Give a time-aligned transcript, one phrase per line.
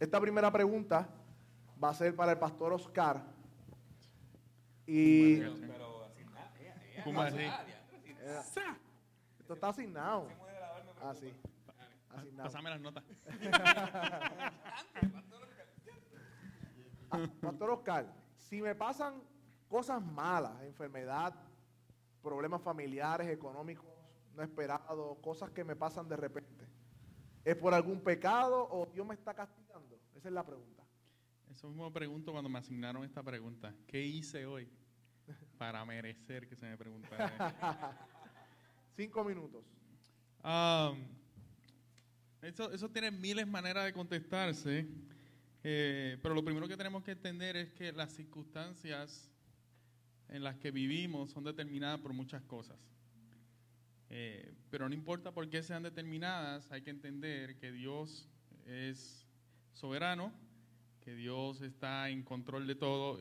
[0.00, 1.08] Esta primera pregunta
[1.82, 3.20] va a ser para el pastor Oscar.
[4.86, 5.40] Y
[7.04, 7.46] ¿Cómo así?
[9.40, 10.28] esto está asignado.
[11.02, 11.32] Así.
[12.10, 12.44] Asignado.
[12.44, 13.04] Pásame las notas.
[17.10, 18.06] Ah, Pastor Oscar,
[18.36, 19.22] si me pasan
[19.66, 21.34] cosas malas, enfermedad,
[22.22, 23.86] problemas familiares, económicos,
[24.34, 26.68] no esperados, cosas que me pasan de repente,
[27.44, 29.67] ¿es por algún pecado o Dios me está castigando?
[30.18, 30.82] Esa es la pregunta.
[31.48, 33.72] Eso mismo pregunto cuando me asignaron esta pregunta.
[33.86, 34.68] ¿Qué hice hoy
[35.58, 37.96] para merecer que se me preguntara?
[38.96, 39.64] Cinco minutos.
[40.42, 41.06] Um,
[42.42, 44.88] eso, eso tiene miles de maneras de contestarse,
[45.62, 49.30] eh, pero lo primero que tenemos que entender es que las circunstancias
[50.28, 52.76] en las que vivimos son determinadas por muchas cosas.
[54.10, 58.28] Eh, pero no importa por qué sean determinadas, hay que entender que Dios
[58.66, 59.27] es
[59.78, 60.32] soberano,
[61.04, 63.18] que Dios está en control de todo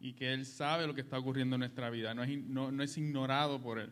[0.00, 2.82] y que Él sabe lo que está ocurriendo en nuestra vida, no es, no- no
[2.82, 3.90] es ignorado por Él.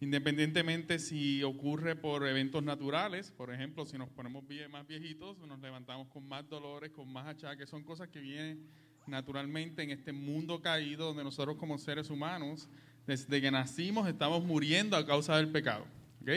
[0.00, 6.08] Independientemente si ocurre por eventos naturales, por ejemplo, si nos ponemos más viejitos, nos levantamos
[6.08, 8.66] con más dolores, con más achaques, son cosas que vienen
[9.06, 12.66] naturalmente en este mundo caído donde nosotros como seres humanos,
[13.06, 15.84] desde que nacimos, estamos muriendo a causa del pecado.
[16.22, 16.30] ¿ok?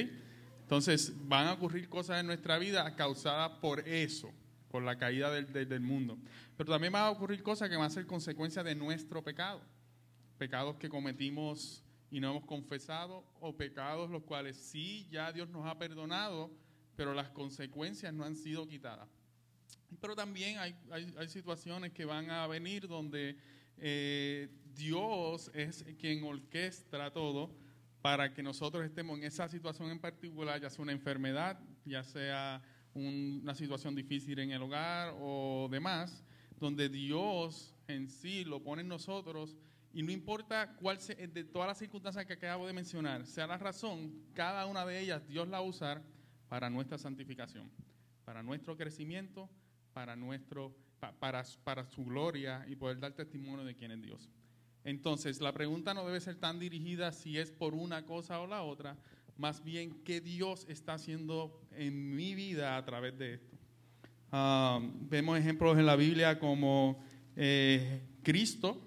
[0.64, 4.31] Entonces van a ocurrir cosas en nuestra vida causadas por eso,
[4.69, 6.17] por la caída del, del- mundo.
[6.58, 9.61] Pero también van a ocurrir cosas que van a ser consecuencia de nuestro pecado
[10.38, 15.66] pecados que cometimos y no hemos confesado, o pecados los cuales sí ya Dios nos
[15.66, 16.52] ha perdonado,
[16.95, 19.08] pero las consecuencias no han sido quitadas.
[20.02, 23.38] Pero también hay, hay- hay situaciones que van a venir donde
[23.78, 27.52] eh, Dios es quien orquestra todo
[28.03, 32.61] para que nosotros estemos en esa situación en particular, ya sea una enfermedad, ya sea
[32.93, 36.21] un- una situación difícil en el hogar o demás,
[36.59, 39.55] donde Dios en sí lo pone en nosotros
[39.93, 43.57] y no importa cuál se- de todas las circunstancias que acabo de mencionar, sea la
[43.57, 46.03] razón, cada una de ellas Dios la va a usar
[46.49, 47.72] para nuestra santificación,
[48.25, 49.49] para nuestro crecimiento,
[49.94, 54.29] para, nuestro, pa- para, para su gloria y poder dar testimonio de quién es Dios.
[54.83, 58.63] Entonces, la pregunta no debe ser tan dirigida si es por una cosa o la
[58.63, 58.97] otra,
[59.38, 63.57] más bien qué Dios está haciendo en mi vida a través de esto.
[64.31, 64.79] Ah,
[65.09, 67.03] vemos ejemplos en la Biblia como
[67.35, 68.81] eh, Cristo,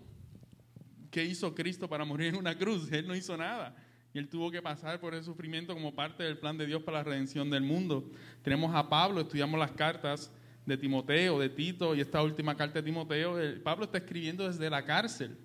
[1.17, 2.91] ¿Qué hizo Cristo para morir en una cruz?
[2.93, 3.75] Él no hizo nada.
[4.13, 6.99] Y él tuvo que pasar por el sufrimiento como parte del plan de Dios para
[6.99, 8.11] la redención del mundo.
[8.43, 10.31] Tenemos a Pablo, estudiamos las cartas
[10.67, 13.39] de Timoteo, de Tito y esta última carta de Timoteo.
[13.65, 15.39] Pablo está escribiendo desde la cárcel.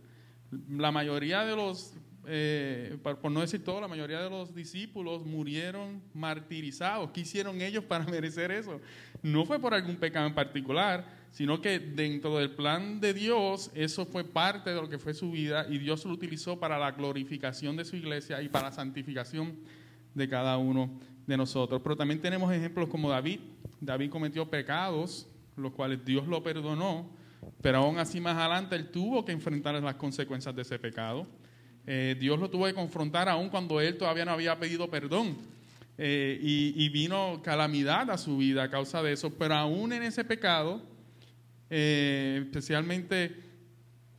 [0.69, 1.93] La mayoría de los,
[2.27, 7.11] eh, por no decir todo, la mayoría de los discípulos murieron martirizados.
[7.11, 8.81] ¿Qué hicieron ellos para merecer eso?
[9.23, 14.05] No fue por algún pecado en particular, sino que dentro del plan de Dios, eso
[14.05, 17.77] fue parte de lo que fue su vida y Dios lo utilizó para la glorificación
[17.77, 19.55] de su iglesia y para la santificación
[20.13, 21.81] de cada uno de nosotros.
[21.81, 23.39] Pero también tenemos ejemplos como David.
[23.79, 27.09] David cometió pecados, los cuales Dios lo perdonó,
[27.61, 31.27] pero aún así más adelante él tuvo que enfrentar las consecuencias de ese pecado.
[31.87, 35.37] Eh, Dios lo tuvo que confrontar aún cuando él todavía no había pedido perdón.
[36.03, 40.23] Eh, y, vino calamidad a su vida a causa de eso, pero aún en ese
[40.23, 40.81] pecado,
[41.69, 43.35] eh, especialmente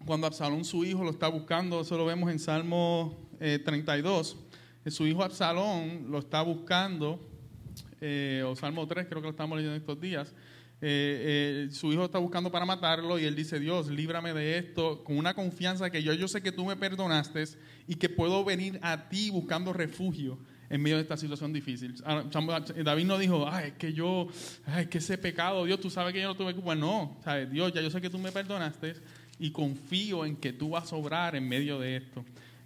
[0.07, 4.37] cuando Absalón, su hijo, lo está buscando, eso lo vemos en Salmo eh, 32,
[4.85, 7.29] eh, su hijo Absalón lo está buscando,
[8.47, 10.33] o Salmo 3, creo que lo estamos leyendo estos días,
[10.85, 15.05] eh, eh, su hijo está buscando para matarlo y él dice, Dios, líbrame de esto,
[15.05, 17.45] con una confianza que yo, yo sé que tú me perdonaste
[17.87, 21.95] y que puedo venir a ti buscando refugio en medio de esta situación difícil.
[22.05, 22.25] Ah,
[22.83, 24.27] David no dijo, ay, es que yo,
[24.67, 26.75] ay, que ese pecado, Dios, tú sabes que yo no tuve culpa.
[26.75, 27.49] No, ¿sabes?
[27.49, 28.95] Dios, ya yo sé que tú me perdonaste
[29.39, 32.25] y confío en que tú vas a obrar en medio de esto.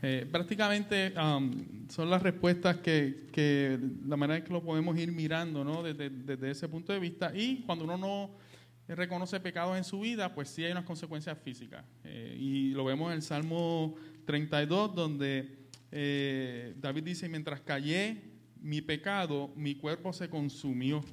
[0.09, 5.11] Eh, prácticamente um, son las respuestas que, que, la manera en que lo podemos ir
[5.11, 5.83] mirando ¿no?
[5.83, 7.33] desde, desde ese punto de vista.
[7.35, 8.31] Y cuando uno no
[8.87, 11.85] reconoce pecados en su vida, pues sí hay unas consecuencias físicas.
[12.05, 15.57] Eh, y lo vemos en el Salmo 32, donde
[15.91, 18.23] eh, David dice, mientras callé
[18.61, 21.05] mi pecado, mi cuerpo se consumió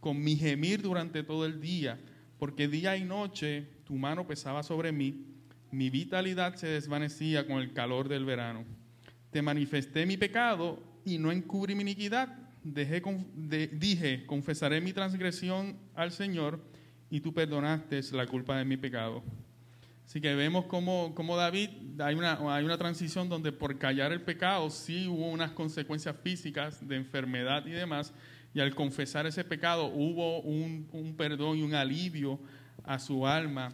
[0.00, 1.98] con mi gemir durante todo el día,
[2.38, 5.27] porque día y noche tu mano pesaba sobre mí,
[5.70, 8.64] mi vitalidad se desvanecía con el calor del verano.
[9.30, 12.28] Te manifesté mi pecado y no encubrí mi iniquidad.
[12.62, 16.60] Dije, confesaré mi transgresión al Señor
[17.10, 19.22] y tú perdonaste la culpa de mi pecado.
[20.04, 21.68] Así que vemos como, como David,
[22.00, 26.86] hay una, hay una transición donde por callar el pecado sí hubo unas consecuencias físicas
[26.86, 28.14] de enfermedad y demás,
[28.54, 32.40] y al confesar ese pecado hubo un, un perdón y un alivio
[32.84, 33.70] a su alma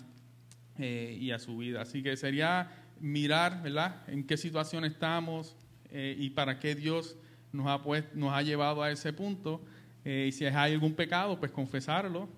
[0.79, 1.83] eh, y a su vida.
[1.83, 5.57] Así que sería mirar, ¿verdad?, en qué situación estamos
[5.91, 7.17] eh, y para qué Dios
[7.53, 9.61] nos ha, pues, nos ha llevado a ese punto.
[10.05, 12.29] Eh, y si hay algún pecado, pues confesarlo,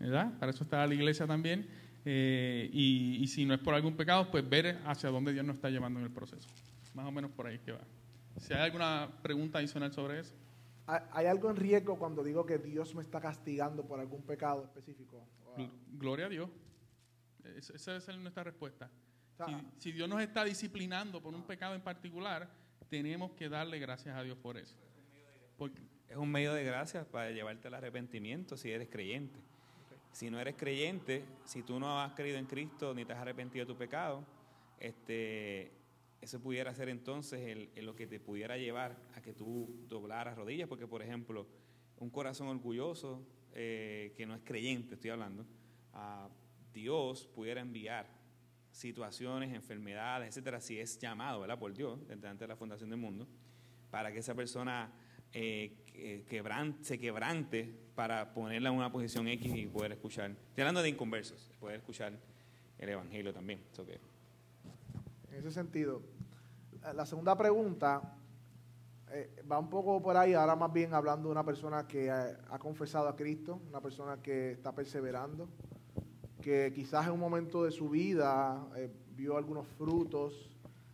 [0.00, 0.36] ¿verdad?
[0.38, 1.68] Para eso está la iglesia también.
[2.04, 5.70] y, y, si no es por algún pecado, pues ver hacia dónde Dios nos está
[5.70, 6.48] llevando en el proceso.
[6.94, 7.80] Más o menos por ahí que va.
[8.40, 10.34] Si hay alguna pregunta adicional sobre eso.
[10.86, 15.22] ¿Hay algo en riesgo cuando digo que Dios me está castigando por algún pecado específico?
[15.98, 16.48] Gloria a Dios.
[17.56, 18.90] Esa es nuestra respuesta.
[19.78, 22.50] Si, Dios nos está disciplinando por un pecado en particular,
[22.88, 24.76] tenemos que darle gracias a Dios por eso.
[26.08, 29.38] es un medio de gracias para llevarte al arrepentimiento si eres creyente.
[30.10, 33.64] Si no eres creyente, si tú no has creído en Cristo ni te has arrepentido
[33.64, 34.24] de tu pecado,
[34.80, 35.72] este,
[36.20, 40.88] eso pudiera ser entonces lo que te pudiera llevar a que tú doblaras rodillas, porque
[40.88, 41.46] por ejemplo,
[41.98, 45.46] un corazón orgulloso eh, que no es creyente, estoy hablando,
[45.92, 46.28] a
[46.78, 48.06] Dios pudiera enviar
[48.70, 51.58] situaciones, enfermedades, etcétera, si es llamado ¿verdad?
[51.58, 53.26] por Dios, desde antes de la fundación del mundo,
[53.90, 54.92] para que esa persona
[55.32, 56.24] eh,
[56.80, 60.30] se quebrante para ponerla en una posición X y poder escuchar.
[60.30, 62.12] Estoy hablando de inconversos, poder escuchar
[62.78, 63.60] el Evangelio también.
[65.30, 66.00] En ese sentido,
[66.94, 68.16] la segunda pregunta
[69.10, 72.58] eh, va un poco por ahí, ahora más bien hablando de una persona que ha
[72.60, 75.48] confesado a Cristo, una persona que está perseverando,
[76.48, 80.48] que quizás en un momento de su vida eh, vio algunos frutos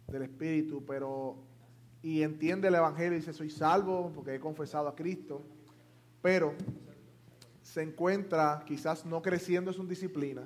[0.08, 1.36] del Espíritu, pero
[2.02, 5.42] y entiende el Evangelio y dice, soy salvo porque he confesado a Cristo,
[6.20, 6.54] pero
[7.62, 10.42] se encuentra quizás no creciendo en su disciplina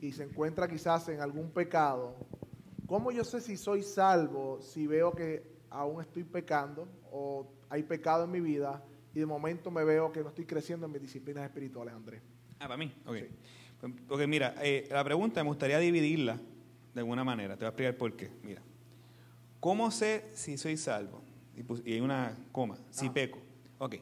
[0.00, 2.16] y se encuentra quizás en algún pecado.
[2.88, 8.24] ¿Cómo yo sé si soy salvo si veo que aún estoy pecando o hay pecado
[8.24, 8.82] en mi vida
[9.14, 12.20] y de momento me veo que no estoy creciendo en mis disciplinas espirituales, Andrés?
[12.58, 13.16] Ah, para mí, ok.
[13.80, 16.38] Porque mira, eh, la pregunta me gustaría dividirla
[16.94, 17.56] de alguna manera.
[17.56, 18.30] Te voy a explicar por qué.
[18.42, 18.60] Mira,
[19.60, 21.22] ¿cómo sé si soy salvo?
[21.84, 23.12] Y, hay una coma, si ah.
[23.12, 23.38] peco.
[23.78, 23.96] Ok.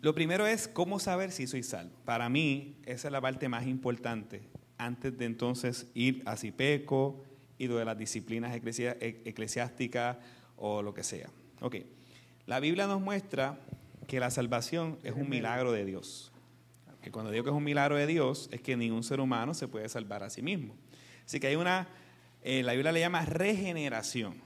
[0.00, 1.94] Lo primero es cómo saber si soy salvo.
[2.04, 4.42] Para mí, esa es la parte más importante
[4.78, 7.22] antes de entonces ir a si peco
[7.58, 10.16] y de las disciplinas e, eclesiásticas
[10.56, 11.28] o lo que sea.
[11.60, 11.76] Ok.
[12.46, 13.58] La Biblia nos muestra
[14.06, 16.32] que la salvación es un milagro de Dios
[17.06, 19.68] que cuando digo que es un milagro de Dios, es que ningún ser humano se
[19.68, 20.74] puede salvar a sí mismo.
[21.24, 21.86] Así que hay una,
[22.42, 24.42] eh, la Biblia le llama regeneración,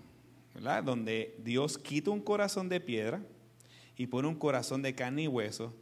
[0.52, 0.84] ¿verdad?
[0.84, 3.22] Donde Dios quita un corazón de piedra
[3.96, 5.74] y pone un corazón de carne y hueso,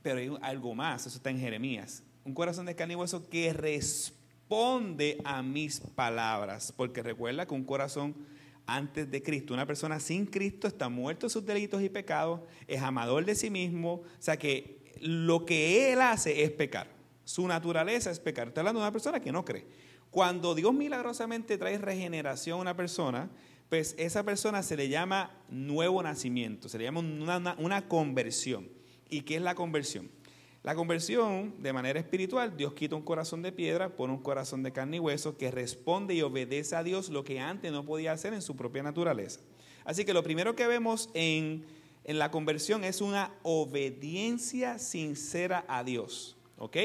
[0.00, 3.52] pero hay algo más, eso está en Jeremías, un corazón de carne y hueso que
[3.52, 8.14] responde a mis palabras, porque recuerda que un corazón
[8.68, 9.54] antes de Cristo.
[9.54, 13.50] Una persona sin Cristo está muerto de sus delitos y pecados, es amador de sí
[13.50, 16.88] mismo, o sea que lo que él hace es pecar.
[17.24, 18.48] Su naturaleza es pecar.
[18.48, 19.66] Está hablando de una persona que no cree.
[20.10, 23.30] Cuando Dios milagrosamente trae regeneración a una persona,
[23.68, 28.68] pues esa persona se le llama nuevo nacimiento, se le llama una, una, conversión.
[29.10, 30.10] ¿Y qué es la conversión?
[30.62, 34.72] La conversión, de manera espiritual, Dios quita un corazón de piedra, pone un corazón de
[34.72, 38.32] carne y hueso que responde y obedece a Dios lo que antes no podía hacer
[38.32, 39.40] en su propia naturaleza.
[39.84, 41.64] Así que lo primero que vemos en
[42.08, 46.38] en la conversión es una obediencia sincera a Dios.
[46.56, 46.78] ¿Ok?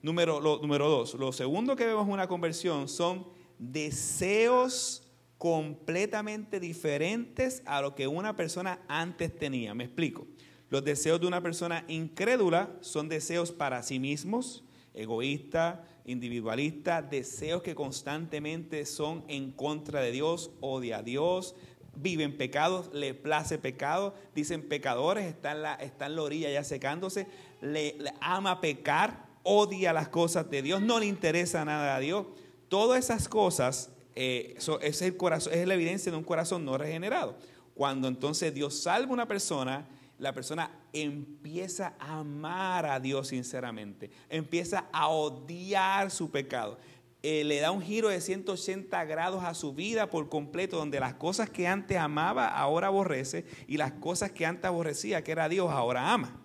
[0.00, 3.26] Número, número dos, lo segundo que vemos en una conversión son
[3.58, 5.06] deseos
[5.36, 9.74] completamente diferentes a lo que una persona antes tenía.
[9.74, 10.26] Me explico.
[10.70, 17.74] Los deseos de una persona incrédula son deseos para sí mismos, egoísta, individualista, deseos que
[17.74, 21.54] constantemente son en contra de Dios, odia a Dios,
[21.96, 27.26] viven pecados, le place pecado, dicen pecadores, está en la, la orilla ya secándose,
[27.60, 32.26] le, ama pecar, odia las cosas de Dios, no le interesa nada a Dios.
[32.68, 37.36] Todas esas cosas eh, es, el corazón, es la evidencia de un corazón no regenerado.
[37.74, 39.86] Cuando entonces Dios salva a una persona,
[40.18, 46.78] la persona empieza a amar a Dios sinceramente, empieza a odiar su pecado.
[47.26, 51.14] Eh, le da un giro de 180 grados a su vida por completo, donde las
[51.14, 55.70] cosas que antes amaba ahora aborrece y las cosas que antes aborrecía, que era Dios,
[55.70, 56.38] ahora ama.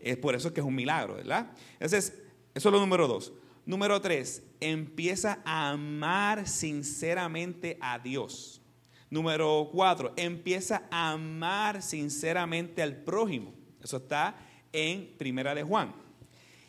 [0.00, 1.50] Es por eso que es un milagro, ¿verdad?
[1.74, 2.14] Entonces,
[2.54, 3.34] eso es lo número dos.
[3.66, 8.62] Número tres, empieza a amar sinceramente a Dios.
[9.10, 13.52] Número cuatro, empieza a amar sinceramente al prójimo.
[13.82, 14.34] Eso está
[14.72, 16.01] en Primera de Juan.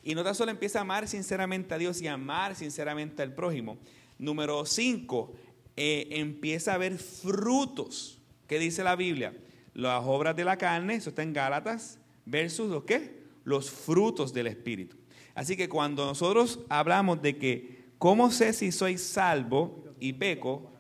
[0.04, 3.78] Y no tan solo empieza a amar sinceramente a Dios y amar sinceramente al prójimo.
[4.18, 5.34] Número cinco,
[5.76, 8.20] eh, empieza a ver frutos.
[8.48, 9.34] ¿Qué dice la Biblia?
[9.74, 13.24] las obras de la carne, eso está en Gálatas, versus los qué?
[13.44, 14.98] Los frutos del Espíritu.
[15.36, 20.72] Así que cuando nosotros hablamos de que, ¿cómo sé si soy salvo y peco?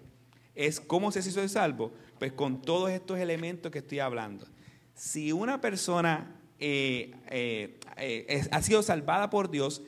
[0.55, 1.91] Es, ¿cómo sé si soy salvo?
[2.19, 4.47] Pues con todos estos elementos que estoy hablando.
[4.93, 9.81] Si una persona eh, eh, eh, ha sido salvada por Dios,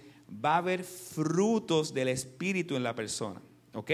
[0.43, 3.41] va a haber frutos del Espíritu en la persona.
[3.73, 3.91] ¿Ok?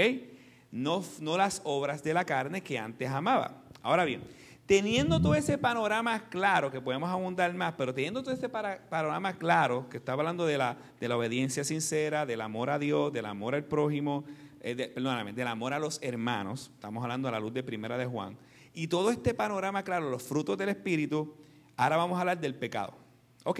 [0.71, 3.63] No, no las obras de la carne que antes amaba.
[3.81, 4.21] Ahora bien,
[4.65, 9.89] teniendo todo ese panorama claro, que podemos abundar más, pero teniendo todo ese panorama claro,
[9.89, 13.55] que está hablando de la, de la obediencia sincera, del amor a Dios, del amor
[13.55, 14.23] al prójimo,
[14.61, 18.37] perdóname, del amor a los hermanos, estamos hablando a la luz de primera de Juan,
[18.73, 21.35] y todo este panorama claro, los frutos del Espíritu,
[21.75, 22.93] ahora vamos a hablar del pecado.
[23.43, 23.59] Ok,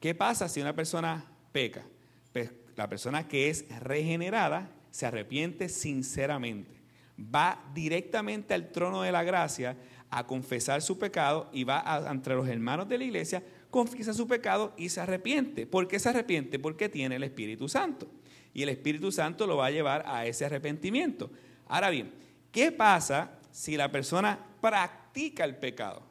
[0.00, 1.84] ¿qué pasa si una persona peca?
[2.32, 6.80] Pues la persona que es regenerada se arrepiente sinceramente.
[7.18, 9.76] Va directamente al trono de la gracia
[10.10, 14.74] a confesar su pecado y va entre los hermanos de la iglesia, confiesa su pecado
[14.76, 15.66] y se arrepiente.
[15.66, 16.58] ¿Por qué se arrepiente?
[16.58, 18.10] Porque tiene el Espíritu Santo.
[18.52, 21.30] Y el Espíritu Santo lo va a llevar a ese arrepentimiento.
[21.68, 22.12] Ahora bien,
[22.50, 26.02] ¿qué pasa si la persona practica el pecado?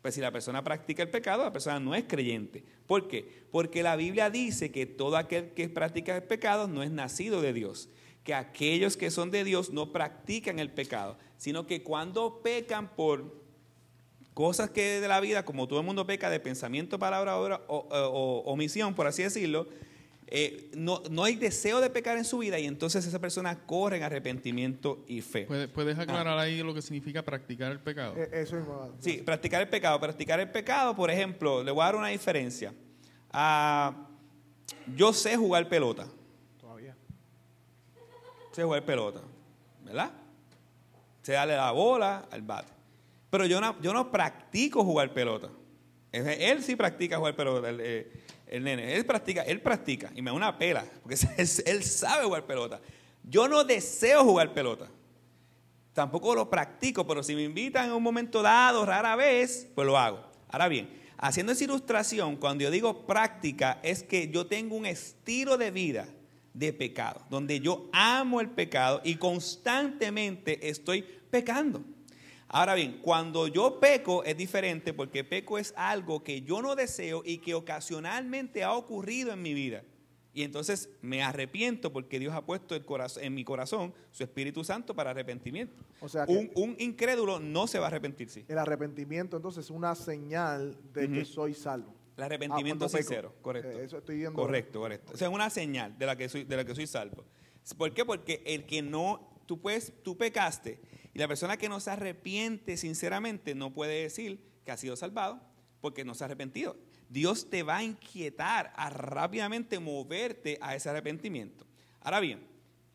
[0.00, 2.64] Pues si la persona practica el pecado, la persona no es creyente.
[2.88, 3.44] ¿Por qué?
[3.52, 7.52] Porque la Biblia dice que todo aquel que practica el pecado no es nacido de
[7.52, 7.90] Dios.
[8.24, 13.44] Que aquellos que son de Dios no practican el pecado, sino que cuando pecan por
[14.32, 18.38] cosas que de la vida, como todo el mundo peca de pensamiento, palabra o, o
[18.50, 19.68] omisión, por así decirlo,
[20.30, 23.96] eh, no, no, hay deseo de pecar en su vida y entonces esa persona corre
[23.96, 25.46] en arrepentimiento y fe.
[25.46, 28.14] ¿Puedes, aclarar ahí lo que significa practicar el pecado?
[28.14, 28.64] Eh, eso es
[29.00, 29.98] Sí, practicar el pecado.
[29.98, 32.74] Practicar el pecado, por ejemplo, le voy a dar una diferencia.
[33.32, 34.06] Ah,
[34.94, 36.06] yo sé jugar pelota.
[36.60, 36.94] Todavía.
[38.52, 39.22] Sé jugar pelota,
[39.82, 40.12] ¿verdad?
[41.22, 42.72] Sé darle la bola al bate.
[43.30, 45.48] Pero yo no, yo no practico jugar pelota.
[46.12, 47.68] Él sí practica jugar pelota.
[47.70, 48.12] Eh,
[48.50, 51.16] el nene, él practica, él practica y me da una pela, porque
[51.66, 52.80] él sabe jugar pelota.
[53.22, 54.88] Yo no deseo jugar pelota.
[55.92, 59.98] Tampoco lo practico, pero si me invitan en un momento dado, rara vez, pues lo
[59.98, 60.22] hago.
[60.48, 65.58] Ahora bien, haciendo esa ilustración, cuando yo digo práctica, es que yo tengo un estilo
[65.58, 66.06] de vida
[66.54, 71.84] de pecado, donde yo amo el pecado y constantemente estoy pecando.
[72.48, 77.22] Ahora bien, cuando yo peco es diferente porque peco es algo que yo no deseo
[77.24, 79.84] y que ocasionalmente ha ocurrido en mi vida.
[80.32, 84.62] Y entonces me arrepiento porque Dios ha puesto el corazón, en mi corazón su Espíritu
[84.64, 85.84] Santo para arrepentimiento.
[86.00, 88.44] O sea un, incrédulo no se va a arrepentir, sí.
[88.48, 91.94] El arrepentimiento entonces es una señal de que soy salvo.
[92.16, 93.78] El arrepentimiento ah, sincero, correcto.
[93.78, 94.40] Eh, eso estoy viendo.
[94.40, 95.12] Correcto, correcto.
[95.14, 97.24] O sea, es una señal de la que soy, de la que soy salvo.
[97.76, 98.04] ¿Por qué?
[98.04, 100.78] Porque el que no, tú puedes, tú pecaste
[101.14, 105.40] y la persona que no se arrepiente sinceramente no puede decir que ha sido salvado
[105.80, 106.76] porque no se ha arrepentido.
[107.08, 111.66] Dios te va a inquietar a rápidamente moverte a ese arrepentimiento.
[112.00, 112.46] Ahora bien,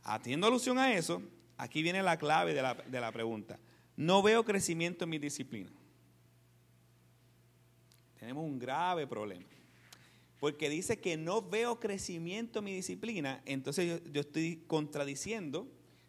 [0.04, 1.24] haciendo alusión a eso,
[1.58, 3.60] aquí viene la clave de la, de la pregunta.
[3.98, 5.72] No veo crecimiento en mi disciplina.
[8.20, 9.46] Tenemos un grave problema.
[10.40, 15.68] Porque dice que no veo crecimiento en mi disciplina, entonces yo, yo estoy contradiciendo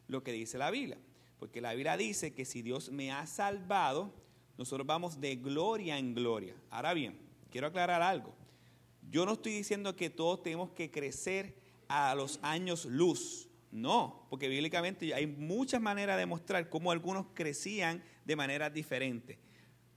[0.09, 0.99] lo que dice la Biblia.
[1.39, 4.15] Porque la Biblia dice que si Dios me ha salvado,
[4.57, 6.55] nosotros vamos de gloria en gloria.
[6.71, 7.19] Ahora bien,
[7.51, 8.35] quiero aclarar algo.
[9.11, 11.55] Yo no estoy diciendo que todos tenemos que crecer
[11.89, 13.49] a los años luz.
[13.71, 19.39] No, porque bíblicamente hay muchas maneras de mostrar cómo algunos crecían de maneras diferentes.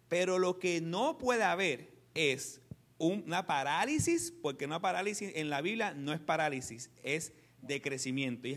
[0.08, 2.62] Pero lo que no puede haber es
[2.98, 8.48] una parálisis, porque una parálisis en la Biblia no es parálisis, es decrecimiento,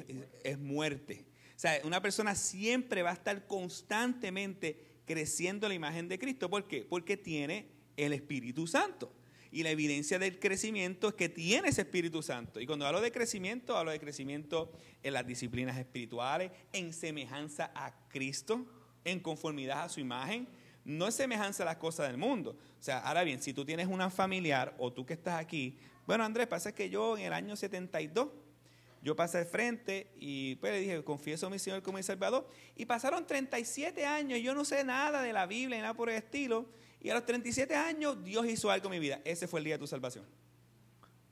[0.42, 1.26] es muerte.
[1.60, 6.48] Sea, una persona siempre va a estar constantemente creciendo la imagen de Cristo.
[6.48, 6.86] ¿Por qué?
[6.88, 7.66] Porque tiene
[7.98, 9.12] el Espíritu Santo.
[9.52, 12.60] Y la evidencia del crecimiento es que tiene ese Espíritu Santo.
[12.60, 17.92] Y cuando hablo de crecimiento, hablo de crecimiento en las disciplinas espirituales, en semejanza a
[18.08, 18.64] Cristo,
[19.04, 20.48] en conformidad a su imagen.
[20.86, 22.56] No es semejanza a las cosas del mundo.
[22.78, 25.76] O sea, ahora bien, si tú tienes una familiar o tú que estás aquí,
[26.06, 28.28] bueno, Andrés, pasa que yo en el año 72
[29.02, 32.46] yo pasé al frente y pues le dije, confieso a mi Señor como mi Salvador.
[32.76, 36.10] Y pasaron 37 años y yo no sé nada de la Biblia ni nada por
[36.10, 36.66] el estilo.
[37.00, 39.20] Y a los 37 años Dios hizo algo en mi vida.
[39.24, 40.26] Ese fue el día de tu salvación.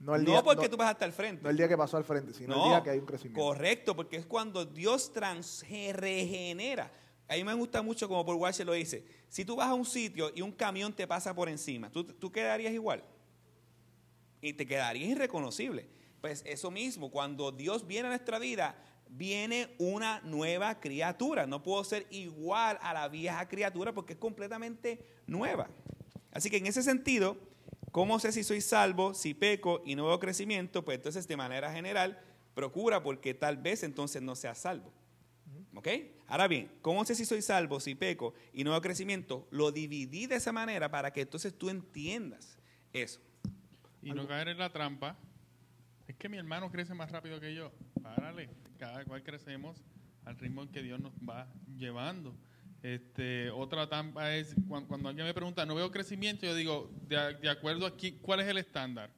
[0.00, 1.42] No, el día, porque tú pasaste al frente.
[1.42, 3.40] No el día que pasó al frente, sino el día que hay un crecimiento.
[3.40, 6.90] Correcto, porque es cuando Dios trans, regenera.
[7.26, 9.04] A mí me gusta mucho como por Walsh lo dice.
[9.28, 12.32] Si tú vas a un sitio y un camión te pasa por encima, ¿tú, tú
[12.32, 13.04] quedarías igual?
[14.40, 15.98] Y te quedarías irreconocible.
[16.20, 18.76] Pues eso mismo, cuando Dios viene a nuestra vida,
[19.08, 21.46] viene una nueva criatura.
[21.46, 25.68] No puedo ser igual a la vieja criatura porque es completamente nueva.
[26.32, 27.37] Así que en ese sentido,
[27.92, 30.84] ¿cómo sé si soy salvo, si peco y no veo crecimiento?
[30.84, 32.20] Pues entonces de manera general,
[32.54, 34.92] procura porque tal vez entonces no sea salvo.
[35.75, 35.88] ¿Ok?
[36.26, 39.46] Ahora bien, ¿cómo sé si soy salvo, si peco y no veo crecimiento?
[39.50, 42.58] Lo dividí de esa manera para que entonces tú entiendas
[42.92, 43.20] eso.
[44.02, 45.16] Y no caer en la trampa.
[46.08, 47.70] Es que mi hermano crece más rápido que yo.
[48.02, 48.48] Párale,
[48.78, 49.84] cada cual crecemos
[50.24, 51.46] al ritmo en que Dios nos va
[51.76, 52.34] llevando.
[52.82, 57.86] Este, otra trampa es cuando, alguien me pregunta, no veo crecimiento, yo digo, de, acuerdo
[57.86, 59.10] a cuál es el estándar.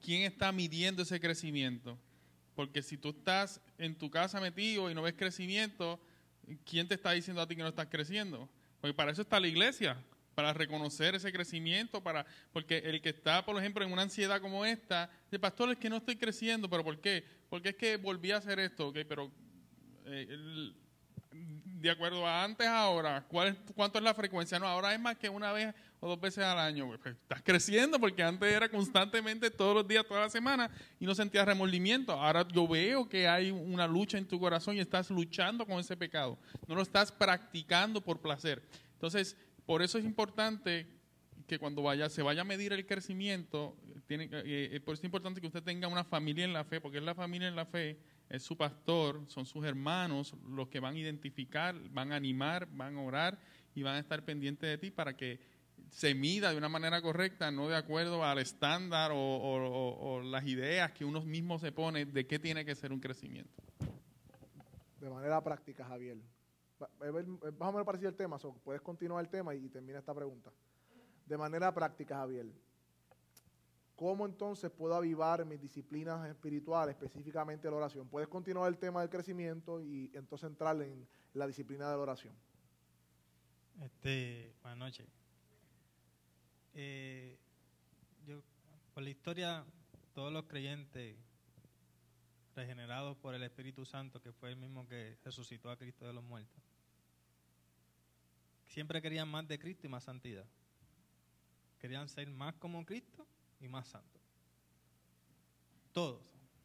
[0.00, 1.98] ¿Quién está midiendo ese crecimiento?
[2.54, 6.00] Porque si tú estás en tu casa metido y no ves crecimiento,
[6.64, 8.48] ¿quién te está diciendo a ti que no estás creciendo?
[8.80, 10.02] Porque para eso está la iglesia,
[10.34, 14.64] para reconocer ese crecimiento, para porque el que está, por ejemplo, en una ansiedad como
[14.64, 17.24] esta, de pastor es que no estoy creciendo, pero ¿por qué?
[17.48, 19.30] Porque es que volví a hacer esto, ok, pero
[20.06, 20.72] eh,
[21.32, 24.58] de acuerdo a antes ahora, ¿cuál ¿cuánto es la frecuencia?
[24.58, 26.86] No, ahora es más que una vez o dos veces al año.
[26.86, 31.06] Pues, pues, estás creciendo porque antes era constantemente todos los días, toda la semana y
[31.06, 32.12] no sentías remordimiento.
[32.12, 35.96] Ahora yo veo que hay una lucha en tu corazón y estás luchando con ese
[35.96, 36.38] pecado.
[36.66, 38.62] No lo estás practicando por placer.
[38.94, 39.36] Entonces,
[39.70, 40.88] por eso es importante
[41.46, 43.76] que cuando vaya, se vaya a medir el crecimiento,
[44.08, 46.80] tiene, eh, eh, por eso es importante que usted tenga una familia en la fe,
[46.80, 47.96] porque es la familia en la fe
[48.28, 52.96] es su pastor, son sus hermanos los que van a identificar, van a animar, van
[52.96, 53.38] a orar
[53.72, 55.38] y van a estar pendientes de ti para que
[55.88, 61.04] se mida de una manera correcta, no de acuerdo al estándar o, las ideas que
[61.04, 63.62] uno mismo se pone de qué tiene que ser un crecimiento.
[65.00, 66.18] De manera práctica, Javier.
[66.80, 70.50] Más o menos parecido el tema, puedes continuar el tema y termina esta pregunta.
[71.26, 72.46] De manera práctica, Javier,
[74.00, 78.08] ¿Cómo entonces puedo avivar mis disciplinas espirituales, específicamente la oración?
[78.08, 82.34] Puedes continuar el tema del crecimiento y entonces entrar en la disciplina de la oración.
[83.82, 85.06] Este, buenas noches.
[86.72, 87.38] Eh,
[88.26, 88.42] yo,
[88.94, 89.66] por la historia,
[90.14, 91.18] todos los creyentes
[92.56, 96.24] regenerados por el Espíritu Santo, que fue el mismo que resucitó a Cristo de los
[96.24, 96.62] muertos,
[98.70, 100.46] siempre querían más de Cristo y más santidad.
[101.78, 103.26] Querían ser más como Cristo
[103.60, 104.20] y más santo.
[105.92, 106.22] Todos.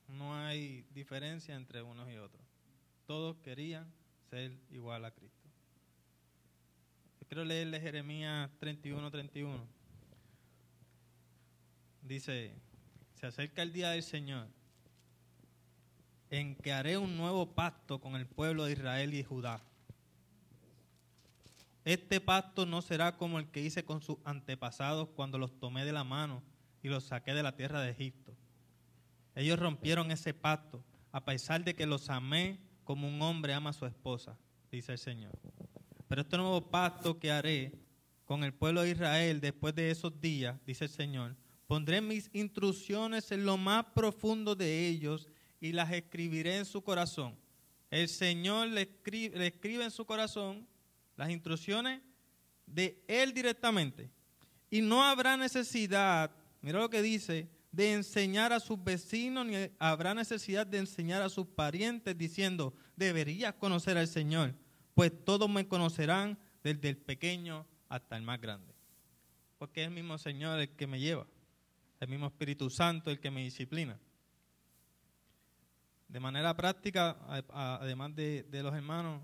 [0.07, 2.43] No hay diferencia entre unos y otros.
[3.07, 3.91] Todos querían
[4.29, 5.49] ser igual a Cristo.
[7.27, 9.67] Quiero leerle Jeremías 31, 31.
[12.03, 12.53] Dice,
[13.15, 14.47] se acerca el día del Señor
[16.29, 19.63] en que haré un nuevo pacto con el pueblo de Israel y Judá.
[21.86, 25.93] Este pacto no será como el que hice con sus antepasados cuando los tomé de
[25.93, 26.41] la mano
[26.82, 28.36] y los saqué de la tierra de Egipto.
[29.36, 33.74] Ellos rompieron ese pacto, a pesar de que los amé como un hombre ama a
[33.74, 34.36] su esposa,
[34.71, 35.38] dice el Señor.
[36.08, 37.71] Pero este nuevo pacto que haré
[38.26, 41.36] con el pueblo de Israel después de esos días, dice el Señor,
[41.67, 45.30] pondré mis instrucciones en lo más profundo de ellos
[45.62, 47.38] y las escribiré en su corazón.
[47.91, 50.67] El Señor le escribe, le escribe en su corazón
[51.15, 52.01] las instrucciones
[52.65, 54.10] de Él directamente.
[54.69, 56.32] Y no habrá necesidad
[56.65, 61.30] Mira lo que dice, de enseñar a sus vecinos, ni habrá necesidad de enseñar a
[61.30, 64.56] sus parientes diciendo, deberías conocer al Señor,
[64.95, 68.73] pues todos me conocerán desde el pequeño hasta el más grande.
[69.60, 71.28] Porque es el mismo Señor el que me lleva,
[71.99, 73.99] el mismo Espíritu Santo el que me disciplina.
[76.08, 77.15] De manera práctica,
[77.54, 79.21] además de, de los hermanos,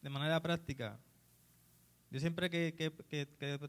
[0.00, 0.98] de manera práctica,
[2.10, 2.72] yo siempre que,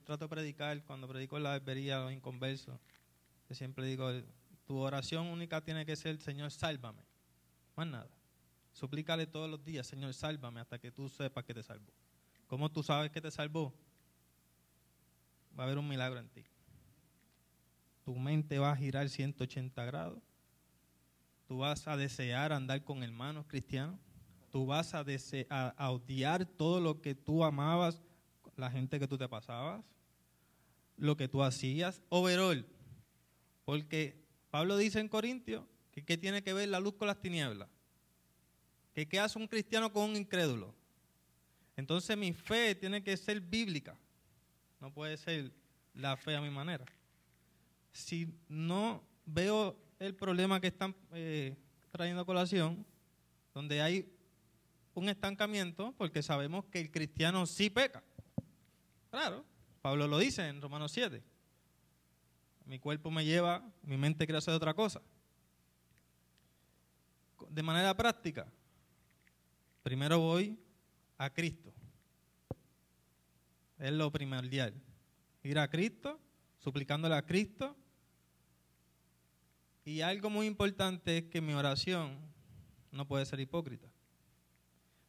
[0.04, 2.80] trato de predicar, cuando predico en la barbería los inconversos,
[3.48, 4.10] yo siempre digo,
[4.66, 7.04] tu oración única tiene que ser, Señor, sálvame.
[7.76, 8.10] Más nada.
[8.74, 11.92] Suplícale todos los días, Señor, sálvame hasta que tú sepas que te salvó.
[12.48, 13.74] ¿Cómo tú sabes que te salvó?
[15.58, 16.44] Va a haber un milagro en ti.
[18.04, 20.22] Tu mente va a girar 180 grados.
[21.48, 24.00] Tú vas a desear andar con hermanos cristianos.
[24.52, 25.04] Tú vas a,
[25.90, 28.02] odiar todo lo que tú amabas
[28.58, 29.84] la gente que tú te pasabas,
[30.98, 32.68] lo que tú hacías, overall.
[33.66, 37.70] Porque Pablo dice en Corintios que qué tiene que ver la luz con las tinieblas.
[38.94, 40.76] Que qué hace un cristiano con un incrédulo.
[41.78, 43.98] Entonces mi fe tiene que ser bíblica.
[44.80, 45.52] No puede ser
[45.94, 46.86] la fe a mi manera.
[47.94, 51.56] Si no veo el problema que están eh,
[51.92, 52.86] trayendo a colación,
[53.54, 54.12] donde hay
[54.94, 58.04] un estancamiento, porque sabemos que el cristiano sí peca.
[59.10, 59.46] Claro,
[59.82, 61.24] Pablo lo dice en Romanos 7.
[62.66, 65.02] mi cuerpo me lleva, mi mente quiere hacer otra cosa.
[67.50, 68.48] De manera práctica,
[69.84, 70.58] primero voy
[71.18, 71.74] a Cristo.
[73.78, 74.74] Es lo primordial.
[75.44, 76.20] Ir a Cristo,
[76.60, 77.76] suplicándole a Cristo.
[79.84, 82.20] Y algo muy importante es que mi oración
[82.92, 83.91] no puede ser hipócrita.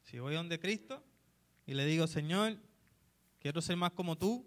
[0.03, 1.03] Si voy donde Cristo
[1.67, 2.59] y le digo, Señor,
[3.41, 4.47] quiero ser más como tú,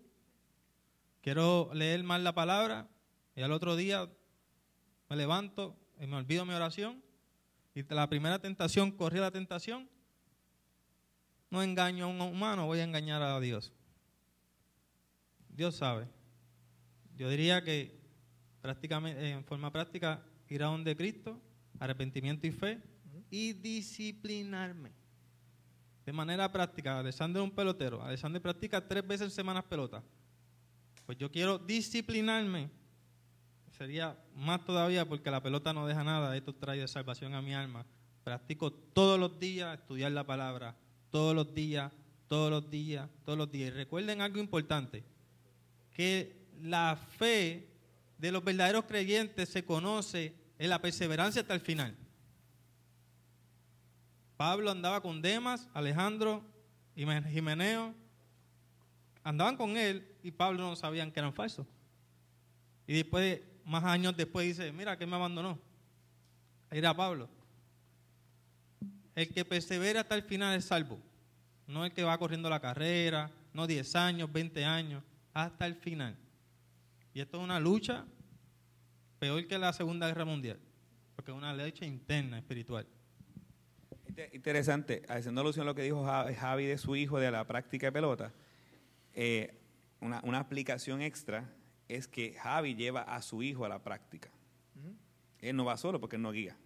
[1.22, 2.88] quiero leer más la palabra,
[3.36, 4.10] y al otro día
[5.10, 7.04] me levanto y me olvido mi oración,
[7.74, 9.90] y la primera tentación, corrí la tentación,
[11.50, 13.74] no engaño a un humano, voy a engañar a Dios.
[15.50, 16.08] Dios sabe.
[17.18, 17.98] Yo diría que
[18.62, 21.42] prácticamente, en forma práctica, ir a donde Cristo,
[21.80, 22.82] arrepentimiento y fe,
[23.30, 24.92] y disciplinarme.
[26.06, 28.04] De manera práctica, Alessandro es un pelotero.
[28.04, 30.04] Alessandro practica tres veces en semana pelota.
[31.06, 32.70] Pues yo quiero disciplinarme.
[33.76, 36.36] Sería más todavía porque la pelota no deja nada.
[36.38, 37.86] Esto trae salvación a mi alma.
[38.24, 40.76] Practico todos los días estudiar la palabra.
[41.10, 41.92] Todos los días,
[42.28, 43.70] todos los días, todos los días.
[43.70, 45.04] Y recuerden algo importante.
[45.92, 47.68] Que la fe
[48.18, 51.96] de los verdaderos creyentes se conoce en la perseverancia hasta el final.
[54.38, 56.44] Pablo andaba con Demas, Alejandro
[56.96, 57.94] y Jimeneo.
[59.24, 61.66] Andaban con él y Pablo no sabían que eran falsos.
[62.88, 65.60] Y después, más años después, dice, mira que me abandonó.
[66.70, 67.30] Era Pablo.
[69.16, 71.00] El que persevera hasta el final es salvo.
[71.68, 76.16] No el que va corriendo la carrera, no 10 años, 20 años, hasta el final.
[77.14, 78.06] Y esto es una lucha
[79.18, 80.60] peor que la Segunda Guerra Mundial,
[81.16, 82.86] porque es una lucha interna, espiritual.
[84.32, 87.92] Interesante, haciendo alusión a lo que dijo Javi de su hijo de la práctica de
[87.92, 88.34] pelota,
[89.14, 89.58] eh,
[90.00, 91.54] una, aplicación extra
[91.88, 94.30] es que Javi lleva a su hijo a la práctica.
[95.40, 96.58] Él no va solo porque él no guía.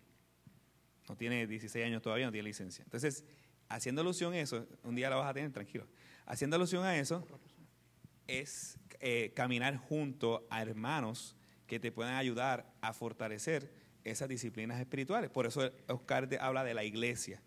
[1.07, 2.83] No tiene 16 años todavía, no tiene licencia.
[2.83, 3.25] Entonces,
[3.67, 5.87] haciendo alusión a eso, un día la vas a tener tranquilo.
[6.25, 7.25] Haciendo alusión a eso,
[8.27, 11.35] es eh, caminar junto a hermanos
[11.65, 13.71] que te puedan ayudar a fortalecer
[14.03, 15.29] esas disciplinas espirituales.
[15.29, 17.41] Por eso Oscar habla de la iglesia,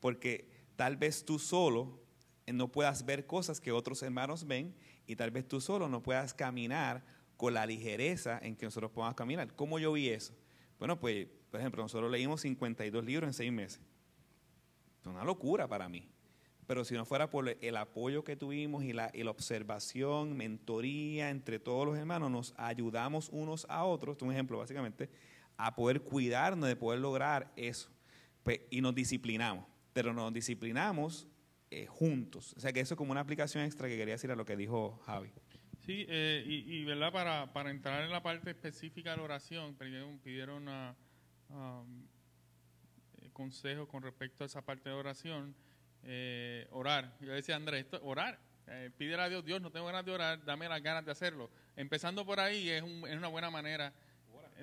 [0.00, 2.00] porque tal vez tú solo
[2.46, 4.74] no puedas ver cosas que otros hermanos ven
[5.06, 7.04] y tal vez tú solo no puedas caminar
[7.36, 9.54] con la ligereza en que nosotros podamos caminar.
[9.54, 10.34] ¿Cómo yo vi eso?
[10.78, 13.80] Bueno, pues, por ejemplo, nosotros leímos 52 libros en seis meses.
[15.00, 16.08] Es una locura para mí.
[16.66, 21.28] Pero si no fuera por el apoyo que tuvimos y la, y la observación, mentoría
[21.28, 25.10] entre todos los hermanos, nos ayudamos unos a otros, un ejemplo básicamente,
[25.56, 27.90] a poder cuidarnos de poder lograr eso.
[28.42, 31.26] Pues, y nos disciplinamos, pero nos disciplinamos
[31.70, 32.54] eh, juntos.
[32.56, 34.56] O sea que eso es como una aplicación extra que quería decir a lo que
[34.56, 35.32] dijo Javi.
[35.80, 37.12] Sí, eh, y, ¿verdad?
[37.12, 40.94] Para, para, entrar en la parte específica de la oración, pidieron, pidieron a,
[41.50, 42.06] um,
[43.20, 45.54] eh, consejos con respecto a esa parte de oración.
[46.70, 47.16] orar.
[47.20, 48.38] Yo decía, Andrés, esto, orar.
[48.96, 51.50] pídele a Dios, Dios, no tengo ganas de orar, dame las ganas de hacerlo.
[51.76, 53.92] Empezando por ahí es, es una buena manera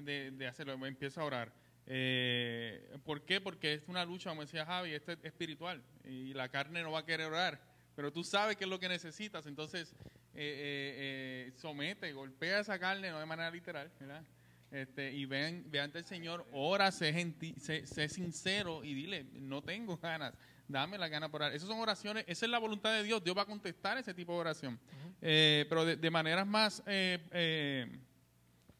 [0.02, 1.54] de, hacerlo, empiezo a orar.
[1.88, 3.42] Eh, ¿Por qué?
[3.42, 7.06] Porque es una lucha, como decía Javi, es espiritual y la carne no va a
[7.06, 7.60] querer orar,
[7.96, 9.94] pero tú sabes qué es lo que necesitas, entonces
[10.34, 14.24] eh, eh, somete, golpea esa carne, no de manera literal, ¿verdad?
[14.70, 17.14] Este, y ven, ve ante el Señor, ora, sé,
[17.58, 20.34] sé, sincero y dile, no tengo ganas,
[20.70, 21.54] dame la gana por orar.
[21.54, 24.32] Esas son oraciones, esa es la voluntad de Dios, Dios va a contestar ese tipo
[24.32, 24.80] de oración.
[25.20, 26.82] pero de, de, maneras más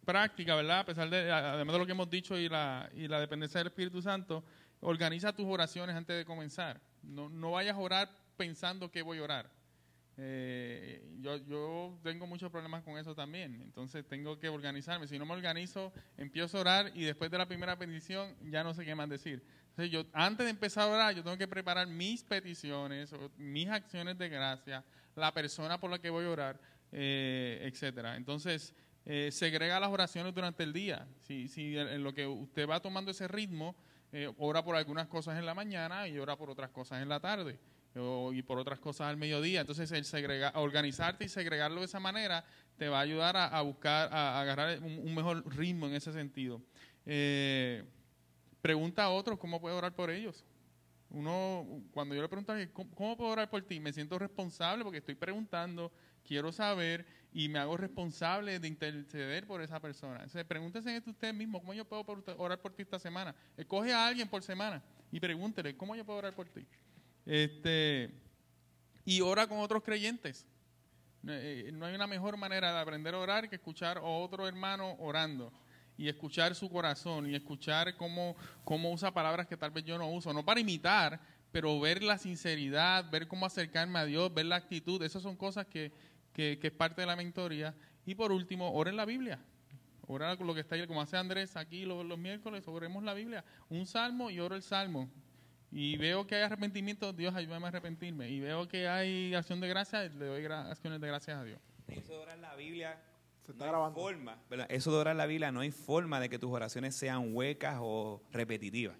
[0.06, 0.80] práctica, ¿verdad?
[0.80, 3.68] A pesar de, además de lo que hemos dicho y la, y la dependencia del
[3.68, 4.44] Espíritu Santo,
[4.82, 6.82] organiza tus oraciones antes de comenzar.
[7.04, 9.62] No, no vayas a orar pensando que voy a orar.
[10.18, 15.08] Eh, yo, yo tengo muchos problemas con eso también, entonces tengo que organizarme.
[15.08, 18.74] Si no me organizo, empiezo a orar y después de la primera petición ya no
[18.74, 19.44] sé qué más decir.
[19.70, 24.18] Entonces yo, antes de empezar a orar, yo tengo que preparar mis peticiones, mis acciones
[24.18, 24.84] de gracia,
[25.16, 26.60] la persona por la que voy a orar,
[26.92, 28.16] eh, etcétera.
[28.18, 31.08] Entonces, eh, segrega las oraciones durante el día.
[31.20, 33.76] Si, si en lo que usted va tomando ese ritmo,
[34.14, 37.20] eh, ora por algunas cosas en la mañana y ora por otras cosas en la
[37.20, 37.60] tarde
[38.34, 39.62] y por otras cosas al mediodía.
[39.62, 42.46] Entonces, el segrega, organizarte y segregarlo de esa manera
[42.78, 46.62] te va a ayudar a, buscar, a, agarrar un, mejor ritmo en ese sentido.
[47.06, 47.84] Eh,
[48.62, 50.46] pregunta a otros cómo puedo orar por ellos.
[51.10, 53.82] Uno, cuando yo le pregunto, ¿cómo, ¿cómo puedo orar por ti?
[53.82, 55.92] Me siento responsable porque estoy preguntando,
[56.24, 60.16] quiero saber y me hago responsable de interceder por esa persona.
[60.16, 62.06] Entonces, pregúntese esto usted mismo, ¿cómo yo puedo
[62.38, 63.34] orar por ti esta semana?
[63.56, 66.66] Escoge a alguien por semana y pregúntele, ¿cómo yo puedo orar por ti?
[67.26, 68.12] Este,
[69.06, 70.46] y ora con otros creyentes.
[71.28, 74.96] Eh, no hay una mejor manera de aprender a orar que escuchar a otro hermano
[75.00, 75.54] orando
[75.98, 80.10] y escuchar su corazón y escuchar cómo, cómo usa palabras que tal vez yo no
[80.10, 81.20] uso, no para imitar,
[81.52, 85.68] pero ver la sinceridad, ver cómo acercarme a Dios, ver la actitud, esas son cosas
[85.68, 85.92] que,
[86.34, 87.76] que, es parte de la mentoría.
[88.06, 89.40] Y por último, oren la Biblia.
[90.08, 93.14] Orar con lo que está ahí, como hace Andrés aquí los, los miércoles, oremos la
[93.14, 93.46] Biblia.
[93.70, 95.10] Un salmo y oro el salmo.
[95.72, 98.30] Y veo que hay arrepentimiento, Dios ayúdame a arrepentirme.
[98.30, 101.62] Y veo que hay acción de gracias, le doy acciones de gracias a Dios.
[101.88, 103.02] Eso de orar la Biblia
[103.46, 104.00] se está grabando.
[104.00, 107.78] Forma, Eso de orar la Biblia no hay forma de que tus oraciones sean huecas
[107.80, 108.98] o repetitivas.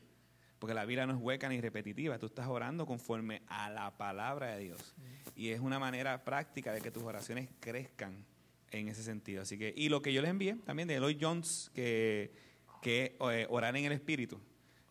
[0.62, 2.20] Porque la Biblia no es hueca ni repetitiva.
[2.20, 4.94] Tú estás orando conforme a la palabra de Dios.
[5.36, 8.24] Y es una manera práctica de que tus oraciones crezcan
[8.70, 9.42] en ese sentido.
[9.42, 12.32] Así que, y lo que yo les envié también de Lloyd Jones, que,
[12.80, 14.40] que eh, orar en el Espíritu.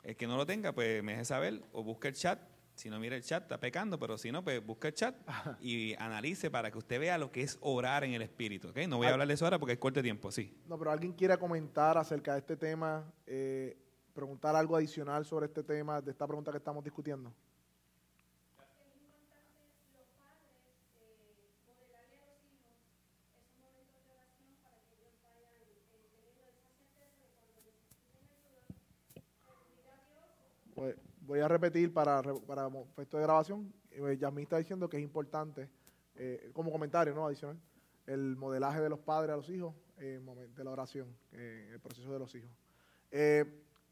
[0.02, 2.40] El que no lo tenga, pues me deje saber o busque el chat.
[2.74, 5.14] Si no mira el chat, está pecando, pero si no, pues busque el chat
[5.60, 8.70] y analice para que usted vea lo que es orar en el Espíritu.
[8.70, 8.88] ¿okay?
[8.88, 10.52] No voy a hablar de eso ahora porque es corto tiempo, sí.
[10.66, 13.76] No, pero alguien quiera comentar acerca de este tema, eh,
[14.20, 17.32] preguntar algo adicional sobre este tema, de esta pregunta que estamos discutiendo.
[30.74, 33.72] Pues voy a repetir para, para efecto de grabación.
[33.90, 35.70] Eh, Yasmín está diciendo que es importante,
[36.16, 37.26] eh, como comentario ¿no?
[37.26, 37.58] adicional,
[38.06, 40.20] el modelaje de los padres a los hijos eh,
[40.54, 42.50] de la oración, el proceso de los hijos.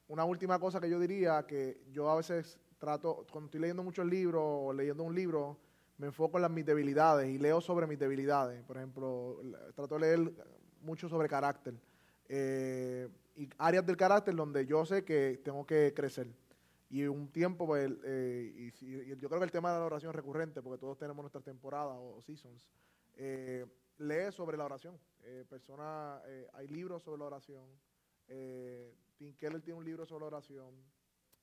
[0.08, 4.06] Una última cosa que yo diría, que yo a veces trato, cuando estoy leyendo muchos
[4.06, 5.58] libros o leyendo un libro,
[5.98, 8.62] me enfoco en las, mis debilidades y leo sobre mis debilidades.
[8.64, 9.40] Por ejemplo,
[9.74, 10.32] trato de leer
[10.80, 11.74] mucho sobre carácter
[13.38, 16.28] y áreas del carácter donde yo sé que tengo que crecer.
[16.90, 20.16] Y un tiempo, pues, eh, y, yo creo que el tema de la oración es
[20.16, 22.60] recurrente, porque todos tenemos nuestra temporada o, seasons.
[23.16, 23.66] Eh,
[23.98, 24.98] lee sobre la oración.
[25.22, 27.66] Eh, persona, eh, hay libros sobre la oración.
[29.18, 30.74] Tim Keller tiene un libro sobre oración.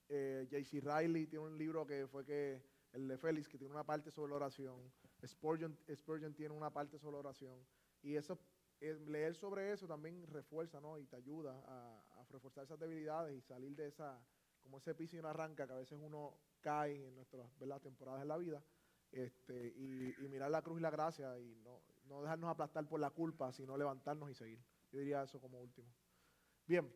[0.07, 0.79] J.C.
[0.81, 4.33] Riley tiene un libro que fue que el de Félix, que tiene una parte sobre
[4.33, 4.91] oración.
[5.25, 7.59] Spurgeon, tiene una parte sobre oración.
[8.01, 8.39] Y eso,
[8.79, 10.97] leer sobre eso también refuerza, ¿no?
[10.97, 14.19] Y te ayuda a, reforzar esas debilidades y salir de esa
[14.61, 17.47] como ese piso y una arranca que a veces uno cae en nuestras
[17.83, 18.63] temporadas de la vida,
[19.11, 23.11] este, y, mirar la cruz y la gracia y no, no dejarnos aplastar por la
[23.11, 24.59] culpa, sino levantarnos y seguir.
[24.91, 25.87] Yo diría eso como último.
[26.65, 26.91] Bien,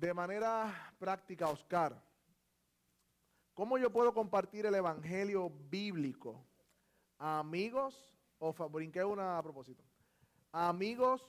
[0.00, 1.94] de manera práctica, Oscar,
[3.52, 6.42] ¿cómo yo puedo compartir el Evangelio bíblico
[7.18, 9.84] a amigos o, brinqué una a propósito,
[10.52, 11.28] amigos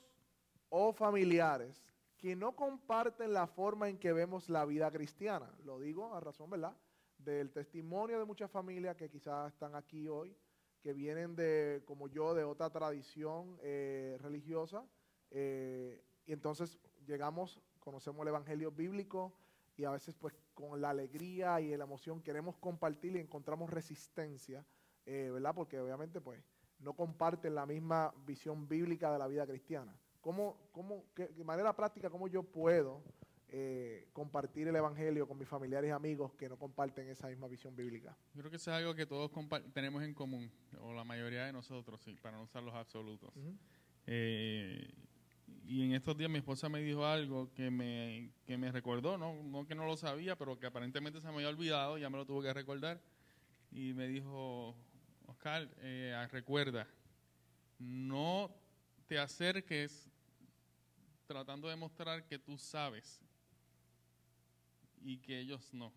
[0.69, 1.83] o familiares
[2.17, 5.51] que no comparten la forma en que vemos la vida cristiana.
[5.65, 6.77] Lo digo a razón, ¿verdad?
[7.17, 10.33] Del testimonio de muchas familias que quizás están aquí hoy,
[10.81, 14.85] que vienen de, como yo, de otra tradición eh, religiosa.
[15.29, 19.33] Eh, y entonces llegamos, conocemos el Evangelio bíblico
[19.75, 24.65] y a veces pues con la alegría y la emoción queremos compartir y encontramos resistencia,
[25.05, 25.53] eh, ¿verdad?
[25.53, 26.41] Porque obviamente pues
[26.79, 29.95] no comparten la misma visión bíblica de la vida cristiana.
[30.21, 33.03] ¿Cómo, cómo, qué, de manera práctica, cómo yo puedo
[33.49, 37.75] eh, compartir el Evangelio con mis familiares y amigos que no comparten esa misma visión
[37.75, 38.15] bíblica?
[38.33, 39.31] Yo creo que eso es algo que todos
[39.73, 43.33] tenemos en común, o la mayoría de nosotros, sí, para no usar los absolutos.
[44.05, 44.93] Eh,
[45.63, 49.41] y en estos días mi esposa me dijo algo que me, que me recordó, ¿no?
[49.43, 52.25] no que no lo sabía, pero que aparentemente se me había olvidado, ya me lo
[52.25, 53.01] tuvo que recordar.
[53.71, 54.75] Y me dijo,
[55.27, 56.87] Oscar, eh, recuerda,
[57.79, 58.53] no
[59.07, 60.09] te acerques
[61.25, 63.21] tratando de mostrar que tú sabes
[65.01, 65.93] y que ellos no.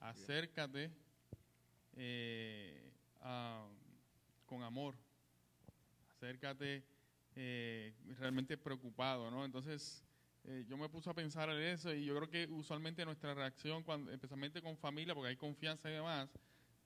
[0.00, 0.90] Acércate
[1.92, 2.92] eh,
[4.46, 4.96] con amor.
[6.10, 6.84] Acércate
[7.36, 9.44] eh, realmente preocupado, ¿no?
[9.44, 10.04] Entonces,
[10.46, 13.82] eh, yo me puse a pensar en eso y yo creo que usualmente nuestra reacción,
[13.82, 16.28] cuando, especialmente con familia, porque hay confianza y demás,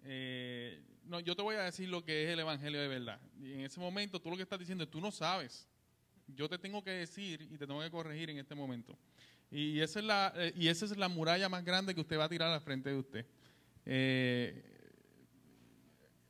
[0.04, 3.20] eh, no, yo te voy a decir lo que es el Evangelio de verdad.
[3.40, 5.66] Y en ese momento tú lo que estás diciendo es, tú no sabes.
[6.28, 8.96] Yo te tengo que decir y te tengo que corregir en este momento.
[9.50, 12.24] Y esa es la, eh, y esa es la muralla más grande que usted va
[12.24, 13.26] a tirar al frente de usted.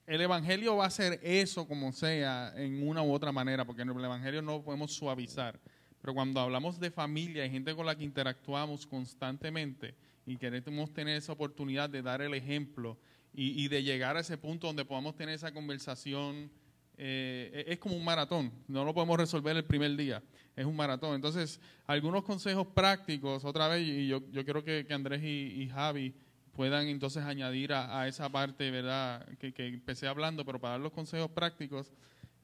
[0.09, 3.91] El Evangelio va a ser eso como sea, en una u otra manera, porque en
[3.91, 5.61] el Evangelio no podemos suavizar.
[6.01, 9.95] Pero cuando hablamos de familia y gente con la que interactuamos constantemente
[10.25, 12.97] y queremos tener esa oportunidad de dar el ejemplo
[13.35, 16.51] y, de llegar a ese punto donde podamos tener esa conversación.
[16.97, 20.23] Eh, es como un maratón, no lo podemos resolver el primer día,
[20.57, 21.17] es un maratón.
[21.17, 26.15] Entonces, algunos consejos prácticos, otra vez, y yo, yo que, Andrés y, Javi
[26.59, 29.25] puedan entonces añadir a, esa parte, ¿verdad?
[29.39, 31.93] Que, que empecé hablando, pero para dar los consejos prácticos,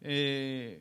[0.03, 0.81] eh,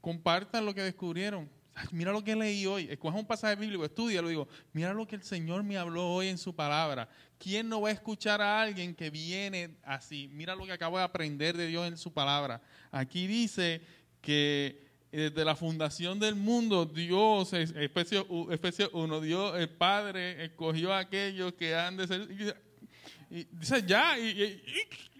[0.00, 1.50] compartan lo que descubrieron.
[1.90, 2.86] Mira lo que leí hoy.
[2.88, 4.46] Escoja un pasaje bíblico, estudia, lo digo.
[4.72, 7.08] Mira lo que el Señor me habló hoy en su palabra.
[7.36, 10.28] ¿Quién no va a escuchar a alguien que viene así?
[10.32, 12.60] Mira lo que acabo de aprender de Dios en su palabra.
[12.92, 13.80] Aquí dice
[14.20, 19.68] que eh, desde la fundación del mundo, Dios, es- Efesios, u- Efesios 1, Dios, el
[19.68, 22.28] Padre, escogió a aquellos que han de ser.
[23.30, 24.62] Y, dice ya, y, y-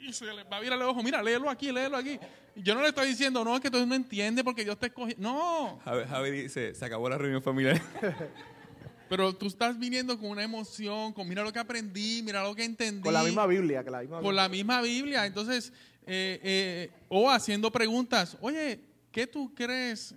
[0.02, 1.02] y- y se le va a virar el ojo.
[1.02, 2.18] Mira, léelo aquí, léelo aquí.
[2.56, 4.86] Y yo no le estoy diciendo, no, es que tú no entiendes porque Dios te
[4.86, 5.14] escogió.
[5.18, 7.80] No, Javi, Javi dice, se acabó la reunión familiar.
[9.08, 12.64] pero tú estás viniendo con una emoción, con mira lo que aprendí, mira lo que
[12.64, 13.02] entendí.
[13.02, 15.26] Con la misma Biblia, que la misma con la misma Biblia.
[15.26, 15.72] Entonces,
[16.06, 18.80] eh, eh, o haciendo preguntas, oye,
[19.12, 20.14] ¿qué tú crees?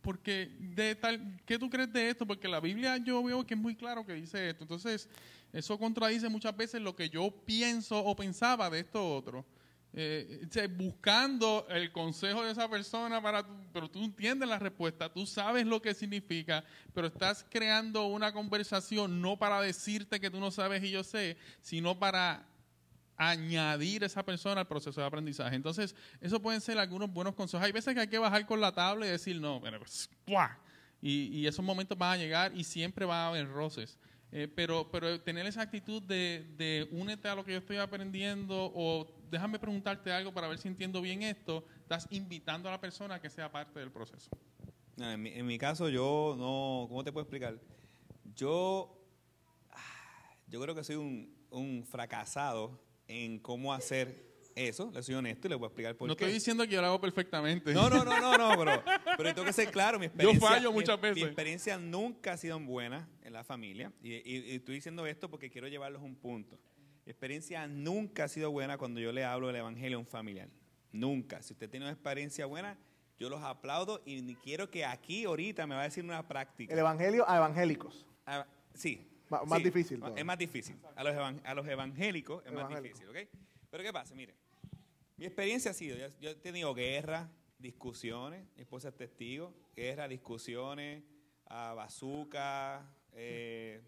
[0.00, 2.26] Porque de tal, ¿qué tú crees de esto?
[2.26, 4.64] Porque la Biblia yo veo que es muy claro que dice esto.
[4.64, 5.08] Entonces,
[5.52, 9.44] eso contradice muchas veces lo que yo pienso o pensaba de esto otro.
[9.92, 15.12] Eh, sea, buscando el consejo de esa persona para tu- pero tú entiendes la respuesta,
[15.12, 16.62] tú sabes lo que significa,
[16.94, 21.36] pero estás creando una conversación no para decirte que tú no sabes y yo sé,
[21.60, 22.46] sino para
[23.16, 25.54] añadir esa persona al proceso de aprendizaje.
[25.56, 27.64] Entonces, eso pueden ser algunos buenos consejos.
[27.66, 30.08] Hay veces que hay que bajar con la tabla y decir, no, pero, pues.
[31.02, 33.98] Y, y esos momentos van a llegar y siempre va a haber roces.
[34.32, 38.70] Eh, pero, pero tener esa actitud de, de únete a lo que yo estoy aprendiendo
[38.74, 43.16] o déjame preguntarte algo para ver si entiendo bien esto, estás invitando a la persona
[43.16, 44.30] a que sea parte del proceso.
[44.98, 46.86] En, mi, en mi caso, yo no.
[46.88, 47.58] ¿Cómo te puedo explicar?
[48.36, 48.96] Yo.
[49.70, 54.90] ah, Yo creo que soy un, un fracasado en cómo hacer eso.
[54.92, 56.24] Le soy honesto y le voy a explicar por no qué.
[56.24, 57.72] estoy diciendo que yo lo hago perfectamente.
[57.74, 58.82] No, no, no, no, no, pero,
[59.16, 60.48] pero tengo que ser claro, mi Yo experiencia.
[60.48, 61.22] fallo mi- muchas Mi veces.
[61.24, 63.92] experiencia nunca ha sido buena en la familia.
[64.02, 66.58] Y, y- y estoy diciendo esto porque quiero llevarlos a un punto.
[67.06, 70.48] Mi experiencia nunca ha sido buena cuando yo le hablo del evangelio a un familiar.
[70.92, 71.42] Nunca.
[71.42, 72.76] Si usted tiene una experiencia buena,
[73.18, 76.72] yo los aplaudo y ni quiero que aquí ahorita me va a decir una práctica.
[76.72, 78.06] El evangelio a evangélicos.
[78.74, 79.06] Sí.
[79.28, 80.18] Más sí, difícil todavía.
[80.20, 80.76] Es más difícil.
[80.96, 83.16] A los, evan- a los evangélicos es más difícil, ¿ok?
[83.70, 84.12] Pero ¿qué pasa?
[84.16, 84.34] Mire,
[85.20, 87.28] mi experiencia ha sido, yo, he tenido guerra,
[87.58, 91.02] discusiones, mi esposa es testigo, guerra, discusiones,
[91.44, 93.82] a bazooka, eh,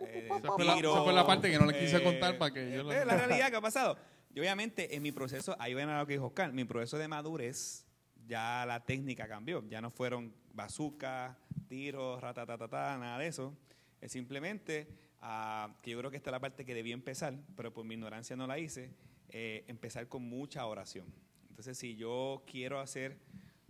[0.00, 2.54] eh, Esa fue la- tiro, esa fue la parte que no le quise contar para
[2.54, 3.98] que eh, yo eh, la realidad que ha pasado.
[4.34, 7.08] Y obviamente en mi proceso, ahí ven a lo que dijo Oscar, mi proceso de
[7.08, 7.86] madurez,
[8.26, 9.68] ya la técnica cambió.
[9.68, 11.36] Ya no fueron bazooka,
[11.68, 13.54] tiros, ratatatata, nada de eso.
[14.00, 14.88] Es simplemente,
[15.20, 17.94] ah, que yo creo que esta es la parte que debía empezar, pero por mi
[17.96, 18.90] ignorancia no la hice,
[19.30, 21.06] eh, empezar con mucha oración.
[21.48, 23.18] Entonces, si yo quiero hacer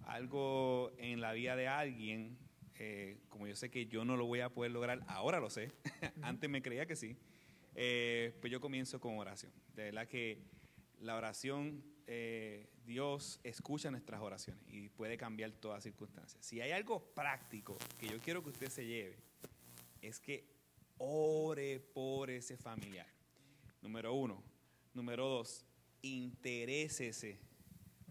[0.06, 2.38] algo en la vida de alguien,
[2.78, 5.72] eh, como yo sé que yo no lo voy a poder lograr, ahora lo sé,
[6.22, 7.16] antes me creía que sí,
[7.74, 9.52] eh, pues yo comienzo con oración.
[9.74, 10.38] De verdad que
[11.00, 16.44] la oración, eh, Dios escucha nuestras oraciones y puede cambiar todas circunstancias.
[16.44, 19.16] Si hay algo práctico que yo quiero que usted se lleve,
[20.00, 20.44] es que
[20.98, 23.08] ore por ese familiar.
[23.82, 24.42] Número uno.
[24.96, 25.66] Número dos,
[26.00, 27.38] interésese.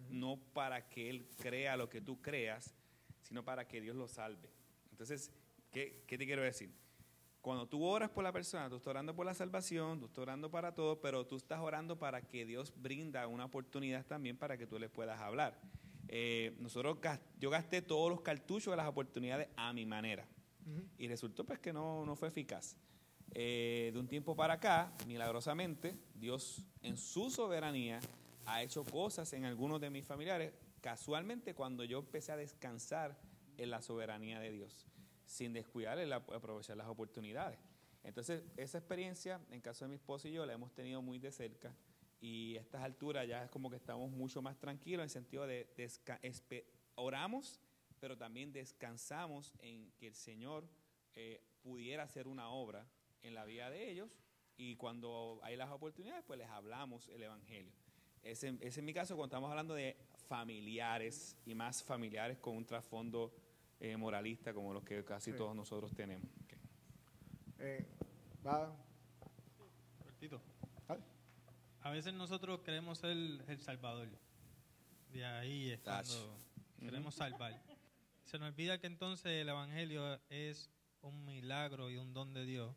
[0.08, 2.76] No para que él crea lo que tú creas,
[3.24, 4.52] sino para que Dios lo salve.
[4.92, 5.32] Entonces,
[5.72, 6.72] ¿qué, qué te quiero decir?
[7.42, 10.52] Cuando tú oras por la persona, tú estás orando por la salvación, tú estás orando
[10.52, 14.68] para todo, pero tú estás orando para que Dios brinda una oportunidad también para que
[14.68, 15.60] tú le puedas hablar.
[16.08, 17.00] Eh, nosotros,
[17.40, 20.28] yo gasté todos los cartuchos de las oportunidades a mi manera
[21.00, 22.78] y resultó pues que no, no fue eficaz.
[23.38, 28.00] Eh, de un tiempo para acá, milagrosamente, Dios en su soberanía
[28.46, 33.20] ha hecho cosas en algunos de mis familiares, casualmente cuando yo empecé a descansar
[33.58, 34.88] en la soberanía de Dios,
[35.26, 37.60] sin descuidar el ap- aprovechar las oportunidades.
[38.06, 41.32] Entonces, esa experiencia, en caso de mi esposo y yo, la hemos tenido muy de
[41.34, 41.76] cerca
[42.22, 45.46] y a estas alturas ya es como que estamos mucho más tranquilos en el sentido
[45.46, 45.68] de
[46.96, 47.60] oramos,
[48.00, 50.70] pero también descansamos en que el Señor
[51.16, 52.88] eh, pudiera hacer una obra
[53.28, 54.10] en la vida de ellos
[54.58, 57.72] y cuando hay las oportunidades, pues les hablamos el Evangelio.
[58.24, 62.66] Ese, ese es mi caso cuando estamos hablando de familiares y más familiares con un
[62.66, 63.34] trasfondo
[63.80, 65.38] eh, moralista como los que casi Sí.
[65.38, 66.28] todos nosotros tenemos.
[67.60, 67.86] Eh,
[68.46, 68.76] va-.
[71.82, 74.08] A veces nosotros queremos ser el Salvador.
[75.12, 76.40] De ahí es cuando
[76.80, 77.62] queremos salvar.
[78.24, 80.70] Se nos olvida que entonces el Evangelio es
[81.02, 82.76] un milagro y un don de Dios.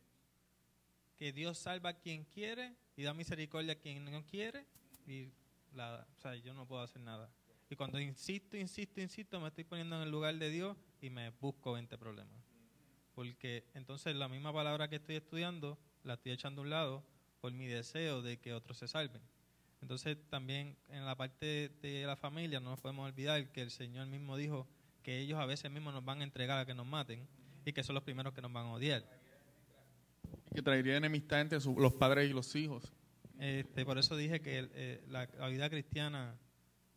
[1.19, 4.65] Que Dios salva a quien quiere y da misericordia a quien no quiere.
[5.07, 5.29] Y
[5.75, 7.31] la, o sea, yo no puedo hacer nada.
[7.71, 11.31] Y cuando insisto, insisto, insisto, me estoy poniendo en el lugar de Dios y me
[11.31, 12.43] busco 20 problemas.
[13.15, 17.05] Porque entonces la misma palabra que estoy estudiando la estoy echando a un lado
[17.41, 19.21] por mi deseo de que otros se salven.
[19.81, 24.07] Entonces también en la parte de la familia no nos podemos olvidar que el Señor
[24.07, 24.67] mismo dijo
[25.03, 27.29] que ellos a veces mismos nos van a entregar a que nos maten
[27.65, 29.05] y que son los primeros que nos van a odiar.
[30.55, 32.93] Que traería enemistad entre los padres y los hijos.
[33.39, 36.37] Este, por eso dije que eh, la, vida cristiana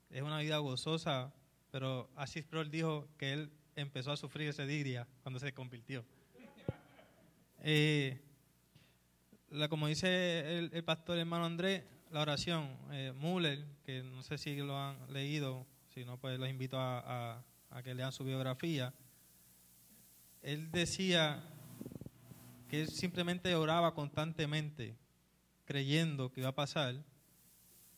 [0.10, 1.34] es una vida gozosa,
[1.70, 6.04] pero Asís Sproul dijo que él empezó a sufrir ese día cuando se convirtió.
[7.60, 8.20] Eh,
[9.70, 13.14] como dice el, pastor hermano Andrés, la oración, eh,
[13.86, 17.44] que no sé si lo han leído, si no, pues los invito a
[17.84, 18.94] que lean su biografía.
[20.42, 21.44] Él decía
[22.72, 24.96] que él simplemente oraba constantemente,
[25.66, 27.04] creyendo que iba a pasar,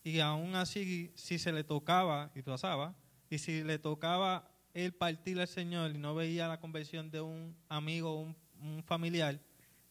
[0.04, 2.96] y aún así, si se le tocaba, y pasaba,
[3.30, 7.56] y si le tocaba él partir al Señor y no veía la conversión de un
[7.70, 9.40] amigo o un, familiar,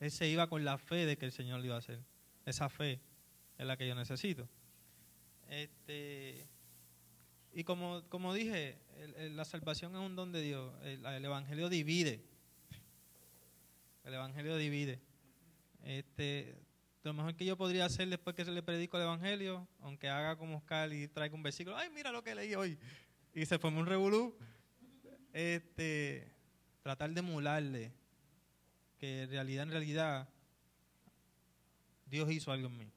[0.00, 2.00] él se iba con la fe de que el Señor lo iba a hacer.
[2.44, 3.00] Esa fe
[3.58, 4.48] es la que yo necesito.
[5.48, 6.48] Este,
[7.52, 8.80] y como, como dije,
[9.16, 10.74] el- la salvación es un don de Dios.
[10.82, 12.31] El Evangelio divide.
[14.04, 15.00] El Evangelio divide.
[15.82, 16.56] Este,
[17.02, 20.36] lo mejor que yo podría hacer después que se le predico el Evangelio, aunque haga
[20.36, 22.78] como Oscar y traiga un versículo, ay, mira lo que leí hoy,
[23.34, 24.36] y se forme un revolú,
[25.32, 26.32] este,
[26.82, 27.92] tratar de emularle
[28.98, 30.28] que en realidad, en realidad,
[32.06, 32.92] Dios hizo algo en mí.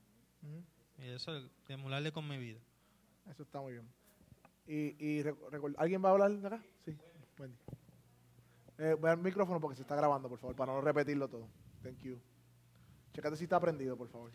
[0.99, 2.59] Y eso, de emularle con mi vida.
[3.29, 3.87] Eso está muy bien.
[4.67, 5.23] Y, y
[5.77, 6.63] ¿Alguien va a hablar de acá?
[6.85, 6.95] Sí.
[7.39, 7.57] Wendy.
[8.77, 11.47] Eh, voy al micrófono porque se está grabando, por favor, para no repetirlo todo.
[11.81, 12.19] Thank you.
[13.13, 14.31] Checate si está prendido, por favor.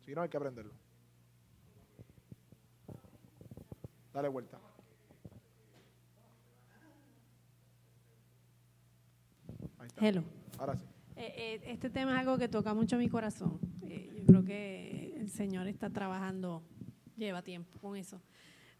[0.00, 0.74] Si no, hay que aprenderlo.
[4.12, 4.58] Dale vuelta.
[9.78, 10.06] Ahí está.
[10.06, 10.24] Hello.
[10.58, 10.84] Ahora sí.
[11.16, 13.60] Eh, eh, este tema es algo que toca mucho mi corazón.
[13.82, 16.64] Eh, yo creo que el Señor está trabajando,
[17.16, 18.20] lleva tiempo con eso.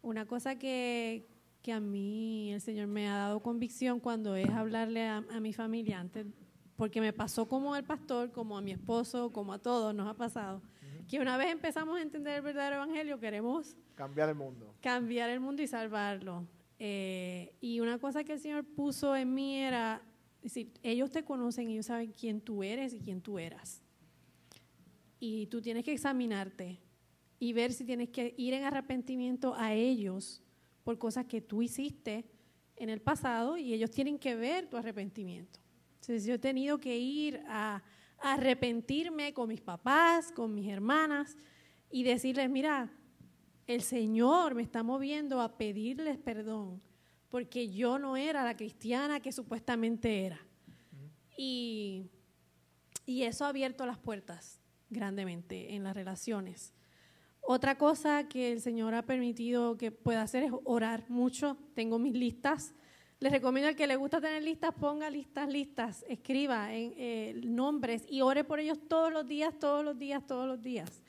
[0.01, 1.25] Una cosa que,
[1.63, 5.53] que a mí el Señor me ha dado convicción cuando es hablarle a, a mi
[5.53, 6.27] familia antes,
[6.75, 10.13] porque me pasó como al pastor, como a mi esposo, como a todos nos ha
[10.13, 10.61] pasado,
[11.07, 14.75] que una vez empezamos a entender el verdadero evangelio, queremos Cambiar el mundo.
[14.81, 16.45] cambiar el mundo y salvarlo.
[16.79, 20.01] Eh, y una cosa que el Señor puso en mí era,
[20.41, 23.81] decir, ellos te conocen, ellos saben quién tú eres y quién tú eras.
[25.19, 26.81] Y tú tienes que examinarte
[27.39, 30.41] y ver si tienes que ir en arrepentimiento a ellos
[30.83, 32.25] por cosas que tú hiciste
[32.75, 35.59] en el pasado y ellos tienen que ver tu arrepentimiento.
[35.95, 37.81] Entonces yo he tenido que ir a,
[38.19, 41.37] a arrepentirme con mis papás, con mis hermanas
[41.89, 42.91] y decirles, mira,
[43.67, 46.81] el Señor me está moviendo a pedirles perdón
[47.33, 50.39] porque yo no era la cristiana que supuestamente era.
[51.35, 52.11] Y,
[53.07, 56.75] y eso ha abierto las puertas grandemente en las relaciones.
[57.45, 61.57] Otra cosa que el Señor ha permitido que pueda hacer es orar mucho.
[61.73, 62.73] Tengo mis listas.
[63.19, 68.05] Les recomiendo al que le gusta tener listas, ponga listas, listas, escriba en, eh, nombres
[68.09, 71.01] y ore por ellos todos los días, todos los días, todos los días.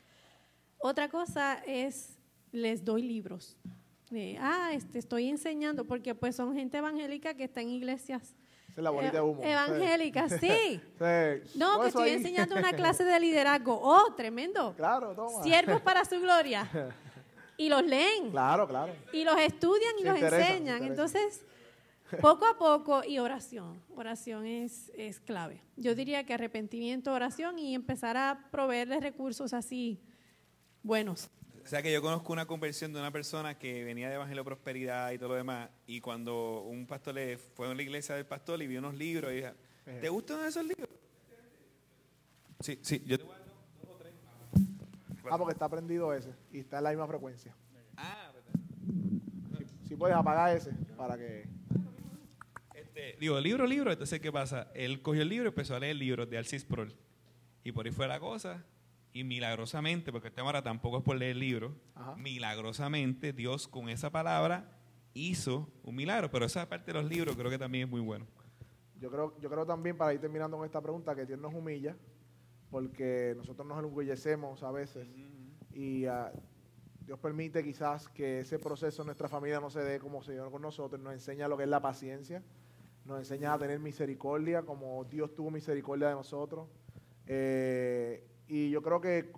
[0.78, 2.18] Otra cosa es,
[2.53, 3.57] les doy libros.
[4.39, 8.37] Ah, este, estoy enseñando, porque pues son gente evangélica que está en iglesias
[8.76, 9.42] es la bolita de humo.
[9.42, 10.80] eh, evangélicas, sí.
[10.98, 11.52] Sí.
[11.58, 12.16] No, que estoy ahí.
[12.16, 13.78] enseñando una clase de liderazgo.
[13.80, 14.74] Oh, tremendo.
[14.76, 15.42] Claro, toma.
[15.42, 16.68] Siervos para su gloria.
[17.56, 18.32] Y los leen.
[18.32, 18.92] Claro, claro.
[19.12, 20.82] Y los estudian y Se los enseñan.
[20.82, 21.44] Entonces,
[22.20, 23.80] poco a poco y oración.
[23.94, 25.60] Oración es, es clave.
[25.76, 30.00] Yo diría que arrepentimiento, oración y empezar a proveerles recursos así
[30.82, 31.30] buenos.
[31.64, 35.12] O sea que yo conozco una conversión de una persona que venía de Evangelio Prosperidad
[35.12, 38.62] y todo lo demás, y cuando un pastor le fue a la iglesia del pastor
[38.62, 39.48] y vio unos libros, y dijo,
[39.84, 40.90] ¿te gustan esos libros?
[42.60, 43.24] Sí, sí, yo te.
[45.30, 47.54] Ah, porque está prendido ese y está en la misma frecuencia.
[47.96, 48.30] Ah.
[49.88, 51.46] Si puedes apagar ese para que.
[52.74, 53.90] Este, digo, libro, libro.
[53.90, 54.70] Entonces, ¿qué pasa?
[54.74, 56.94] Él cogió el libro y empezó a leer libros de Alcis Prol.
[57.64, 58.62] Y por ahí fue la cosa.
[59.14, 62.16] Y milagrosamente, porque el tema ahora tampoco es por leer libros, Ajá.
[62.16, 64.76] milagrosamente Dios con esa palabra
[65.14, 66.28] hizo un milagro.
[66.32, 68.26] Pero esa parte de los libros creo que también es muy bueno.
[69.00, 71.96] Yo creo, yo creo también, para ir terminando con esta pregunta, que Dios nos humilla,
[72.72, 75.06] porque nosotros nos enorgullecemos a veces
[75.72, 76.32] y ah,
[77.06, 80.50] Dios permite quizás que ese proceso en nuestra familia no se dé como se dio
[80.50, 82.42] con nosotros, nos enseña lo que es la paciencia,
[83.04, 86.66] nos enseña a tener misericordia como Dios tuvo misericordia de nosotros.
[87.26, 89.32] Eh, y yo creo que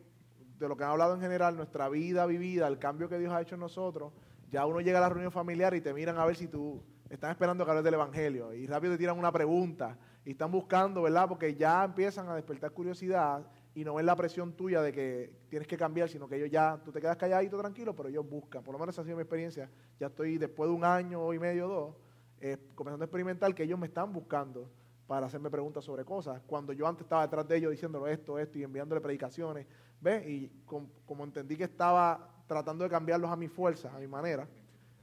[0.58, 3.42] de lo que han hablado en general, nuestra vida vivida, el cambio que Dios ha
[3.42, 4.12] hecho en nosotros,
[4.50, 7.30] ya uno llega a la reunión familiar y te miran a ver si tú están
[7.30, 11.28] esperando que hables del Evangelio y rápido te tiran una pregunta y están buscando, ¿verdad?
[11.28, 15.68] Porque ya empiezan a despertar curiosidad y no ven la presión tuya de que tienes
[15.68, 18.64] que cambiar, sino que ellos ya, tú te quedas calladito, tranquilo, pero ellos buscan.
[18.64, 19.70] Por lo menos esa ha sido mi experiencia.
[20.00, 21.94] Ya estoy después de un año y medio, dos,
[22.40, 24.70] eh, comenzando a experimentar que ellos me están buscando
[25.06, 26.42] para hacerme preguntas sobre cosas.
[26.46, 29.66] Cuando yo antes estaba detrás de ellos diciéndolo esto, esto y enviándole predicaciones,
[30.00, 30.26] ¿ves?
[30.26, 34.48] Y com- como entendí que estaba tratando de cambiarlos a mi fuerza, a mi manera,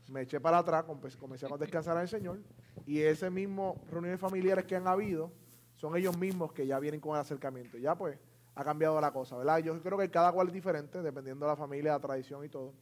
[0.10, 2.40] me eché para atrás, compe- comencé a descansar el Señor
[2.86, 5.32] y ese mismo reuniones familiares que han habido
[5.76, 7.78] son ellos mismos que ya vienen con el acercamiento.
[7.78, 8.20] Ya pues
[8.56, 9.60] ha cambiado la cosa, ¿verdad?
[9.60, 12.74] Yo creo que cada cual es diferente dependiendo de la familia, la tradición y todo.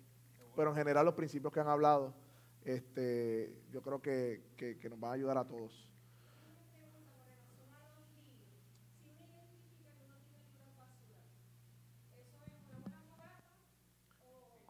[0.55, 2.13] Pero en general los principios que han hablado,
[2.65, 5.87] este, yo creo que, que- que nos van a ayudar a todos.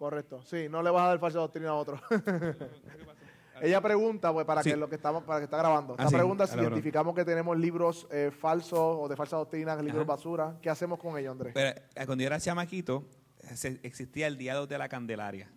[0.02, 2.02] Correcto, sí, no le vas a dar falsa doctrina a otro.
[3.62, 4.72] Ella pregunta, pues, para Sí.
[4.72, 5.94] que lo que estamos, para que está grabando.
[5.94, 9.76] Ah, Esta sí, pregunta si identificamos que tenemos libros eh, falsos o de falsa doctrina,
[9.76, 10.04] libros Ajá.
[10.06, 10.56] basura.
[10.60, 11.54] ¿Qué hacemos con ellos, Andrés?
[11.54, 13.06] Pero eh, cuando yo era chamaquito,
[13.54, 15.52] se- existía el día 2 de la Candelaria.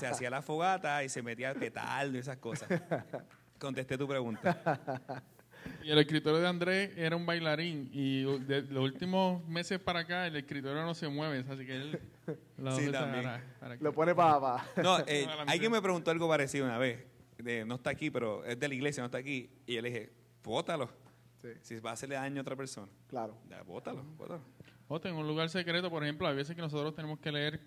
[0.00, 2.70] se hacía la fogata y se metía petardo y esas cosas.
[3.58, 5.22] Contesté tu pregunta.
[5.84, 10.26] Y el escritorio de Andrés era un bailarín y de los últimos meses para acá
[10.26, 12.00] el escritorio no se mueve, así que él
[12.58, 14.64] lo Sí, para- Lo pone para...
[14.82, 17.04] No, eh, alguien me preguntó algo parecido una vez.
[17.38, 19.48] De, no está aquí, pero es de la iglesia, no está aquí.
[19.66, 20.12] Y yo le dije,
[20.42, 20.90] bótalo.
[21.40, 23.38] Sí, Si va a hacerle daño a otra persona, claro.
[23.48, 24.42] ya, bótalo, bótalo.
[24.88, 27.60] O en un lugar secreto, por ejemplo, hay veces que nosotros tenemos que leer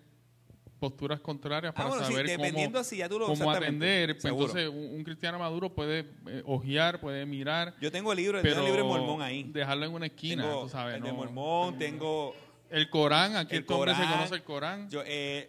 [0.82, 4.14] posturas contrarias Ah, para sí, saber dependiendo cómo, si ya tú lo cómo atender.
[4.14, 4.46] Pues seguro.
[4.48, 8.54] entonces, un, un cristiano maduro puede eh, ojear, puede mirar, Yo tengo el libro, pero
[8.56, 9.44] tengo el libro de Mormón ahí.
[9.44, 10.96] dejarlo en una esquina, tengo tú sabes.
[10.96, 12.34] el de Mormón, tengo
[12.68, 14.16] El Corán, aquí El el hombre se Corán.
[14.16, 14.90] conoce el Corán.
[14.90, 15.48] Yo, eh,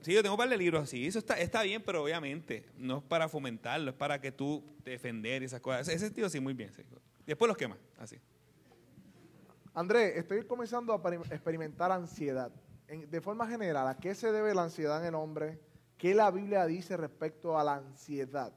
[0.00, 1.06] sí, yo tengo un par de libros así.
[1.06, 5.42] Eso está, está bien, pero obviamente no es para fomentarlo, es para que tú defender
[5.42, 5.86] y esas cosas.
[5.88, 6.72] Ese sentido sí, muy bien.
[6.74, 6.82] sí.
[7.26, 8.16] Después los quemas, así.
[9.74, 12.50] Andrés, estoy comenzando a peri- experimentar ansiedad.
[12.90, 15.60] De forma general, ¿a qué se debe la ansiedad en el hombre?
[15.96, 18.52] ¿Qué la Biblia dice respecto a la ansiedad?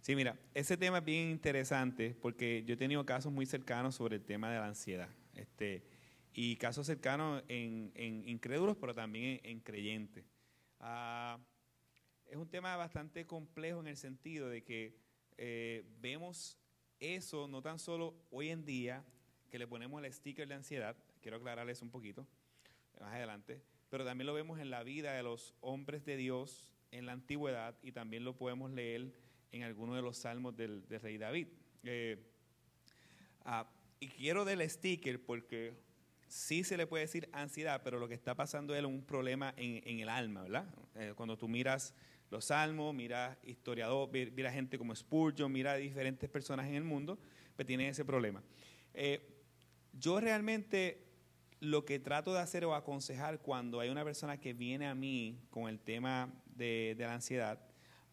[0.00, 4.16] Sí, mira, ese tema es bien interesante porque yo he tenido casos muy cercanos sobre
[4.16, 5.08] el tema de la ansiedad.
[5.34, 5.82] Este,
[6.34, 7.90] y casos cercanos en,
[8.26, 10.26] incrédulos, pero también en, en creyentes.
[10.78, 11.38] Ah,
[12.26, 14.94] es un tema bastante complejo en el sentido de que
[15.38, 16.58] eh, vemos
[17.00, 19.02] eso no tan solo hoy en día,
[19.48, 22.26] que le ponemos el sticker de ansiedad, quiero aclararles un poquito
[23.02, 27.06] más adelante, pero también lo vemos en la vida de los hombres de Dios en
[27.06, 29.12] la antigüedad y también lo podemos leer
[29.50, 31.48] en algunos de los salmos del, rey David.
[31.84, 32.16] Eh,
[33.44, 33.68] ah,
[34.00, 35.74] y quiero del sticker porque
[36.28, 40.00] sí se le puede decir ansiedad, pero lo que está pasando es un problema en,
[40.00, 40.66] el alma, ¿verdad?
[40.94, 41.94] Eh, cuando tú miras
[42.30, 47.18] los salmos, miras historiador, mi- mira gente como Spurgeon, mira diferentes personas en el mundo,
[47.56, 48.42] pues tienen ese problema.
[48.94, 49.28] Eh,
[49.92, 51.11] yo realmente
[51.62, 55.38] lo que trato de hacer o aconsejar cuando hay una persona que viene a mí
[55.48, 57.60] con el tema de, la ansiedad,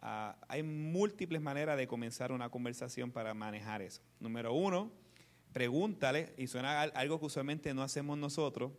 [0.02, 4.04] ah, hay múltiples maneras de comenzar una conversación para manejar eso.
[4.20, 4.92] Número uno,
[5.52, 8.72] pregúntale, y suena al- algo que usualmente no hacemos nosotros,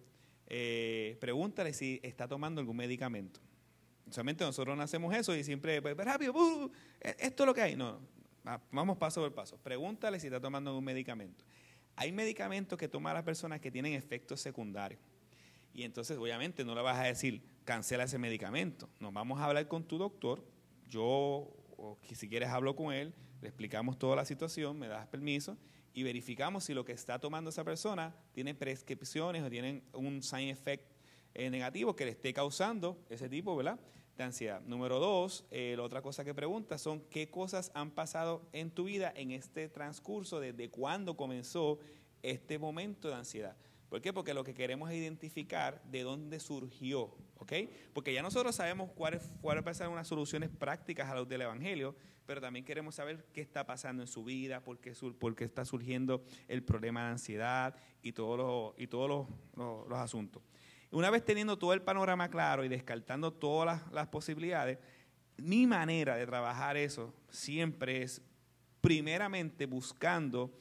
[0.47, 3.41] eh, pregúntale si está tomando algún medicamento.
[4.09, 7.75] Usualmente nosotros no hacemos eso y siempre, pues, rápido, uh, esto es lo que hay.
[7.75, 7.99] No,
[8.47, 9.57] va- vamos paso por paso.
[9.59, 11.45] Pregúntale si está tomando algún medicamento.
[12.01, 14.99] Hay medicamentos que toman las personas que tienen efectos secundarios.
[15.75, 18.89] Y entonces, obviamente, no le vas a decir, cancela ese medicamento.
[19.01, 20.43] Nos vamos a hablar con tu doctor.
[20.89, 21.05] Yo,
[21.77, 25.59] o si quieres, hablo con él, le explicamos toda la situación, me das permiso
[25.93, 30.49] y verificamos si lo que está tomando esa persona tiene prescripciones o tienen un side
[30.49, 30.91] effect
[31.35, 33.79] eh, negativo que le esté causando ese tipo, ¿verdad?
[34.17, 34.61] De ansiedad.
[34.67, 38.85] Número dos, eh, la otra cosa que pregunta son qué cosas han pasado en tu
[38.85, 41.79] vida en este transcurso, desde cuándo comenzó
[42.23, 43.57] este momento de ansiedad.
[43.91, 44.13] ¿Por qué?
[44.13, 47.53] Porque lo que queremos es identificar de dónde surgió, ¿ok?
[47.93, 52.41] Porque ya nosotros sabemos cuáles a ser unas soluciones prácticas a los del Evangelio, pero
[52.41, 56.23] también queremos saber qué está pasando en su vida, por qué, por qué está surgiendo
[56.47, 60.41] el problema de ansiedad y todos los, y todos los asuntos.
[60.93, 64.79] Una vez teniendo todo el panorama claro y descartando todas las, posibilidades,
[65.37, 68.21] mi manera de trabajar eso siempre es
[68.81, 70.53] primeramente buscando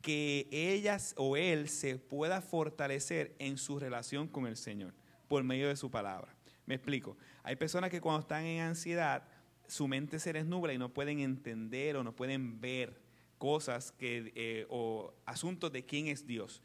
[0.00, 4.94] que ellas o él se pueda fortalecer en su relación con el Señor
[5.26, 6.36] por medio de su palabra.
[6.66, 7.16] Me explico.
[7.42, 9.26] Hay personas que cuando están en ansiedad,
[9.66, 13.00] su mente se les nubla y no pueden entender o no pueden ver
[13.38, 16.62] cosas que, eh, o asuntos de quién es Dios.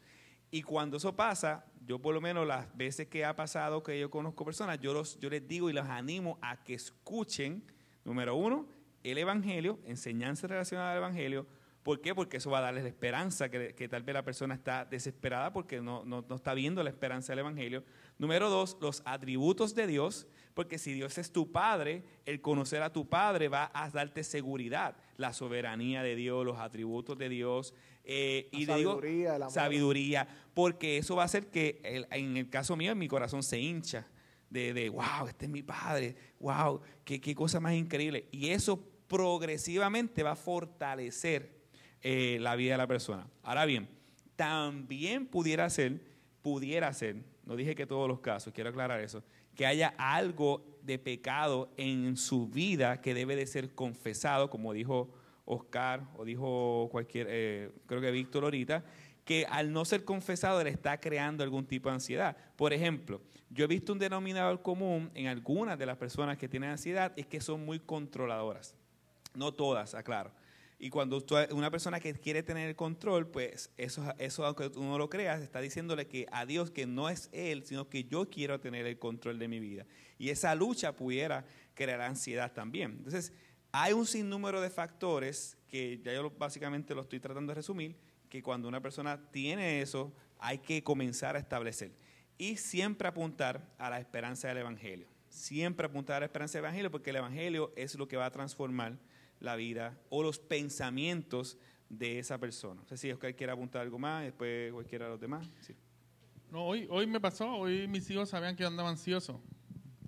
[0.50, 4.12] Y cuando eso pasa, yo por lo menos las veces que ha pasado que yo
[4.12, 7.64] conozco personas, yo, los, yo les digo y los animo a que escuchen,
[8.04, 8.68] número uno,
[9.02, 11.48] el Evangelio, enseñanza relacionada al Evangelio,
[11.82, 12.14] ¿Por qué?
[12.14, 15.80] Porque eso va a darles esperanza, que, que tal vez la persona está desesperada porque
[15.80, 17.82] no, no, no está viendo la esperanza del Evangelio.
[18.18, 20.26] Número dos, los atributos de Dios,
[20.60, 24.94] porque si Dios es tu Padre, el conocer a tu Padre va a darte seguridad,
[25.16, 27.72] la soberanía de Dios, los atributos de Dios,
[28.04, 32.50] eh, y te digo, sabiduría, sabiduría, porque eso va a hacer que, el- en el
[32.50, 34.06] caso mío, mi corazón se hincha
[34.50, 38.26] de, de, wow, este es mi Padre, wow, qué, qué cosa más increíble.
[38.30, 41.54] Y eso progresivamente va a fortalecer
[42.02, 43.26] eh, la vida de la persona.
[43.42, 43.88] Ahora bien,
[44.36, 46.02] también pudiera ser,
[46.42, 49.22] pudiera ser, no dije que todos los casos, quiero aclarar eso,
[49.54, 55.10] que haya algo de pecado en su vida que debe de ser confesado, como dijo
[55.44, 58.84] Oscar o dijo cualquier, eh, creo que Víctor ahorita,
[59.24, 62.36] que al no ser confesado le está creando algún tipo de ansiedad.
[62.56, 63.20] Por ejemplo,
[63.50, 67.26] yo he visto un denominador común en algunas de las personas que tienen ansiedad, es
[67.26, 68.74] que son muy controladoras.
[69.34, 70.32] No todas, aclaro.
[70.82, 74.96] Y cuando una persona que quiere tener el control, pues eso, eso aunque tú no
[74.96, 78.58] lo creas, está diciéndole que a Dios que no es Él, sino que yo quiero
[78.60, 79.84] tener el control de mi vida.
[80.18, 82.92] Y esa lucha pudiera crear ansiedad también.
[82.92, 83.34] Entonces,
[83.72, 87.94] hay un sinnúmero de factores que ya yo básicamente lo estoy tratando de resumir,
[88.30, 91.92] que cuando una persona tiene eso, hay que comenzar a establecer.
[92.38, 95.08] Y siempre apuntar a la esperanza del Evangelio.
[95.28, 98.30] Siempre apuntar a la esperanza del Evangelio, porque el Evangelio es lo que va a
[98.30, 98.98] transformar
[99.40, 102.80] la vida o los pensamientos de esa persona.
[102.82, 105.48] No sé si Oscar quiere apuntar algo más, después cualquiera de los demás.
[105.60, 105.74] Sí.
[106.50, 109.40] No, hoy, hoy me pasó, hoy mis hijos sabían que yo andaba ansioso,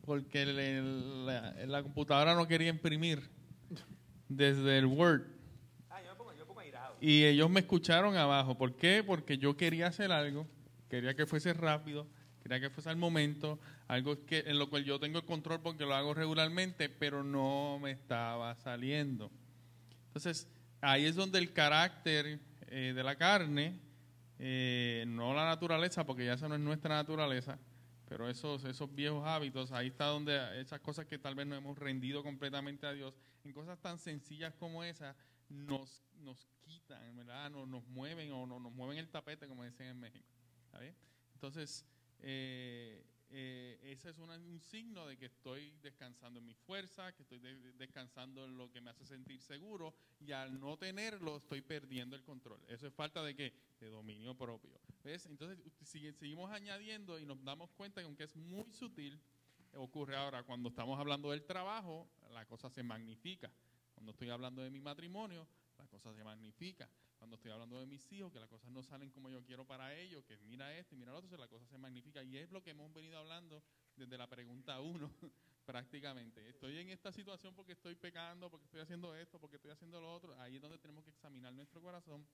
[0.05, 3.28] porque el- el- la, la computadora no quería imprimir
[4.28, 5.22] desde el Word.
[7.01, 8.57] Y ellos me escucharon abajo.
[8.57, 9.03] ¿Por qué?
[9.05, 10.47] Porque yo quería hacer algo,
[10.89, 12.07] quería que fuese rápido,
[12.43, 15.84] quería que fuese al momento, algo que, en lo cual yo tengo el control porque
[15.84, 19.30] lo hago regularmente, pero no me estaba saliendo.
[20.09, 20.49] Entonces,
[20.80, 23.78] ahí es donde el carácter eh, de la carne,
[24.38, 27.59] eh, no la naturaleza, porque ya esa no es nuestra naturaleza,
[28.09, 31.78] pero esos, esos viejos hábitos, ahí está donde esas cosas que tal vez no hemos
[31.78, 33.14] rendido completamente a Dios,
[33.45, 35.16] en cosas tan sencillas como esas,
[35.49, 37.51] nos, nos quitan, ¿verdad?
[37.51, 40.26] Nos, nos mueven o no- nos mueven el tapete, como dicen en México.
[41.34, 41.84] Entonces,
[42.23, 43.05] eh,
[43.35, 47.57] eh, ese es un signo de que estoy descansando en mi fuerza, que estoy de-
[47.59, 52.14] de- descansando en lo que me hace sentir seguro y al no tenerlo estoy perdiendo
[52.14, 52.61] el control.
[52.68, 53.53] Eso es falta de qué?
[53.81, 54.79] De dominio propio.
[55.03, 55.27] ¿Ves?
[55.27, 59.18] Entonces sigue- seguimos añadiendo y nos damos cuenta que aunque es muy sutil,
[59.75, 63.51] ocurre ahora cuando estamos hablando del trabajo, la cosa se magnifica.
[63.95, 65.49] Cuando estoy hablando de mi matrimonio,
[65.79, 66.89] la cosa se magnifica.
[67.23, 69.95] Cuando estoy hablando de mis hijos, que las cosas no salen como yo quiero para
[69.95, 72.20] ellos, que mira esto y mira lo otro, la cosa se magnifica.
[72.20, 73.62] Y es lo que hemos venido hablando
[73.95, 75.09] desde la pregunta uno,
[75.64, 76.49] prácticamente.
[76.49, 80.12] Estoy en esta situación porque estoy pecando, porque estoy haciendo esto, porque estoy haciendo lo
[80.12, 80.37] otro.
[80.41, 82.27] Ahí es donde tenemos que examinar nuestro corazón,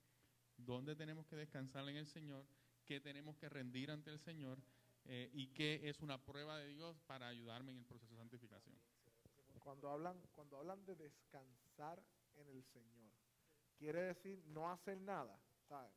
[0.57, 2.47] dónde tenemos que descansar en el Señor,
[2.83, 4.59] qué tenemos que rendir ante el Señor
[5.05, 8.75] eh, y qué es una prueba de Dios para ayudarme en el proceso de santificación.
[9.59, 12.03] Cuando hablan, cuando hablan de descansar
[12.37, 13.18] en el Señor,
[13.79, 15.93] quiere decir no hacer nada, ¿sabes?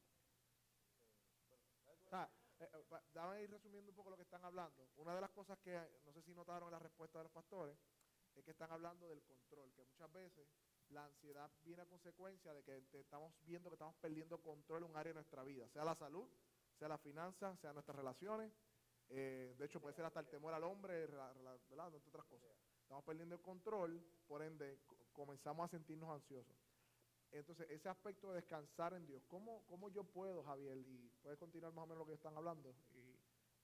[2.10, 2.30] Sea,
[2.60, 4.88] eh, eh, Déjame ir resumiendo un poco lo que están hablando.
[4.96, 5.72] Una de las cosas que,
[6.04, 7.76] no sé si notaron en la respuesta de los pastores,
[8.34, 10.48] es que están hablando del control, que muchas veces
[10.88, 14.96] la ansiedad viene a consecuencia de que estamos viendo que estamos perdiendo control en un
[14.96, 16.28] área de nuestra vida, sea la salud,
[16.78, 18.52] sea la finanza, sea nuestras relaciones.
[19.08, 21.36] eh, de hecho, puede ser hasta el temor al hombre, ¿verdad?
[21.36, 22.50] Entre otras cosas.
[22.82, 26.56] Estamos perdiendo el control, por ende co- comenzamos a sentirnos ansiosos.
[27.32, 31.72] Entonces, ese aspecto de descansar en Dios, ¿cómo, cómo yo puedo, Javier, y puedes continuar
[31.72, 33.16] más o menos lo que están hablando, y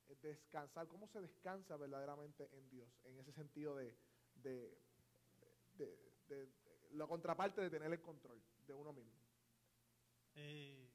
[0.08, 3.94] eh, descansar, cómo se descansa verdaderamente en Dios, en ese sentido de,
[4.36, 4.78] de,
[6.92, 9.12] la contraparte de tener el control de uno mismo?
[10.34, 10.88] Eh,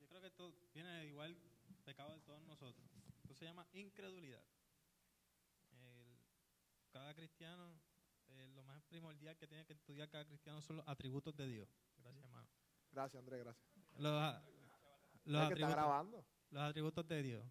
[0.00, 1.36] yo creo que esto viene igual
[1.84, 2.84] pecado de todos nosotros.
[3.22, 4.42] Esto se llama incredulidad.
[6.90, 7.74] Cada cristiano,
[8.28, 11.68] eh, lo más primordial que tiene que estudiar cada cristiano son los atributos de Dios.
[11.98, 12.48] Gracias, hermano.
[12.92, 13.66] Gracias, Andrés, gracias.
[13.98, 14.42] Los, a-
[15.24, 16.24] los Es que está atributos, grabando.
[16.50, 17.44] los atributos de Dios.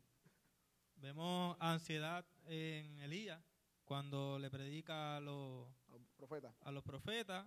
[0.95, 3.41] Vemos ansiedad en Elías
[3.84, 5.67] cuando le predica a los,
[6.15, 6.53] Profeta.
[6.61, 7.45] a los profetas,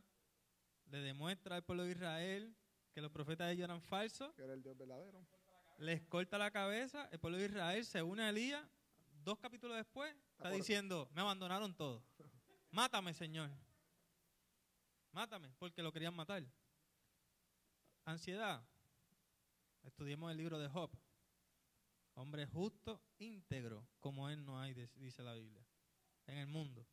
[0.86, 2.54] le demuestra al pueblo de Israel
[2.92, 5.26] que los profetas de ellos eran falsos que era el Dios verdadero.
[5.78, 8.62] les corta la cabeza, el pueblo de Israel se une a Elías,
[9.24, 12.02] dos capítulos después está diciendo, me abandonaron todos.
[12.76, 13.50] Mátame, Señor.
[15.10, 16.44] Mátame, porque lo querían matar.
[18.04, 18.62] Ansiedad.
[19.82, 20.90] Estudiemos el libro de Job.
[22.12, 25.66] Hombre justo, íntegro, como él no hay, dice la Biblia,
[26.26, 26.86] en el mundo.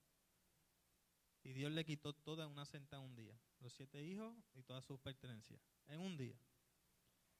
[1.43, 3.37] Y Dios le quitó toda en una sentada un día.
[3.59, 5.59] Los siete hijos y todas sus pertenencias.
[5.87, 6.39] En un día.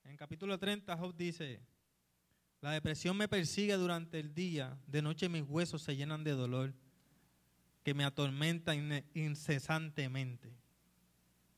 [0.04, 1.66] En capítulo 30 Job dice,
[2.60, 6.74] la depresión me persigue durante el día, de noche mis huesos se llenan de dolor,
[7.84, 8.74] que me atormenta
[9.14, 10.54] incesantemente.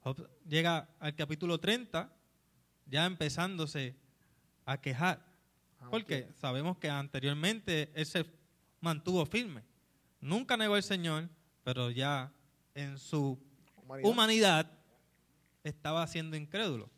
[0.02, 2.12] Job llega al capítulo 30
[2.86, 3.96] ya empezándose
[4.66, 5.26] a quejar.
[5.80, 8.26] Ah, porque sabemos que anteriormente él se
[8.82, 9.64] mantuvo firme.
[10.20, 11.30] Nunca negó al Señor,
[11.64, 12.32] pero ya
[12.74, 13.40] en su
[14.04, 14.72] humanidad,
[15.64, 16.90] estaba siendo incrédulo.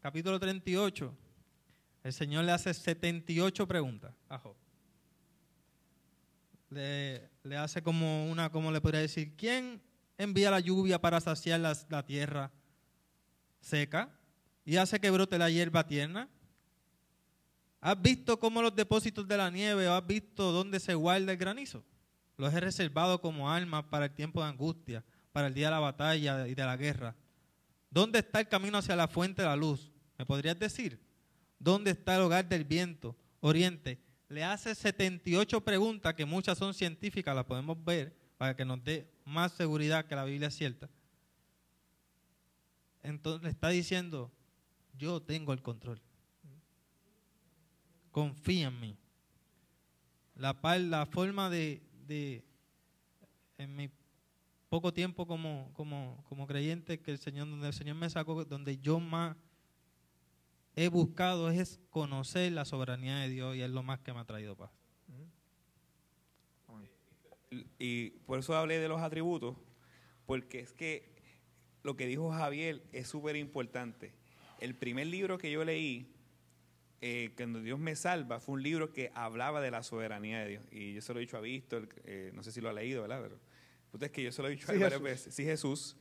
[0.00, 1.16] Capítulo 38.
[2.04, 4.56] El Señor le hace 78 preguntas a Job.
[6.72, 9.82] Le, hace como una, como le podría decir, ¿quién
[10.16, 12.50] envía la lluvia para saciar la tierra
[13.60, 14.10] seca
[14.64, 16.28] y hace que brote la hierba tierna?
[17.80, 21.38] ¿Has visto cómo los depósitos de la nieve o has visto dónde se guarda el
[21.38, 21.84] granizo?
[22.36, 25.80] Los he reservado como armas para el tiempo de angustia, para el día de la
[25.80, 27.16] batalla y de la guerra.
[27.90, 29.90] ¿Dónde está el camino hacia la fuente de la luz?
[30.16, 31.00] ¿Me podrías decir?
[31.58, 33.16] ¿Dónde está el hogar del viento?
[33.40, 34.00] Oriente.
[34.32, 39.08] Le hace 78 preguntas que muchas son científicas, las podemos ver para que nos dé
[39.24, 40.88] más seguridad que la Biblia es cierta.
[43.02, 44.32] Entonces le está diciendo,
[44.96, 46.00] yo tengo el control
[48.12, 48.96] confía en mí.
[50.36, 51.82] La, la forma de,
[53.58, 53.90] en mi
[54.68, 59.36] poco tiempo como, creyente que el Señor, donde el Señor me sacó, donde yo más
[60.76, 64.24] he buscado es conocer la soberanía de Dios y es lo más que me ha
[64.24, 64.70] traído paz.
[67.78, 69.56] Y por eso hablé de los atributos,
[70.24, 71.12] porque es que
[71.82, 74.14] lo que dijo Javier es súper importante.
[74.58, 76.12] El primer libro que yo leí
[77.04, 80.64] eh, cuando Dios me salva, fue un libro que hablaba de la soberanía de Dios.
[80.70, 83.02] Y yo se lo he dicho a Víctor, eh, no sé si lo ha leído,
[83.02, 83.20] ¿verdad?
[83.90, 85.34] Pero es que yo se lo he dicho a varias veces.
[85.34, 85.96] Sí, Jesús.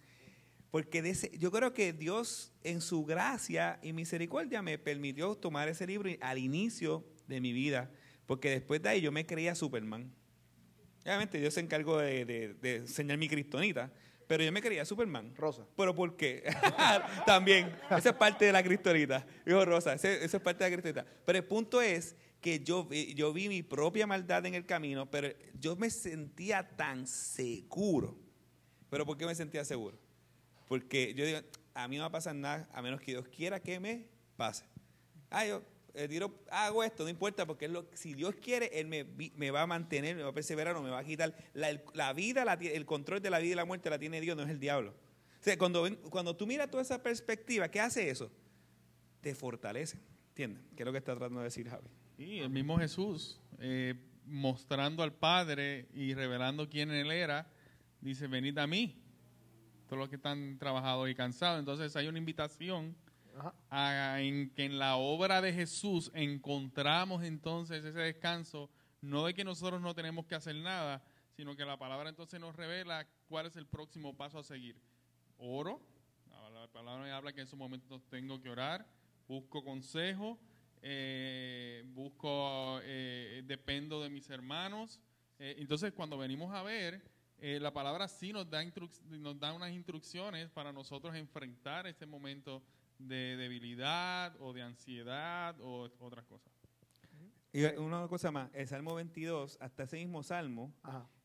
[0.71, 6.09] Porque yo creo que Dios, en su gracia y misericordia, me permitió tomar ese libro
[6.21, 7.91] al inicio de mi vida.
[8.25, 10.11] Porque después de ahí yo me creía Superman.
[11.03, 13.91] Obviamente Dios se encargó de, de, de enseñar mi cristonita.
[14.31, 15.35] Pero yo me quería Superman.
[15.35, 15.67] Rosa.
[15.75, 16.49] ¿Pero por qué?
[17.25, 17.75] También.
[17.89, 19.25] Esa es parte de la cristonita.
[19.45, 21.05] Dijo Rosa, esa es parte de la cristonita.
[21.25, 25.27] Pero el punto es que yo, yo vi mi propia maldad en el camino, pero
[25.59, 28.17] yo me sentía tan seguro.
[28.89, 29.99] ¿Pero por qué me sentía seguro?
[30.71, 31.39] Porque yo digo,
[31.73, 34.05] a mí no va a pasar nada a menos que Dios quiera que me
[34.37, 34.63] pase.
[35.29, 35.61] Ah, yo
[35.95, 39.67] eh, hago esto, no importa, porque es lo, si Dios quiere, Él me, va a
[39.67, 41.35] mantener, me va a perseverar, no me va a quitar.
[41.53, 44.49] La, vida, el control de la vida y la muerte la tiene Dios, no es
[44.49, 44.91] el diablo.
[45.41, 48.31] O sea, cuando, cuando tú miras toda esa perspectiva, ¿qué hace eso?
[49.19, 49.99] Te fortalece.
[50.29, 50.63] ¿Entiendes?
[50.77, 51.89] ¿Qué es lo que está tratando de decir Javi?
[52.15, 53.95] Sí, el mismo Jesús, eh,
[54.25, 57.51] mostrando al Padre y revelando quién Él era,
[57.99, 59.00] dice, venid a mí,
[59.91, 61.59] todos los que están trabajados y cansados.
[61.59, 62.95] Entonces hay una invitación
[63.69, 68.69] en que en la obra de Jesús encontramos entonces ese descanso,
[69.01, 71.03] no de que nosotros no tenemos que hacer nada,
[71.35, 74.77] sino que la palabra entonces nos revela cuál es el próximo paso a seguir.
[75.37, 75.81] Oro,
[76.53, 78.87] la palabra me habla que en esos momentos tengo que orar,
[79.27, 80.39] busco consejo,
[80.81, 85.01] eh, busco, eh, dependo de mis hermanos.
[85.37, 87.01] Eh, entonces, cuando venimos a ver,
[87.41, 88.63] la palabra sí nos da,
[89.09, 92.61] nos da unas instrucciones para nosotros enfrentar ese momento
[92.99, 96.51] de debilidad o de ansiedad o otras cosas.
[97.53, 100.73] Y una cosa más, el Salmo 22, hasta ese mismo Salmo,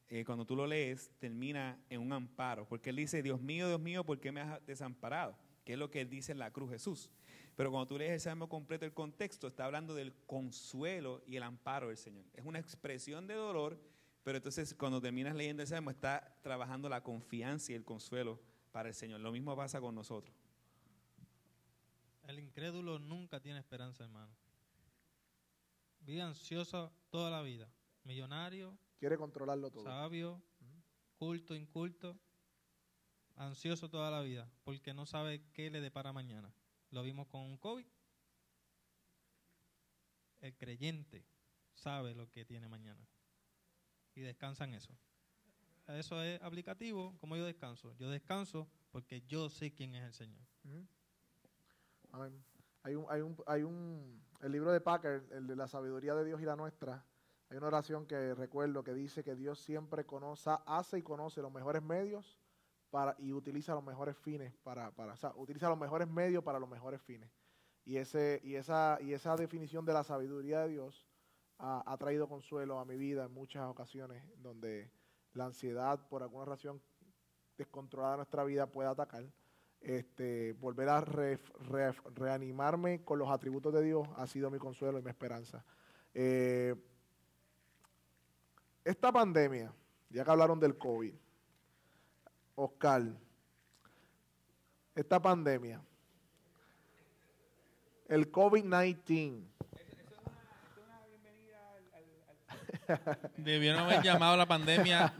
[0.08, 3.80] eh, cuando tú lo lees, termina en un amparo, porque él dice, Dios mío, Dios
[3.80, 5.38] mío, ¿por qué me has desamparado?
[5.64, 7.10] Que es lo que él dice en la cruz Jesús.
[7.54, 11.44] Pero cuando tú lees el Salmo completo, el contexto está hablando del consuelo y el
[11.44, 12.24] amparo del Señor.
[12.34, 13.80] Es una expresión de dolor,
[14.26, 18.40] pero entonces cuando terminas leyendo el Salmo, está trabajando la confianza y el consuelo
[18.72, 19.20] para el Señor.
[19.20, 20.34] Lo mismo pasa con nosotros.
[22.24, 24.34] El incrédulo nunca tiene esperanza, hermano.
[26.00, 27.70] Vive ansioso toda la vida.
[28.02, 28.76] Millonario.
[28.98, 29.84] Quiere controlarlo todo.
[29.84, 30.42] Sabio,
[31.20, 32.18] culto, inculto.
[33.36, 34.50] Ansioso toda la vida.
[34.64, 36.52] Porque no sabe qué le depara mañana.
[36.90, 37.86] Lo vimos con un COVID.
[40.40, 41.24] El creyente
[41.74, 43.06] sabe lo que tiene mañana.
[44.16, 44.92] Y descansa en eso.
[45.86, 47.94] Eso es aplicativo, como yo descanso.
[47.96, 50.42] Yo descanso porque yo sé quién es el Señor.
[52.82, 56.24] Hay un, hay un, hay un, el libro de Packer, el de la sabiduría de
[56.24, 57.04] Dios y la nuestra,
[57.48, 61.52] hay una oración que recuerdo que dice que Dios siempre conoce, hace y conoce los
[61.52, 62.40] mejores medios
[62.90, 66.58] para, y utiliza los mejores fines para, para o sea, utiliza los mejores medios para
[66.58, 67.30] los mejores fines.
[67.84, 71.06] Y, ese, y, esa, y esa definición de la sabiduría de Dios
[71.58, 74.90] ha, traído consuelo a mi vida en muchas ocasiones donde
[75.34, 76.80] la ansiedad por alguna razón
[77.56, 79.24] descontrolada de nuestra vida puede atacar.
[79.80, 81.38] Este, volver a re-
[81.68, 85.64] re- reanimarme con los atributos de Dios ha sido mi consuelo y mi esperanza.
[86.14, 86.74] Eh,
[88.84, 89.72] esta pandemia,
[90.10, 91.14] ya que hablaron del COVID,
[92.54, 93.02] Oscar,
[94.94, 95.82] esta pandemia,
[98.08, 99.44] el COVID-19,
[103.36, 105.14] Debieron haber llamado la pandemia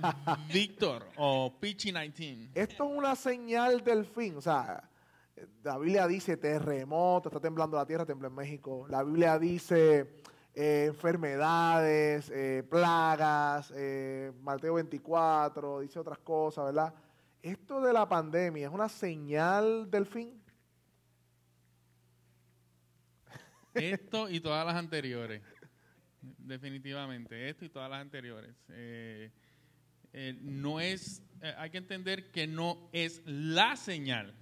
[0.53, 2.51] Víctor o Pichi-19.
[2.55, 4.37] esto es una señal del fin.
[4.37, 4.83] O sea,
[5.63, 8.87] la Biblia dice terremoto, está temblando la tierra, tembló en México.
[8.89, 10.23] La Biblia dice
[10.55, 16.95] eh, enfermedades, eh, plagas, eh, Mateo 24, dice otras cosas, ¿verdad?
[17.43, 20.43] Esto de la pandemia es una señal del fin.
[23.75, 25.43] Esto y todas las anteriores.
[26.39, 28.55] Definitivamente, esto y todas las anteriores.
[28.71, 29.31] Eh,
[30.19, 34.35] eh, no es, eh, hay que entender que no es la señal.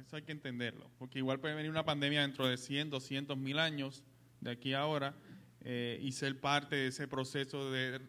[0.00, 0.90] Eso hay que entenderlo.
[0.98, 4.02] Porque igual puede venir una pandemia dentro de 100, 200 mil años
[4.40, 5.14] de aquí a ahora
[5.60, 8.00] eh, y ser parte de ese proceso de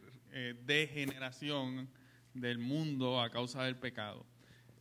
[0.64, 1.90] degeneración
[2.34, 4.26] del mundo a causa del pecado.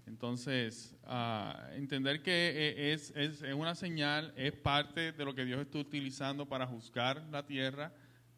[0.06, 5.44] Entonces, ah, entender que eh, es, es, es una señal, es parte de lo que
[5.44, 7.92] Dios está utilizando para juzgar la tierra.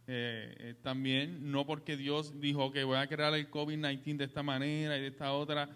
[0.06, 4.42] eh, eh, también, no porque Dios dijo que voy a crear el COVID-19 de esta
[4.42, 5.68] manera y de esta otra,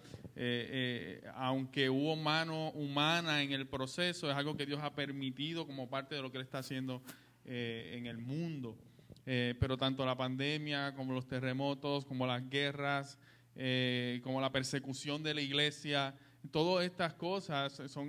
[1.34, 6.14] aunque hubo mano humana en el proceso, es algo que Dios ha permitido como parte
[6.14, 7.02] de lo que Él está haciendo
[7.44, 8.78] en el mundo.
[9.26, 13.18] Pero tanto la pandemia como los terremotos, como las guerras,
[13.56, 16.14] eh, como la persecución de la iglesia,
[16.50, 18.08] todas estas cosas son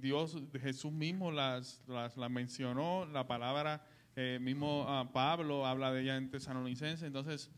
[0.00, 3.84] Dios, Jesús mismo las, las, mencionó, la palabra
[4.14, 7.50] eh, mismo ah, Pablo habla de ella en Tesalonicense, entonces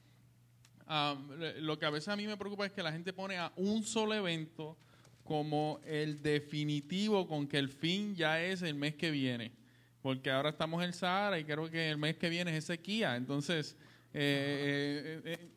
[1.39, 3.53] le- lo que a veces a mí me preocupa es que la gente pone a
[3.57, 4.77] un solo evento
[5.23, 9.53] como el definitivo con que el fin ya es el mes que viene,
[10.01, 13.15] porque ahora estamos en el Sahara y creo que el mes que viene es sequía,
[13.17, 13.77] entonces
[14.15, 15.49] eh, eh, eh,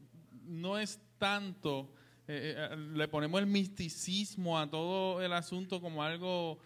[0.45, 1.93] no es tanto,
[2.28, 6.57] eh, eh, le ponemos el misticismo a todo el asunto como algo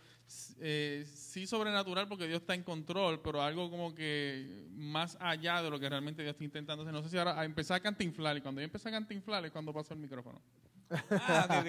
[0.60, 5.70] eh, sí sobrenatural porque Dios está en control, pero algo como que más allá de
[5.70, 6.94] lo que realmente Dios está intentando hacer.
[6.94, 9.52] No sé si ahora a empezar a cantinflar y cuando yo empecé a cantinflar es
[9.52, 10.42] cuando pasó el micrófono.
[10.90, 11.64] Ah.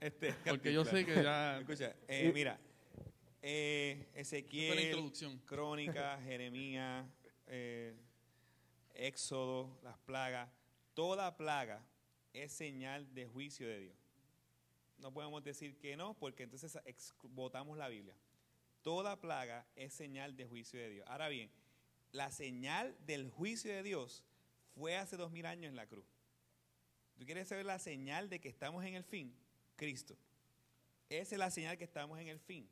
[0.00, 1.58] Este, Porque yo sé que ya...
[1.58, 2.58] Escucha, eh, mira,
[3.42, 5.38] eh, Ezequiel, introducción.
[5.44, 7.04] Crónica, Jeremías,
[7.48, 7.94] eh,
[8.94, 10.48] Éxodo, las plagas,
[10.94, 11.84] toda plaga
[12.32, 13.96] es señal de juicio de Dios.
[14.98, 16.78] No podemos decir que no, porque entonces
[17.22, 18.14] votamos la Biblia.
[18.82, 21.06] Toda plaga es señal de juicio de Dios.
[21.08, 21.50] Ahora bien,
[22.12, 24.24] la señal del juicio de Dios
[24.74, 26.06] fue hace dos mil años en la cruz.
[27.18, 29.34] ¿Tú quieres saber la señal de que estamos en el fin?
[29.76, 30.16] Cristo.
[31.08, 32.68] Esa es la señal que estamos en el fin.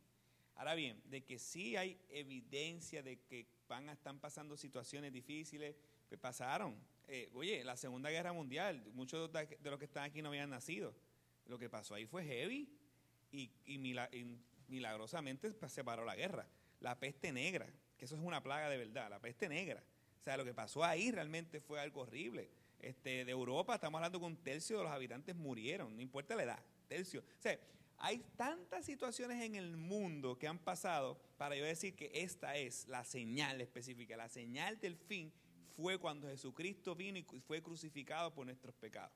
[0.55, 5.77] Ahora bien, de que sí hay evidencia de que van a están pasando situaciones difíciles,
[6.09, 6.77] que pasaron.
[7.09, 10.95] Eh, oye, la Segunda Guerra Mundial, muchos de los que están aquí no habían nacido.
[11.47, 12.69] Lo que pasó ahí fue heavy
[13.33, 13.79] y, y
[14.69, 16.47] milagrosamente se paró la guerra.
[16.81, 19.83] La peste negra, que eso es una plaga de verdad, la peste negra.
[20.21, 22.51] O sea, lo que pasó ahí realmente fue algo horrible.
[22.79, 26.45] Este, de Europa estamos hablando que un tercio de los habitantes murieron, no importa la
[26.45, 27.21] edad, tercio.
[27.21, 27.59] O sea,
[27.97, 32.87] hay tantas situaciones en el mundo que han pasado para yo decir que esta es
[32.87, 34.17] la señal específica.
[34.17, 35.33] La señal del fin
[35.81, 39.13] fue cuando Jesucristo vino y fue crucificado por nuestros pecados.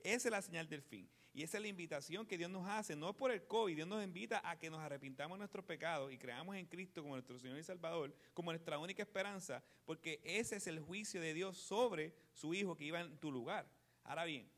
[0.00, 1.08] Esa es la señal del fin.
[1.32, 4.02] Y esa es la invitación que Dios nos hace, no por el COVID, Dios nos
[4.02, 7.58] invita a que nos arrepintamos de nuestros pecados y creamos en Cristo como nuestro Señor
[7.58, 12.52] y Salvador, como nuestra única esperanza, porque ese es el juicio de Dios sobre su
[12.52, 13.68] Hijo que iba en tu lugar.
[14.02, 14.48] Ahora bien,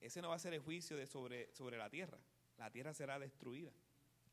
[0.00, 2.18] ese no va a ser el juicio de sobre, sobre la tierra.
[2.56, 3.72] La tierra será destruida.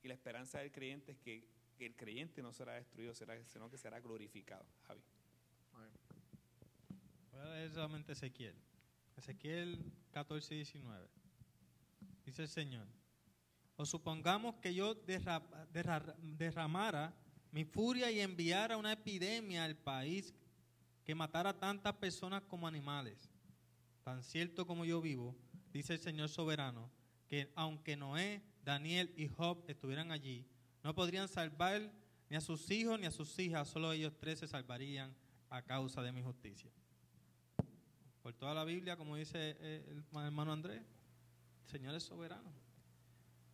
[0.03, 1.43] Y la esperanza del creyente es que,
[1.79, 4.65] el creyente no será destruido, sino que será glorificado.
[4.85, 5.01] Javi.
[7.39, 8.55] Voy a leer solamente Ezequiel.
[9.15, 9.79] Ezequiel
[10.11, 11.07] 14 y 19.
[12.25, 12.85] Dice el Señor.
[13.77, 17.13] O supongamos que yo derra- derra- derramara
[17.51, 20.33] mi furia y enviara una epidemia al país
[21.05, 23.29] que matara tantas personas como animales.
[24.03, 25.33] Tan cierto como yo vivo,
[25.71, 26.91] dice el Señor soberano,
[27.29, 30.45] que aunque Noé, Daniel y Job estuvieran allí,
[30.83, 31.89] no podrían salvar
[32.29, 35.15] ni a sus hijos ni a sus hijas, solo ellos tres se salvarían
[35.49, 36.69] a causa de mi justicia.
[38.29, 40.83] Por toda la Biblia, como dice eh, el hermano Andrés,
[41.63, 42.53] el Señor es soberano.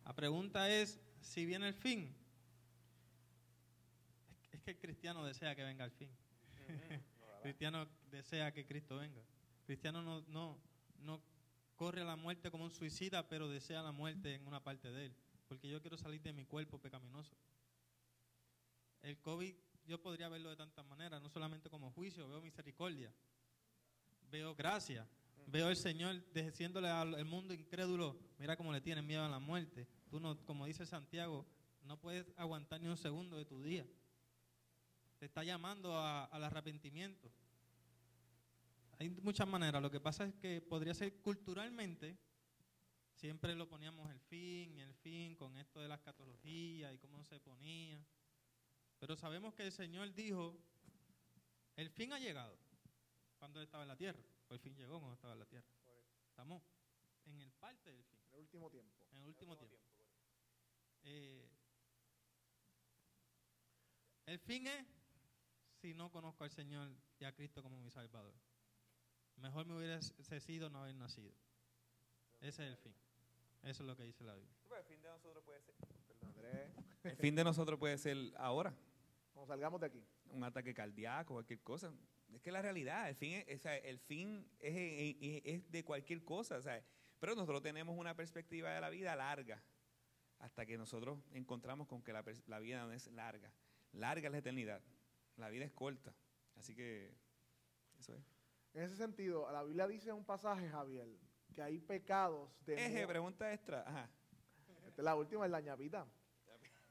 [0.04, 2.14] La pregunta es, si viene el fin,
[4.28, 6.10] es- es que el cristiano desea que venga el fin.
[6.68, 7.00] el
[7.42, 9.22] cristiano desea que Cristo venga.
[9.22, 10.58] El cristiano no, no,
[10.98, 11.22] no,
[11.74, 15.06] corre a la muerte como un suicida, pero desea la muerte en una parte de
[15.06, 15.16] él,
[15.48, 17.34] porque yo quiero salir de mi cuerpo pecaminoso.
[19.00, 19.54] El COVID
[19.86, 23.10] yo podría verlo de tantas maneras, no solamente como juicio, veo misericordia,
[24.30, 25.08] veo gracia,
[25.46, 29.86] veo el Señor diciéndole al mundo incrédulo, mira cómo le tienen miedo a la muerte.
[30.08, 31.46] Tú no, como dice Santiago,
[31.82, 33.86] no puedes aguantar ni un segundo de tu día.
[35.18, 37.32] Te está llamando a- al arrepentimiento.
[38.98, 39.82] Hay muchas maneras.
[39.82, 42.16] Lo que pasa es que podría ser culturalmente,
[43.14, 47.22] siempre lo poníamos el fin y el fin con esto de las catologías y cómo
[47.24, 48.04] se ponía.
[48.98, 50.58] Pero sabemos que el Señor dijo,
[51.76, 52.58] el fin ha llegado
[53.38, 54.20] cuando Él estaba en la tierra.
[54.48, 55.66] O el fin llegó cuando estaba en la tierra.
[56.28, 56.62] Estamos
[57.24, 58.94] en el parte del fin, En el último tiempo.
[59.12, 59.76] en el último tiempo.
[61.02, 61.48] Eh,
[64.26, 64.86] el fin es
[65.80, 68.34] si no conozco al Señor y a Cristo como mi Salvador.
[69.36, 71.32] Mejor me hubiera sido no haber nacido.
[72.40, 72.94] Ese es el fin.
[73.62, 74.54] Eso es lo que dice la Biblia.
[74.78, 75.74] El fin de nosotros puede ser,
[77.04, 78.74] el fin de nosotros puede ser ahora,
[79.32, 80.04] Cuando salgamos de aquí.
[80.30, 81.92] un ataque cardíaco, cualquier cosa.
[82.34, 84.74] Es que la realidad, el fin es, o sea, el fin es,
[85.20, 86.82] es- es de cualquier cosa, o sea,
[87.18, 89.62] pero nosotros tenemos una perspectiva de la vida larga,
[90.38, 93.50] hasta que nosotros encontramos con que la, la vida no es larga.
[93.92, 94.82] Larga es la eternidad,
[95.36, 96.14] la vida es corta.
[96.56, 97.14] Así que,
[97.98, 98.22] eso es.
[98.74, 101.08] En ese sentido, la Biblia dice en un pasaje, Javier,
[101.54, 102.74] que hay pecados de...
[102.74, 103.82] Eje, mu- pregunta extra.
[103.88, 104.10] Ajá.
[104.86, 106.06] Esta es la última, es la ñapita.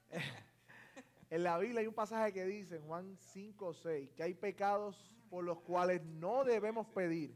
[1.30, 5.15] en la Biblia hay un pasaje que dice, en Juan 5, 6, que hay pecados
[5.36, 7.36] por los cuales no debemos pedir,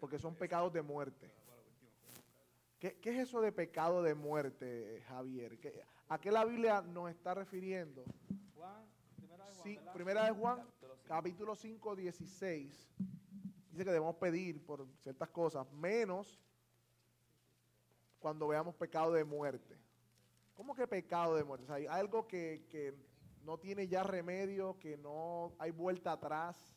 [0.00, 1.30] porque son pecados de muerte.
[2.78, 5.58] ¿Qué, es eso de pecado de muerte, Javier?
[5.60, 8.02] ¿Qué- ¿A qué la Biblia nos está refiriendo?
[9.62, 10.66] Sí, primera de Juan,
[11.04, 12.88] capítulo 5, 16.
[13.70, 16.40] Dice que debemos pedir por ciertas cosas, menos
[18.20, 19.76] cuando veamos pecado de muerte.
[20.54, 21.70] ¿Cómo que pecado de muerte?
[21.70, 22.96] Hay algo que
[23.44, 26.74] no tiene ya remedio, que no hay vuelta atrás.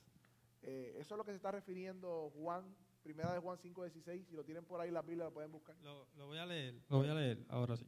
[0.67, 4.25] Eh, eso es lo que se está refiriendo Juan, primera de Juan 5, 16.
[4.27, 5.75] Si lo tienen por ahí la Biblia, lo pueden buscar.
[5.83, 7.85] Lo, lo voy a leer, lo voy a leer, ahora sí.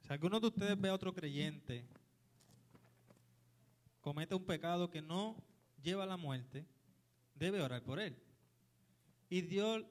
[0.00, 1.84] Si alguno de ustedes ve a otro creyente
[4.00, 5.36] comete un pecado que no
[5.82, 6.66] lleva a la muerte,
[7.34, 8.16] debe orar por él.
[9.28, 9.84] Y Dios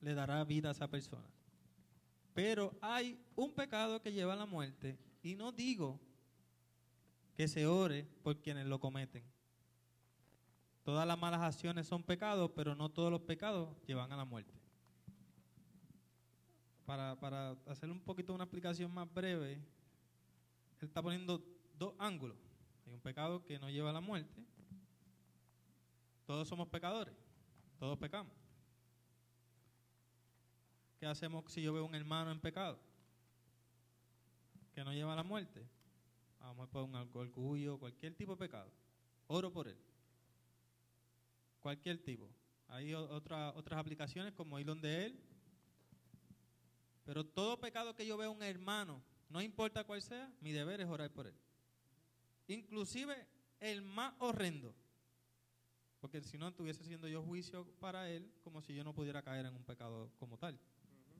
[0.00, 1.28] le dará vida a esa persona.
[2.32, 6.00] Pero hay un pecado que lleva a la muerte y no digo
[7.34, 9.31] que se ore por quienes lo cometen.
[10.82, 14.62] Todas las malas acciones son pecados, pero no todos los pecados llevan a la muerte
[16.84, 21.42] para, para hacer un poquito una explicación más breve, él está poniendo
[21.78, 22.36] dos ángulos.
[22.86, 24.44] Hay un pecado que no lleva a la muerte.
[26.26, 27.14] Todos somos pecadores,
[27.78, 28.32] todos pecamos.
[30.98, 32.78] ¿Qué hacemos si yo veo un hermano en pecado?
[34.74, 35.66] Que no lleva a la muerte.
[36.40, 38.70] Vamos por un cualquier tipo de pecado.
[39.28, 39.78] Oro por él.
[41.62, 42.28] Cualquier tipo.
[42.68, 45.18] Hay otra- otras aplicaciones como ir donde él
[47.04, 50.80] pero todo pecado que yo vea a un hermano, no importa cuál sea, mi deber
[50.80, 51.34] es orar por él.
[52.46, 53.26] Inclusive
[53.60, 54.74] el más horrendo.
[56.00, 59.46] Porque si no, estuviese siendo yo juicio para él, como si yo no pudiera caer
[59.46, 60.58] en un pecado como tal.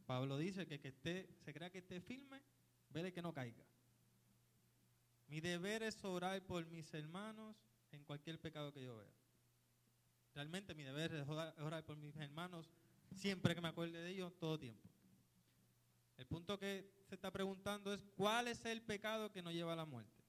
[0.07, 2.43] Pablo dice que que esté, se crea que esté firme,
[2.91, 3.65] vele que no caiga.
[5.29, 7.57] Mi deber es orar por mis hermanos
[7.93, 9.13] en cualquier pecado que yo vea.
[10.35, 12.71] Realmente mi deber es orar, orar por mis hermanos
[13.15, 14.89] siempre que me acuerde de ellos, todo tiempo.
[16.17, 19.77] El punto que se está preguntando es cuál es el pecado que nos lleva a
[19.77, 20.23] la muerte.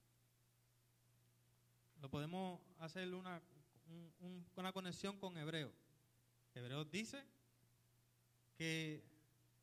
[2.02, 3.42] Lo podemos hacer una,
[3.88, 5.72] un- un- una conexión con Hebreo.
[6.54, 7.24] Hebreo dice
[8.58, 9.04] que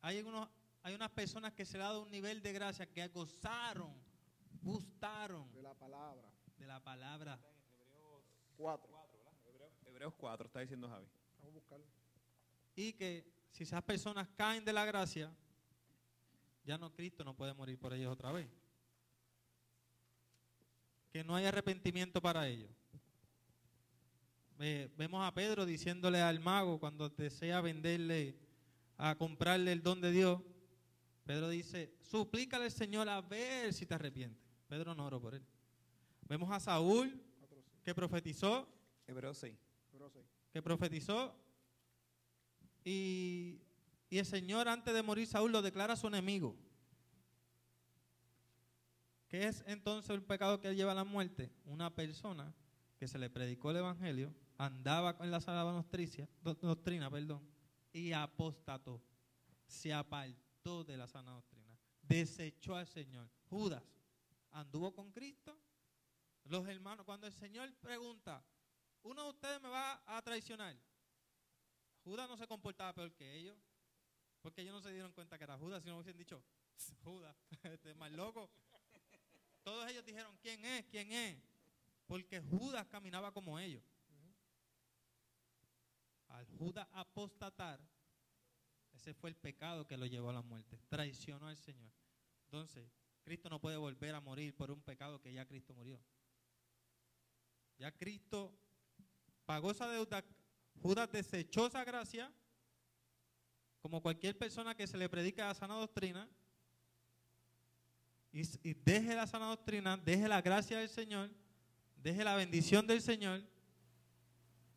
[0.01, 0.49] hay, unos,
[0.83, 3.93] hay unas personas que se le ha dado un nivel de gracia que gozaron,
[4.63, 6.27] gustaron De la palabra.
[6.57, 7.39] de la palabra.
[8.57, 9.00] 4.
[10.01, 11.05] Hebreos 4, está diciendo Javi.
[11.37, 11.85] Vamos a buscarlo.
[12.75, 15.31] Y que si esas personas caen de la gracia,
[16.63, 18.47] ya no Cristo no puede morir por ellos otra vez.
[21.11, 22.71] Que no hay arrepentimiento para ellos.
[24.57, 28.35] Ve- vemos a Pedro diciéndole al mago cuando desea venderle,
[28.97, 30.41] a comprarle el don de Dios.
[31.25, 34.41] Pedro dice, suplícale al Señor a ver si te arrepientes.
[34.67, 35.45] Pedro no oró por él.
[36.27, 37.81] Vemos a Saúl 4, 5.
[37.83, 38.67] que profetizó
[39.05, 39.55] Hebreos 6.
[40.51, 40.53] Pero 6.
[40.53, 41.35] que profetizó
[42.83, 43.61] y,
[44.09, 46.55] y el Señor antes de morir Saúl lo declara su enemigo.
[49.27, 51.51] ¿Qué es entonces el pecado que lleva a la muerte?
[51.63, 52.53] Una persona
[52.97, 57.41] que se le predicó el Evangelio, andaba con la sana doctrina, doctrina perdón,
[57.93, 59.01] y apostató.
[59.65, 63.29] se apartó de la sana doctrina, desechó al Señor.
[63.49, 63.83] Judas
[64.51, 65.57] anduvo con Cristo.
[66.43, 68.43] Los hermanos, cuando el Señor pregunta,
[69.03, 70.75] uno de ustedes me va a traicionar.
[72.03, 73.57] Judas no se comportaba peor que ellos,
[74.41, 76.43] porque ellos no se dieron cuenta que era Judas, sino hubiesen dicho,
[77.03, 78.49] Judas, este es más loco.
[79.63, 80.85] Todos ellos dijeron, ¿quién es?
[80.87, 81.37] ¿Quién es?
[82.07, 83.83] Porque Judas caminaba como ellos.
[86.29, 87.79] Al Judas apostatar,
[88.93, 90.79] ese fue el pecado que lo llevó a la muerte.
[90.89, 91.91] Traicionó al Señor.
[92.45, 92.89] Entonces,
[93.23, 96.01] Cristo no puede volver a morir por un pecado que ya Cristo murió.
[97.77, 98.57] Ya Cristo
[99.51, 100.23] pagó deuda.
[100.81, 102.31] Judas desechó esa gracia,
[103.81, 106.29] como cualquier persona que se le predica la sana doctrina,
[108.31, 108.43] y,
[108.85, 111.29] deje la sana doctrina, deje la gracia del Señor,
[111.97, 113.43] deje la bendición del Señor,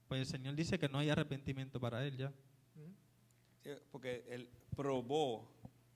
[0.08, 2.32] pues el Señor dice que no hay arrepentimiento para él ya.
[3.92, 5.48] Porque él probó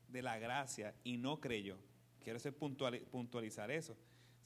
[0.07, 1.77] de la gracia y no creyó.
[2.23, 3.97] Quiero hacer puntuali- puntualizar eso.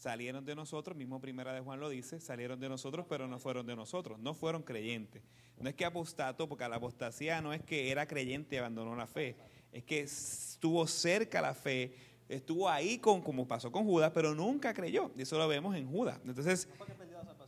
[0.03, 3.65] Salieron de nosotros, mismo Primera de Juan lo dice, salieron de nosotros, pero no fueron
[3.65, 5.23] de nosotros, no fueron creyentes.
[5.61, 9.07] No es que apostató, porque la apostasía no es que era creyente y abandonó la
[9.07, 9.37] fe,
[9.71, 11.95] es que estuvo cerca la fe,
[12.29, 15.13] estuvo ahí con, como pasó con Judas, pero nunca creyó.
[15.17, 16.19] Y eso lo vemos en Judas.
[16.27, 16.69] Entonces,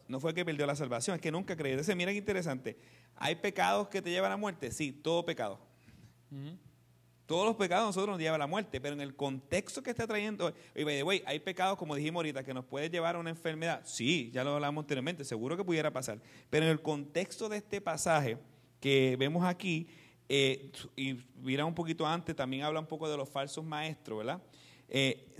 [0.06, 1.72] no fue que perdió la salvación, es que nunca creyó.
[1.72, 2.78] Entonces, mira qué interesante.
[3.16, 4.70] ¿Hay pecados que te llevan a muerte?
[4.70, 5.58] Sí, todo pecado.
[6.30, 6.56] Ujú.
[7.26, 10.06] Todos los pecados nosotros nos llevan a la muerte, pero en el contexto que está
[10.06, 13.18] trayendo, y by the way, hay pecados, como dijimos ahorita, que nos puede llevar a
[13.18, 13.80] una enfermedad.
[13.84, 16.20] Sí, ya lo hablamos anteriormente, seguro que pudiera pasar.
[16.50, 18.36] Pero en el contexto de este pasaje
[18.78, 19.88] que vemos aquí,
[20.28, 24.42] eh, y mira un poquito antes, también habla un poco de los falsos maestros, ¿verdad?
[24.88, 25.34] Eh,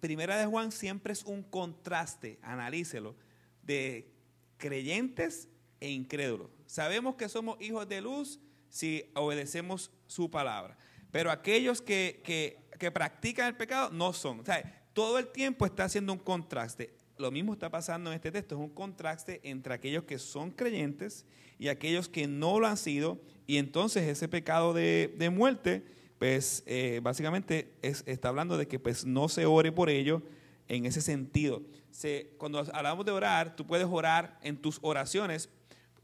[0.00, 3.16] primera de Juan siempre es un contraste, analícelo,
[3.62, 4.12] de
[4.58, 5.48] creyentes
[5.80, 6.50] e incrédulos.
[6.66, 10.76] Sabemos que somos hijos de luz si obedecemos su palabra.
[11.14, 14.40] Pero aquellos que, que- practican el pecado no son.
[14.40, 16.92] O sea, todo el tiempo está haciendo un contraste.
[17.18, 21.24] Lo mismo está pasando en este texto, es un contraste entre aquellos que son creyentes
[21.56, 23.20] y aquellos que no lo han sido.
[23.46, 25.84] Y entonces ese pecado de, de muerte,
[26.18, 30.20] pues eh, básicamente es- está hablando de que pues no se ore por ello
[30.66, 31.62] en ese sentido.
[31.92, 35.48] Se- cuando hablamos de orar, tú puedes orar en tus oraciones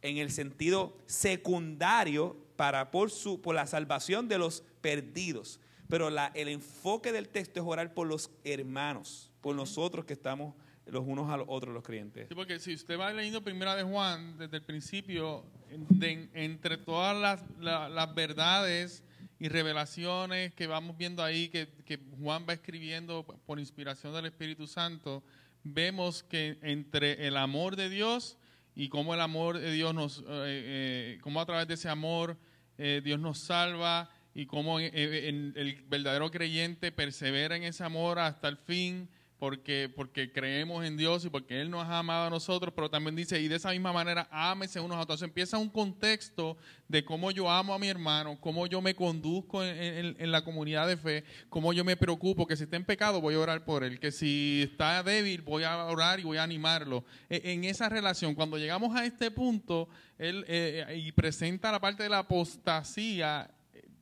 [0.03, 5.61] en el sentido secundario para por su por la salvación de los perdidos.
[5.89, 10.55] Pero la- el enfoque del texto es orar por los hermanos, por nosotros que estamos
[10.87, 12.29] los unos a los otros, los creyentes.
[12.29, 15.45] Sí, porque si usted va leyendo Primera de Juan desde el principio,
[15.89, 19.05] de- entre todas las, la- las verdades
[19.39, 24.67] y revelaciones que vamos viendo ahí, que, que Juan va escribiendo por inspiración del Espíritu
[24.67, 25.23] Santo,
[25.63, 28.37] vemos que entre el amor de Dios
[28.75, 32.37] y cómo el amor de Dios nos, eh, eh, cómo a través de ese amor
[32.79, 34.11] eh, Dios nos salva
[34.41, 39.09] y cómo eh, eh, en- el verdadero creyente persevera en ese amor hasta el fin
[39.39, 43.17] porque, porque creemos en Dios y porque Él nos ha amado a nosotros, pero también
[43.17, 45.23] dice, y de esa misma manera, ámese unos a otros.
[45.23, 49.77] Empieza un contexto de cómo yo amo a mi hermano, cómo yo me conduzco en,
[49.79, 53.23] en- en la comunidad de fe, cómo yo me preocupo, que si está en pecado
[53.23, 56.43] voy a orar por él, que si está débil voy a orar y voy a
[56.43, 57.07] animarlo.
[57.31, 59.89] E- En esa relación, cuando llegamos a este punto,
[60.19, 63.51] Él eh, y presenta la parte de la apostasía,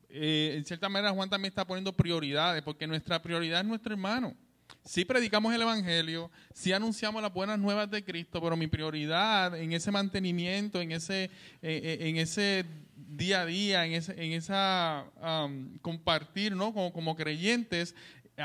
[0.09, 4.35] eh, en cierta manera Juan también está poniendo prioridades, porque nuestra prioridad es nuestro hermano.
[4.83, 9.73] Sí predicamos el Evangelio, sí anunciamos las buenas nuevas de Cristo, pero mi prioridad en
[9.73, 11.29] ese mantenimiento, en ese, eh,
[11.61, 16.73] eh, en ese día a día, en, ese, en esa um, compartir, ¿no?
[16.73, 17.95] Como, como creyentes,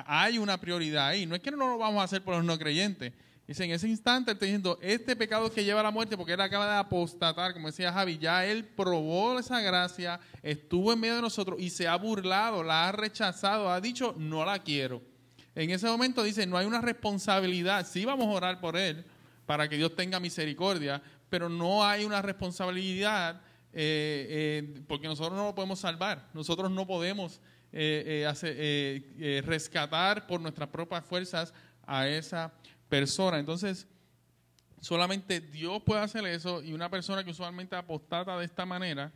[0.07, 1.27] hay una prioridad ahí.
[1.27, 3.13] No es que no lo vamos a hacer por los no creyentes.
[3.47, 6.33] Dice, en ese instante él está diciendo, este pecado que lleva a la muerte, porque
[6.33, 11.17] él acaba de apostatar, como decía Javi, ya él probó esa gracia, estuvo en medio
[11.17, 15.03] de nosotros y se ha burlado, la ha rechazado, ha dicho, no la quiero.
[15.55, 19.05] En ese momento dice, no hay una responsabilidad, sí vamos a orar por él
[19.45, 23.43] para que Dios tenga misericordia, pero no hay una responsabilidad
[23.77, 27.41] eh, eh, porque nosotros no lo podemos salvar, nosotros no podemos
[27.73, 31.53] eh, rescatar por nuestras propias fuerzas
[31.87, 32.64] a esa persona.
[33.39, 33.87] Entonces,
[34.81, 39.13] solamente Dios puede hacer eso y una persona que usualmente apostata de esta manera,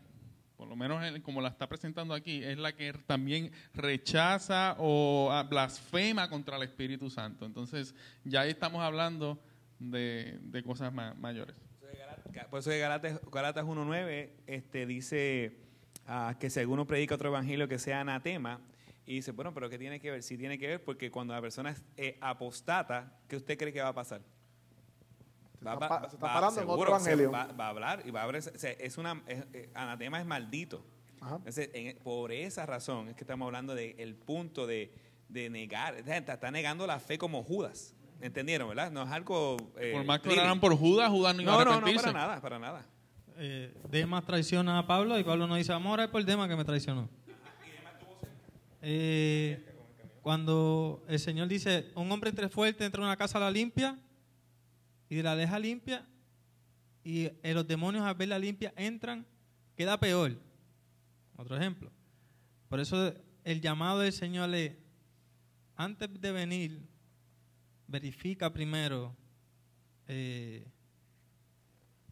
[0.57, 5.29] por lo menos en- como la está presentando aquí, es la que también rechaza o
[5.31, 7.47] ah, blasfema contra el Espíritu Santo.
[7.47, 9.39] Entonces, ya ahí estamos hablando
[9.79, 11.55] de, de cosas ma- mayores.
[12.51, 15.59] Por eso que Galatas, Galatas 1.9 este, dice
[16.07, 18.61] ah, que si alguno predica otro evangelio que sea anatema,
[19.11, 20.23] y dice, bueno, pero ¿qué tiene que ver?
[20.23, 23.81] Sí tiene que ver porque cuando la persona es eh, apostata, ¿qué usted cree que
[23.81, 24.21] va a pasar?
[25.53, 27.31] Se está pa- se está parando en otro evangelio.
[27.33, 28.43] Va, va a hablar y va a hablar.
[28.55, 30.85] o sea, es una, es- eh, anatema es maldito.
[31.21, 31.37] Ajá.
[31.37, 34.93] Entonces, en- por esa razón es que estamos hablando del punto de,
[35.29, 35.95] de negar.
[35.97, 37.95] Está, está negando la fe como Judas.
[38.21, 38.91] ¿Entendieron, verdad?
[38.93, 39.57] No es algo.
[39.79, 42.07] eh, Por más que oraran por Judas, Judas no iba No, a no, no, arrepentirse.
[42.13, 42.85] para nada, para nada.
[43.39, 46.57] Eh, Demas traiciona a Pablo y Pablo no dice, vamos a orar por Demas que
[46.57, 47.09] me traicionó.
[48.81, 49.65] Eh,
[50.23, 53.99] cuando el Señor dice, un hombre entre fuerte entra a una casa a la limpia
[55.09, 56.07] y la deja limpia
[57.03, 59.27] y eh, los demonios al verla limpia entran,
[59.77, 60.39] queda peor.
[61.37, 61.91] Otro ejemplo.
[62.69, 63.15] Por eso
[63.45, 64.77] el llamado del Señor es,
[65.77, 66.87] antes de venir,
[67.87, 69.17] verifica primero
[70.07, 70.67] eh,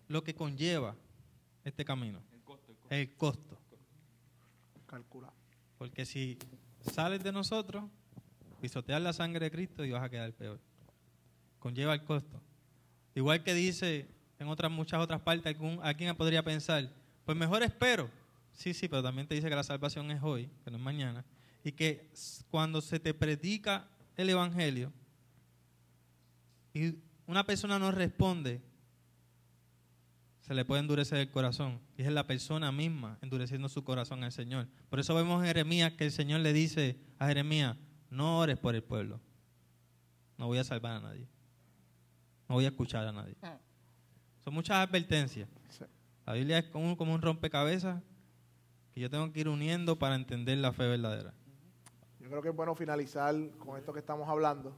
[0.08, 0.96] lo que conlleva
[1.64, 2.22] este camino.
[2.88, 3.58] El costo.
[4.86, 5.35] Calcula.
[5.78, 6.38] Porque si
[6.80, 7.84] sales de nosotros,
[8.60, 10.60] pisotear la sangre de Cristo y vas a quedar peor.
[11.58, 12.40] Conlleva el costo.
[13.14, 14.08] Igual que dice
[14.38, 16.90] en otras muchas otras partes, algún, alguien podría pensar,
[17.24, 18.10] pues mejor espero.
[18.52, 21.24] Sí, sí, pero también te dice que la salvación es hoy, que no es mañana.
[21.64, 22.10] Y que
[22.50, 24.92] cuando se te predica el Evangelio
[26.72, 26.94] y
[27.26, 28.62] una persona no responde,
[30.46, 31.80] se le puede endurecer el corazón.
[31.96, 34.68] Y es la persona misma endureciendo su corazón al Señor.
[34.88, 37.76] Por eso vemos en Jeremías que el Señor le dice a Jeremías,
[38.10, 39.20] no ores por el pueblo.
[40.38, 41.26] No voy a salvar a nadie.
[42.48, 43.34] No voy a escuchar a nadie.
[44.44, 45.48] Son muchas advertencias.
[46.24, 48.00] La Biblia es como, como un rompecabezas
[48.94, 51.34] que yo tengo que ir uniendo para entender la fe verdadera.
[52.20, 54.72] Yo creo que es bueno finalizar con esto que estamos hablando.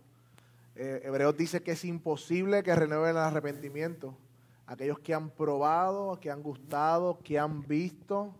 [0.76, 4.16] Eh, Hebreos dice que es imposible que renueven el arrepentimiento.
[4.70, 8.34] Aquellos que han probado, que han gustado, que han visto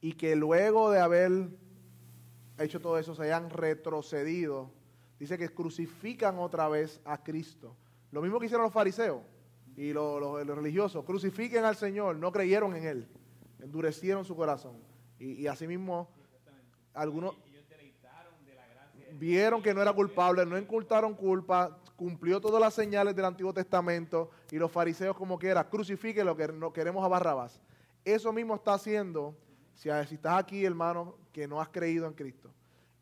[0.00, 1.48] y que luego de haber
[2.58, 4.70] hecho todo eso se hayan retrocedido.
[5.18, 7.76] Dice que crucifican otra vez a Cristo.
[8.10, 9.20] Lo mismo que hicieron los fariseos
[9.76, 11.04] y los, los- los religiosos.
[11.04, 13.08] Crucifiquen al Señor, no creyeron en Él.
[13.60, 14.78] Endurecieron su corazón.
[15.18, 16.08] Y, y asimismo,
[16.94, 17.34] algunos
[19.18, 24.30] vieron que no era culpable, no incultaron culpa, cumplió todas las señales del Antiguo Testamento
[24.50, 27.60] y los fariseos como quiera, crucifique lo que no queremos a Barrabás.
[28.04, 29.34] Eso mismo está haciendo,
[29.74, 32.52] si, si estás aquí hermano, que no has creído en Cristo.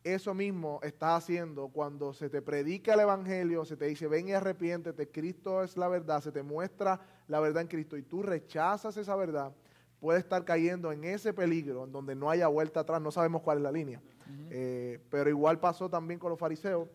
[0.05, 4.33] Eso mismo estás haciendo cuando se te predica el Evangelio, se te dice, ven y
[4.33, 8.99] arrepiéntete, Cristo es la verdad, se te muestra la verdad en Cristo y tú rechazas
[8.99, 9.55] esa verdad,
[10.01, 13.59] puedes estar cayendo en ese peligro en donde no haya vuelta atrás, no sabemos cuál
[13.59, 14.03] es la línea.
[14.51, 16.87] Eh, pero igual pasó también con los fariseos,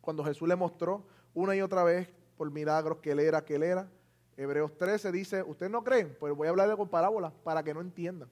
[0.00, 3.62] cuando Jesús le mostró una y otra vez por milagros que él era, que él
[3.62, 3.88] era.
[4.36, 6.16] Hebreos 13 dice, ¿ustedes no creen?
[6.18, 8.28] Pues voy a hablarle con parábolas para que no entiendan.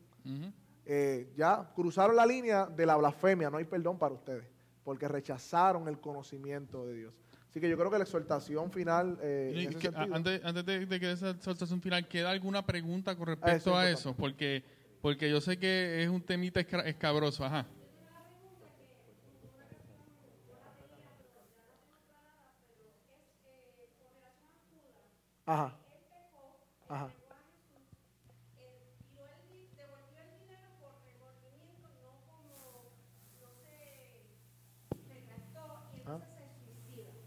[0.87, 4.45] Eh, ya cruzaron la línea de la blasfemia, no hay perdón para ustedes,
[4.83, 7.15] porque rechazaron el conocimiento de Dios.
[7.49, 9.19] Así que yo creo que la exhortación final...
[9.23, 12.07] eh, en Y ese que- a- sentido- antes, antes de, de que esa exhortación final,
[12.09, 14.15] ¿queda alguna pregunta con Ah, eso respecto a es eso?
[14.17, 14.65] Porque,
[15.01, 17.45] porque yo sé que es un temita esca- escabroso.
[17.45, 17.67] Ajá.
[25.53, 25.69] Ajá.
[26.89, 27.09] Ajá.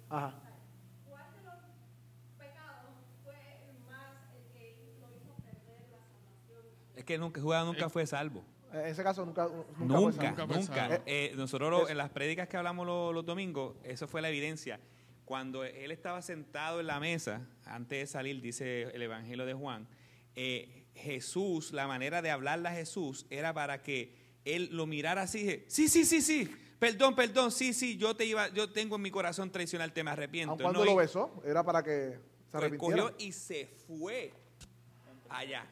[0.09, 0.33] Ajá.
[6.95, 8.43] Es que nunca, Judas nunca fue salvo.
[8.71, 10.45] En ese caso nunca, nunca, fue Nunca, salvo.
[10.47, 11.01] Nunca nunca.
[11.05, 14.79] Eh, nosotros lo- en las prédicas que hablamos los, los domingos, eso fue la evidencia.
[15.25, 19.87] Cuando él estaba sentado en la mesa, antes de salir, dice el Evangelio de Juan,
[20.35, 25.39] eh, Jesús, la manera de hablarle a Jesús era para que él lo mirara así,
[25.39, 29.01] dije, sí, sí, sí, sí, perdón, perdón, sí, sí, yo te iba, yo tengo en
[29.01, 30.57] mi corazón traicionarte, me arrepiento.
[30.57, 32.19] Cuando No, lo y- besó, era para que
[32.51, 33.03] se arrepintiera.
[33.03, 34.33] cogió y se fue
[35.29, 35.65] allá.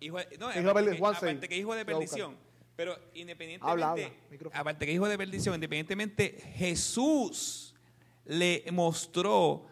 [0.00, 2.36] Hijo de, no, Hijo de aparte, perdición, que, aparte que hijo de perdición.
[2.74, 4.10] Pero independientemente, Habla, habla,
[4.54, 7.74] aparte que hijo de perdición, independientemente, Jesús
[8.24, 9.66] le mostró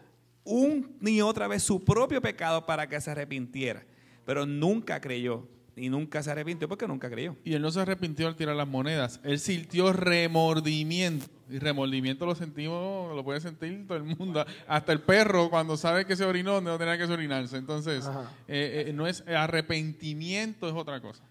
[0.45, 3.85] un ni otra vez su propio pecado para que se arrepintiera.
[4.25, 5.47] Pero nunca creyó
[5.79, 7.37] y nunca se arrepintió porque nunca creyó.
[7.45, 9.21] Y él no se arrepintió al tirar las monedas.
[9.23, 11.27] Él sintió remordimiento.
[11.51, 14.45] Y remordimiento lo sentimos, lo puede sentir todo el mundo.
[14.67, 17.57] Hasta el perro, cuando sabe que se orinó, no tenía que orinarse.
[17.57, 18.07] Entonces,
[18.49, 21.23] eh, eh, no es arrepentimiento, es otra cosa.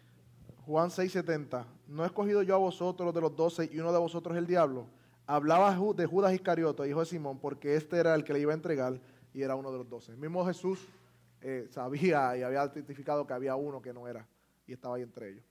[0.65, 1.65] Juan 6:70.
[1.88, 4.88] ¿No he escogido yo a vosotros de los doce y uno de vosotros el diablo?
[5.28, 8.56] Hablaba de Judas Iscarioto, hijo de Simón, porque este era el que le iba a
[8.56, 8.99] entregar
[9.34, 10.14] y era uno de los doce.
[10.14, 10.88] El mismo Jesús
[11.41, 14.26] eh, sabía y había testificado que había uno que no era
[14.66, 15.44] y estaba ahí entre ellos.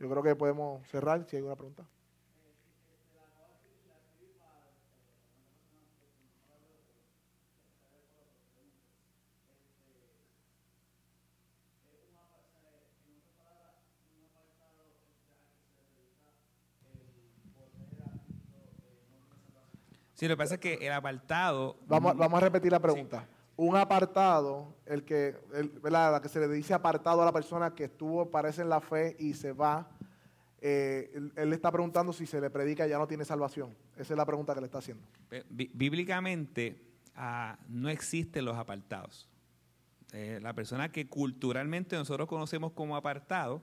[0.00, 1.84] Yo creo que podemos cerrar si hay alguna pregunta.
[20.18, 21.76] Sí, lo que pasa es que el apartado...
[21.86, 23.24] Vamos, vamos a repetir la pregunta.
[23.54, 26.10] Un apartado, el que, el, ¿verdad?
[26.10, 29.14] La que se le dice apartado a la persona que estuvo, parece en la fe
[29.20, 29.88] y se va,
[30.60, 33.76] eh, él, él le está preguntando si se le predica y ya no tiene salvación.
[33.96, 35.04] Esa es la pregunta que le está haciendo.
[35.50, 36.82] Bíblicamente
[37.14, 39.28] ah, no existen los apartados.
[40.12, 43.62] Eh, la persona que culturalmente nosotros conocemos como apartado,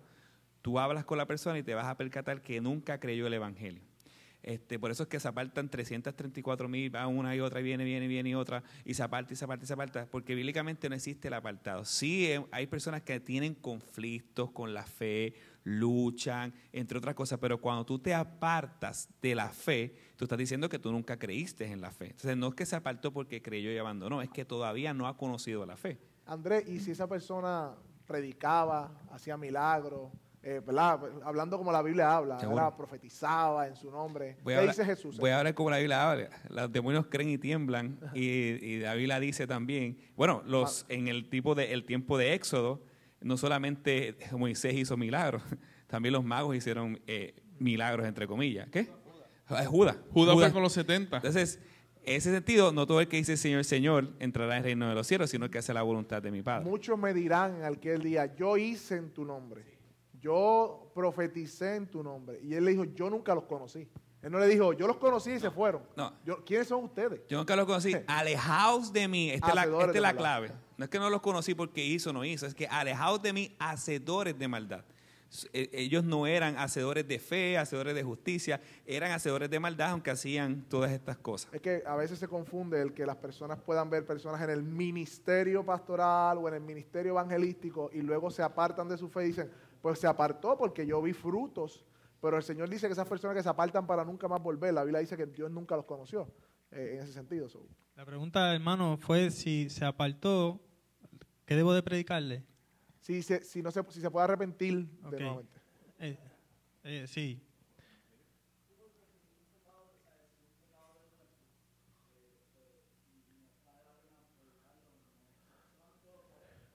[0.61, 3.81] tú hablas con la persona y te vas a percatar que nunca creyó el Evangelio.
[4.45, 7.83] Este, por eso es que se apartan 334 mil, va una y otra, y viene,
[7.83, 10.87] viene, viene y otra, y se aparta y se aparta y se aparta, porque bíblicamente
[10.87, 11.83] no existe el apartado.
[11.83, 17.59] Sí eh, hay personas que tienen conflictos con la fe, luchan, entre otras cosas, pero
[17.59, 21.81] cuando tú te apartas de la fe, tú estás diciendo que tú nunca creíste en
[21.81, 22.11] la fe.
[22.11, 25.17] Entonces no es que se apartó porque creyó y abandonó, es que todavía no ha
[25.17, 25.97] conocido la fe.
[26.27, 27.73] Andrés, ¿y si esa persona
[28.05, 30.11] predicaba, hacía milagros,
[30.45, 30.99] eh, ¿verdad?
[31.23, 32.37] Hablando como la Biblia habla,
[32.77, 34.37] profetizaba en su nombre?
[34.43, 35.17] Voy ¿Qué a, hablar, dice Jesús?
[35.17, 36.29] voy a hablar como la Biblia habla.
[36.49, 37.99] Los demonios creen y tiemblan.
[38.13, 42.35] Y, y la Biblia dice también, bueno, los en el tipo de el tiempo de
[42.35, 42.83] Éxodo,
[43.21, 45.41] no solamente Moisés hizo milagros,
[45.87, 48.69] también los magos hicieron eh, milagros entre comillas.
[48.69, 48.87] ¿Qué?
[49.47, 49.97] Ah, Judas.
[50.11, 51.17] Judas fue con los 70.
[51.17, 51.59] Entonces,
[52.03, 54.93] en ese sentido, no todo el que dice Señor, Señor entrará en el reino de
[54.93, 56.65] los cielos, sino el que hace la voluntad de mi Padre.
[56.65, 59.74] Muchos me dirán en aquel día, yo hice en tu nombre,
[60.25, 62.39] yo profeticé en tu nombre.
[62.41, 63.87] Y él le dijo, yo nunca los conocí.
[64.23, 65.83] Él no le dijo, yo los conocí y se fueron.
[65.95, 66.11] No.
[66.25, 67.21] Yo, ¿Quiénes son ustedes?
[67.29, 67.95] Yo nunca los conocí.
[68.07, 69.29] Alejaos de mí.
[69.29, 70.51] Esta es la, esta es la clave.
[70.77, 72.47] No es que no los conocí porque hizo o no hizo.
[72.47, 74.83] Es que alejaos de mí, hacedores de maldad.
[75.53, 78.59] Eh, Ellos no eran hacedores de fe, hacedores de justicia.
[78.87, 81.53] Eran hacedores de maldad, aunque hacían todas estas cosas.
[81.53, 84.63] Es que a veces se confunde el que las personas puedan ver personas en el
[84.63, 89.27] ministerio pastoral o en el ministerio evangelístico y luego se apartan de su fe y
[89.27, 89.51] dicen,
[89.85, 91.85] pues se apartó porque yo vi frutos.
[92.19, 94.83] Pero el Señor dice que esas personas que se apartan para nunca más volver, la
[94.83, 96.27] Biblia dice que Dios nunca los conoció
[96.71, 97.47] eh, en ese sentido.
[97.47, 97.67] so.
[97.93, 100.59] La pregunta, hermano, fue si se apartó,
[101.45, 102.43] ¿qué debo de predicarle?
[102.99, 105.61] Si, se, si, no se, si se puede arrepentir de nuevamente.
[105.99, 106.17] Eh,
[106.83, 107.44] eh, sí.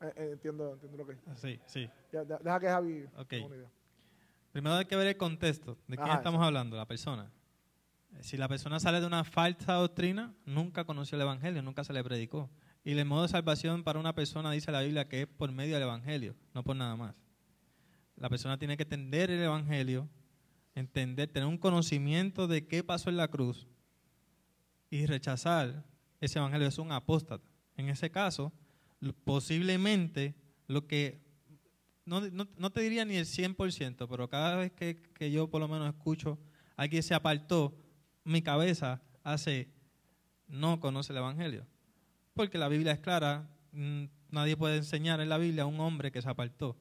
[0.02, 1.89] Eh, eh, entiendo, entiendo lo que Sí, sí.
[2.12, 3.28] ya, de- Deja que Javi Ok.
[3.28, 3.70] tenga una idea.
[4.52, 5.77] Primero hay que ver el contexto.
[5.86, 6.77] ¿De quién Ajá, estamos hablando?
[6.77, 7.31] La persona.
[8.14, 11.93] Eh, Si la persona sale de una falsa doctrina, nunca conoció el Evangelio, nunca se
[11.93, 12.51] le predicó.
[12.82, 15.74] Y el modo de salvación para una persona, dice la Biblia, que es por medio
[15.74, 17.14] del Evangelio, no por nada más.
[18.16, 20.09] La persona tiene que entender el Evangelio,
[20.74, 23.68] entender, tener un conocimiento de qué pasó en la cruz
[24.89, 25.85] y rechazar
[26.20, 26.66] ese Evangelio.
[26.68, 27.47] Es un apóstata.
[27.77, 28.52] En ese caso,
[29.24, 30.35] posiblemente
[30.66, 31.20] lo que
[32.05, 35.60] no, no- no te diría ni el 100%, pero cada vez que, que yo por
[35.60, 36.39] lo menos escucho
[36.77, 37.77] a alguien se apartó,
[38.24, 39.68] mi cabeza hace,
[40.48, 41.66] no conoce el Evangelio.
[42.35, 46.10] Porque la Biblia es clara, mm, nadie puede enseñar en la Biblia a un hombre
[46.10, 46.77] que se apartó.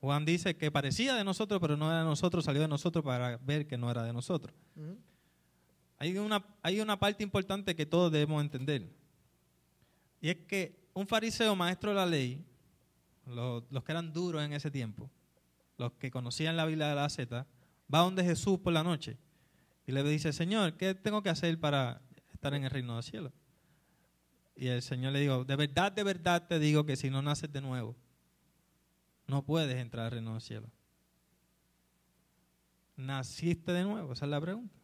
[0.00, 3.36] Juan dice que parecía de nosotros, pero no era de nosotros, salió de nosotros para
[3.38, 4.54] ver que no era de nosotros.
[5.98, 8.90] Hay una, hay una parte importante que todos debemos entender.
[10.22, 12.44] Y es que un fariseo maestro de la ley,
[13.26, 15.10] los, que eran duros en ese tiempo,
[15.78, 17.46] los que conocían la Biblia de la Z,
[17.92, 19.16] va donde Jesús por la noche
[19.86, 22.02] y le dice, Señor, ¿qué tengo que hacer para
[22.32, 23.32] estar en el reino del cielo?
[24.54, 27.50] Y el Señor le dijo, de verdad, de verdad te digo que si no naces
[27.50, 27.96] de nuevo,
[29.26, 30.68] no puedes entrar al reino del cielo.
[32.96, 34.12] ¿Naciste de nuevo?
[34.12, 34.79] Esa es la pregunta.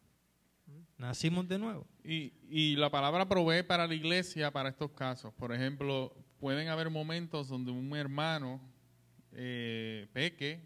[0.97, 1.85] ¿Nacimos de nuevo?
[2.03, 5.33] Y, y la palabra provee para la iglesia para estos casos.
[5.33, 8.59] Por ejemplo, pueden haber momentos donde un hermano
[9.33, 10.59] eh, peque,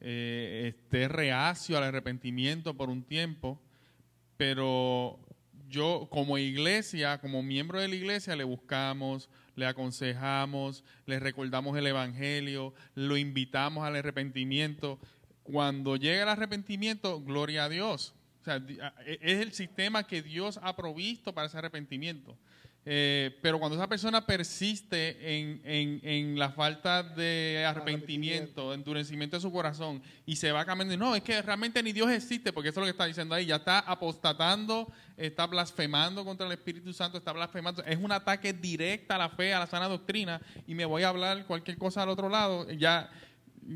[0.00, 3.60] eh, esté reacio al arrepentimiento por un tiempo,
[4.36, 5.18] pero
[5.68, 11.86] yo como iglesia, como miembro de la iglesia, le buscamos, le aconsejamos, le recordamos el
[11.86, 14.98] Evangelio, lo invitamos al arrepentimiento.
[15.42, 18.13] Cuando llega el arrepentimiento, gloria a Dios.
[18.44, 18.62] O sea,
[19.06, 22.36] e- es el sistema que Dios ha provisto para ese arrepentimiento.
[22.86, 29.40] Eh, pero cuando esa persona persiste en, en- en la falta de arrepentimiento, endurecimiento de
[29.40, 32.80] su corazón y se va cambiando, no, es que realmente ni Dios existe, porque eso
[32.80, 37.16] es lo que está diciendo ahí, ya está apostatando, está blasfemando contra el Espíritu Santo,
[37.16, 40.84] está blasfemando, es un ataque directo a la fe, a la sana doctrina, y me
[40.84, 43.08] voy a hablar cualquier cosa al otro lado, ya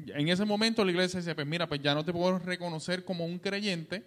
[0.09, 3.25] en ese momento la iglesia dice, pues mira, pues ya no te puedo reconocer como
[3.25, 4.05] un creyente,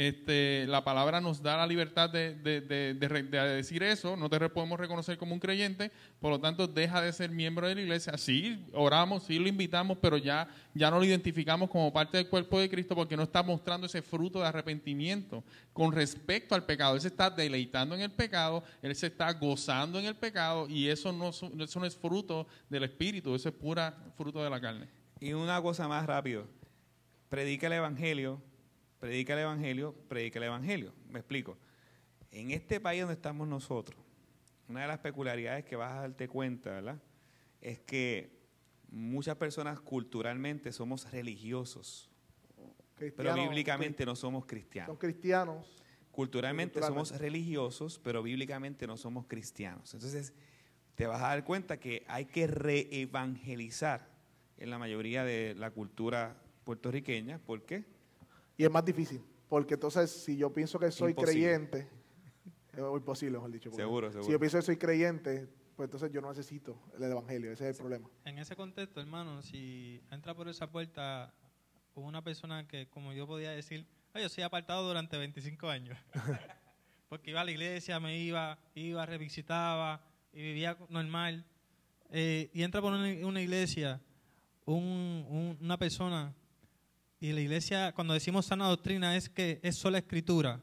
[0.00, 4.80] Este, la palabra nos da la libertad de, de- de- decir eso, no te podemos
[4.80, 8.16] reconocer como un creyente, por lo tanto deja de ser miembro de la iglesia.
[8.16, 12.58] Sí, oramos, sí lo invitamos, pero ya, ya no lo identificamos como parte del cuerpo
[12.58, 15.44] de Cristo porque no está mostrando ese fruto de arrepentimiento
[15.74, 16.94] con respecto al pecado.
[16.94, 20.88] Él se está deleitando en el pecado, él se está gozando en el pecado y
[20.88, 24.88] eso no, eso no es fruto del Espíritu, eso es pura fruto de la carne.
[25.20, 26.46] Y una cosa más rápido.
[27.28, 28.40] Predica el Evangelio,
[29.00, 30.92] predica el Evangelio, predica el Evangelio.
[31.08, 31.58] Me explico.
[32.30, 33.98] En este país donde estamos nosotros,
[34.68, 37.02] una de las peculiaridades que vas a darte cuenta, ¿verdad?
[37.60, 38.38] Es que
[38.88, 42.08] muchas personas culturalmente somos religiosos,
[43.16, 44.98] pero bíblicamente no somos Son cristianos.
[44.98, 45.82] cristianos.
[46.12, 47.08] Culturalmente culturalmente.
[47.08, 49.94] somos religiosos, pero bíblicamente no somos cristianos.
[49.94, 50.34] Entonces,
[50.94, 54.08] te vas a dar cuenta que hay que reevangelizar
[54.58, 57.38] en la mayoría de la cultura puertorriqueña.
[57.38, 57.84] ¿Por qué?
[58.60, 59.22] Y es más difícil.
[59.48, 61.32] Porque entonces, si yo pienso que soy Imposible.
[61.32, 61.88] creyente,
[62.74, 63.70] es imposible, mejor dicho.
[63.70, 64.32] porque Seguro, Si seguro.
[64.32, 67.50] yo pienso que soy creyente, pues entonces yo no necesito el evangelio.
[67.52, 68.08] Ese es el problema.
[68.26, 71.32] En ese contexto, hermano, si entra por esa puerta
[71.94, 75.96] una persona que, como yo podía decir, "Ay, yo soy apartado durante 25 años.
[77.08, 81.44] Porque iba a la iglesia, me iba, iba, revisitaba y vivía normal.
[82.10, 84.00] Eh, y entra por una, una iglesia
[84.66, 86.34] un- un- una persona
[87.20, 90.60] y la iglesia, cuando decimos sana doctrina, es que es sola escritura,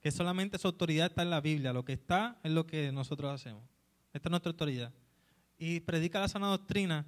[0.00, 3.32] que solamente su autoridad está en la Biblia, lo que está es lo que nosotros
[3.32, 3.64] hacemos.
[4.12, 4.92] Esta es nuestra autoridad.
[5.58, 7.04] Y predica la sana doctrina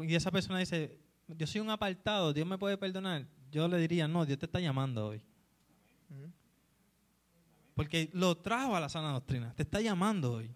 [0.00, 0.98] y esa persona dice,
[1.28, 3.26] yo soy un apartado, Dios me puede perdonar.
[3.50, 5.22] Yo le diría, no, Dios te está llamando hoy.
[7.74, 10.50] Porque lo trajo a la sana doctrina, te está llamando hoy.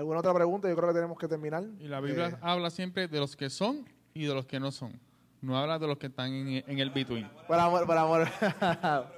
[0.00, 0.66] ¿Alguna otra pregunta?
[0.66, 1.62] Yo creo que tenemos que terminar.
[1.78, 4.72] Y la Biblia Eh, habla siempre de los que son y de los que no
[4.72, 4.98] son.
[5.42, 7.28] No habla de los que están en, en el between.
[7.46, 8.26] por amor, por amor.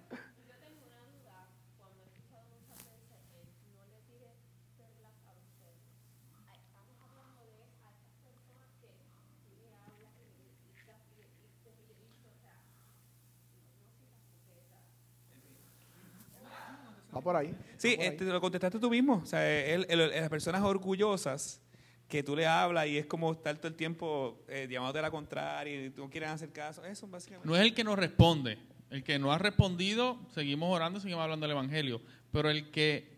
[17.15, 17.55] Va por ahí.
[17.77, 18.11] Sí, por ahí.
[18.13, 19.21] este, lo contestaste tú mismo.
[19.23, 21.61] O sea, el- el- las personas orgullosas
[22.09, 25.11] que tú le hablas y es como estar todo el tiempo eh, llamándote a la
[25.11, 26.85] contraria y tú no quieres hacer caso.
[26.85, 27.49] Eso básicamente.
[27.49, 28.59] No es el que nos responde.
[28.91, 32.03] El que no ha respondido, seguimos orando, seguimos hablando del Evangelio.
[32.31, 33.12] Pero el que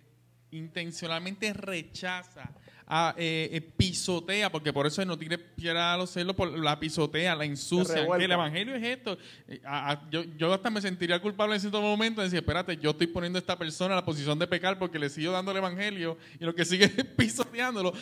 [0.56, 2.50] intencionalmente rechaza,
[2.86, 6.78] a, eh, eh, pisotea, porque por eso no tiene piedra a los celos, por la
[6.78, 7.94] pisotea, la ensucia.
[8.18, 9.16] Que el Evangelio es esto.
[9.48, 12.76] Eh, a- a- yo, yo hasta me sentiría culpable en cierto momento de decir, espérate,
[12.76, 15.50] yo estoy poniendo a esta persona en la posición de pecar porque le sigo dando
[15.50, 17.92] el Evangelio y lo que sigue es pisoteándolo.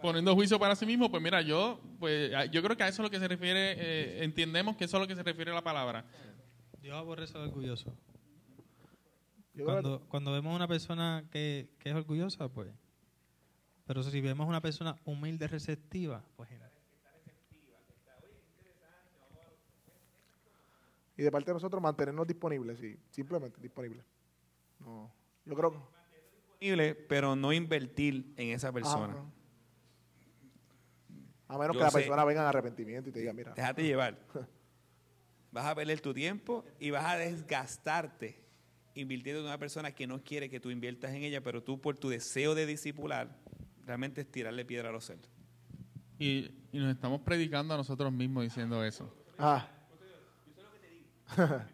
[0.00, 3.02] Poniendo juicio para sí mismo, pues mira, yo pues a- yo creo que a eso
[3.02, 5.62] es lo que se refiere, eh, entendemos que eso es lo que se refiere la
[5.62, 6.04] palabra.
[6.80, 7.92] Dios aborrece al orgulloso.
[9.64, 12.68] Cuando, cuando vemos una persona que, que es orgullosa, pues.
[13.86, 16.48] Pero si vemos una persona humilde, receptiva, pues
[21.16, 24.02] Y de parte de nosotros mantenernos disponibles, sí, simplemente disponibles.
[24.78, 25.12] No,
[25.44, 25.78] yo creo que...
[26.58, 29.12] disponible, pero no invertir en esa persona.
[29.12, 29.24] Ajá.
[31.48, 33.82] A menos Yo que la sé- persona venga en arrepentimiento y te diga, mira, Déjate
[33.86, 34.18] llevar.
[35.52, 38.40] Vas a perder tu tiempo y vas a desgastarte
[39.00, 41.96] invirtiendo en una persona que no quiere que tú inviertas en ella, pero tú por
[41.98, 43.36] tu deseo de discipular,
[43.86, 45.28] realmente es tirarle piedra a los cerdos.
[46.18, 49.12] Y, y nos estamos predicando a nosotros mismos diciendo eso.
[49.38, 49.66] ah,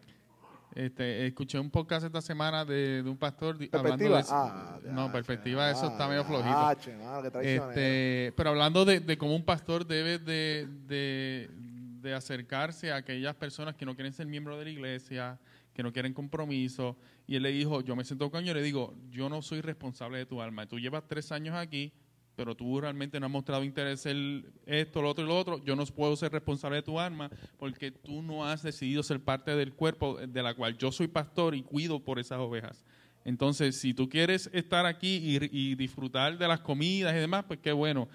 [0.75, 4.19] Este, escuché un podcast esta semana de, de un pastor hablando de perspectiva.
[4.19, 4.35] eso.
[4.35, 6.75] Ah, no, perspectiva, eso ah, está medio flojito.
[6.79, 6.91] che,
[7.23, 7.69] qué traicionero.
[7.71, 11.49] Este, pero hablando de, de cómo un pastor debe de, de-
[11.97, 15.39] de acercarse a aquellas personas que no quieren ser miembros de la iglesia,
[15.77, 16.97] que no quieren compromiso.
[17.27, 20.17] Y él le dijo, yo me siento con y le digo, yo no soy responsable
[20.17, 20.65] de tu alma.
[20.65, 21.93] Tú llevas tres años aquí,
[22.35, 25.63] pero tú realmente no has mostrado interés en esto, lo otro y lo otro.
[25.63, 27.29] Yo no puedo ser responsable de tu alma
[27.59, 31.53] porque tú no has decidido ser parte del cuerpo de la cual yo soy pastor
[31.53, 32.83] y cuido por esas ovejas.
[33.23, 37.59] Entonces, si tú quieres estar aquí y, y disfrutar de las comidas y demás, pues
[37.59, 38.09] qué bueno.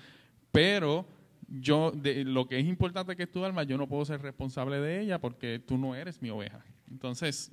[0.50, 1.06] Pero
[1.60, 4.80] yo, de, lo que es importante que es tu alma, yo no puedo ser responsable
[4.80, 6.64] de ella porque tú no eres mi oveja.
[6.90, 7.52] Entonces,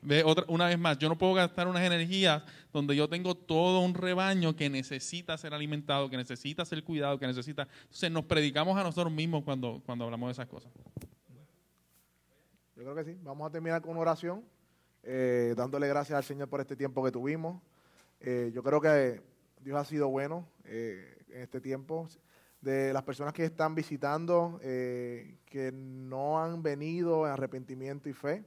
[0.00, 2.42] ve, otra, una vez más, yo no puedo gastar unas energías
[2.72, 7.26] donde yo tengo todo un rebaño que necesita ser alimentado, que necesita ser cuidado, que
[7.26, 7.68] necesita...
[7.82, 10.72] Entonces, nos predicamos a nosotros mismos cuando, cuando hablamos de esas cosas.
[12.74, 13.18] Yo creo que sí.
[13.22, 14.44] Vamos a terminar con una oración,
[15.02, 17.62] eh, dándole gracias al Señor por este tiempo que tuvimos.
[18.20, 19.20] Eh, yo creo que
[19.60, 22.08] Dios ha sido bueno eh, en este tiempo.
[22.66, 28.44] De las personas que están visitando, eh, que no han venido en arrepentimiento y fe.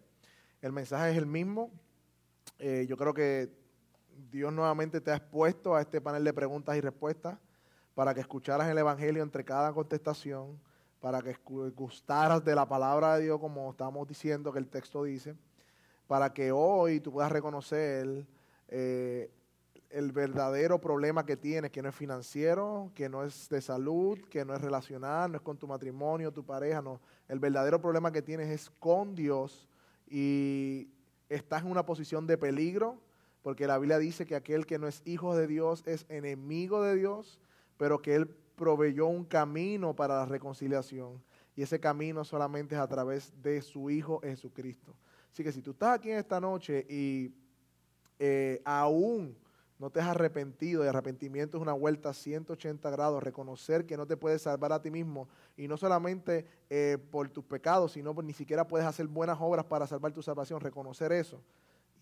[0.62, 1.72] El mensaje es el mismo.
[2.58, 3.50] Eh, yo creo que
[4.30, 7.40] Dios nuevamente te ha expuesto a este panel de preguntas y respuestas
[7.96, 10.60] para que escucharas el Evangelio entre cada contestación,
[11.00, 11.38] para que
[11.74, 15.34] gustaras de la palabra de Dios, como estamos diciendo que el texto dice,
[16.08, 18.28] para que hoy tú puedas reconocer
[18.68, 19.32] eh,
[19.90, 24.46] el verdadero problema que tienes, que no es financiero, que no es de salud, que
[24.46, 27.02] no es relacional, no es con tu matrimonio, tu pareja, no.
[27.28, 29.68] El verdadero problema que tienes es con Dios
[30.08, 30.90] y
[31.28, 33.02] estás en una posición de peligro,
[33.42, 36.96] porque la Biblia dice que aquel que no es hijo de Dios es enemigo de
[36.96, 37.40] Dios,
[37.78, 41.24] pero que Él proveyó un camino para la reconciliación.
[41.56, 44.96] Y ese camino solamente es a través de su Hijo Jesucristo.
[45.32, 47.34] Así que si tú estás aquí en esta noche y
[48.18, 49.36] eh, aún
[49.80, 54.06] no te has arrepentido, y arrepentimiento es una vuelta a 180 grados, reconocer que no
[54.06, 58.34] te puedes salvar a ti mismo, y no solamente eh, por tus pecados, sino ni
[58.34, 61.42] siquiera puedes hacer buenas obras para salvar tu salvación, reconocer eso,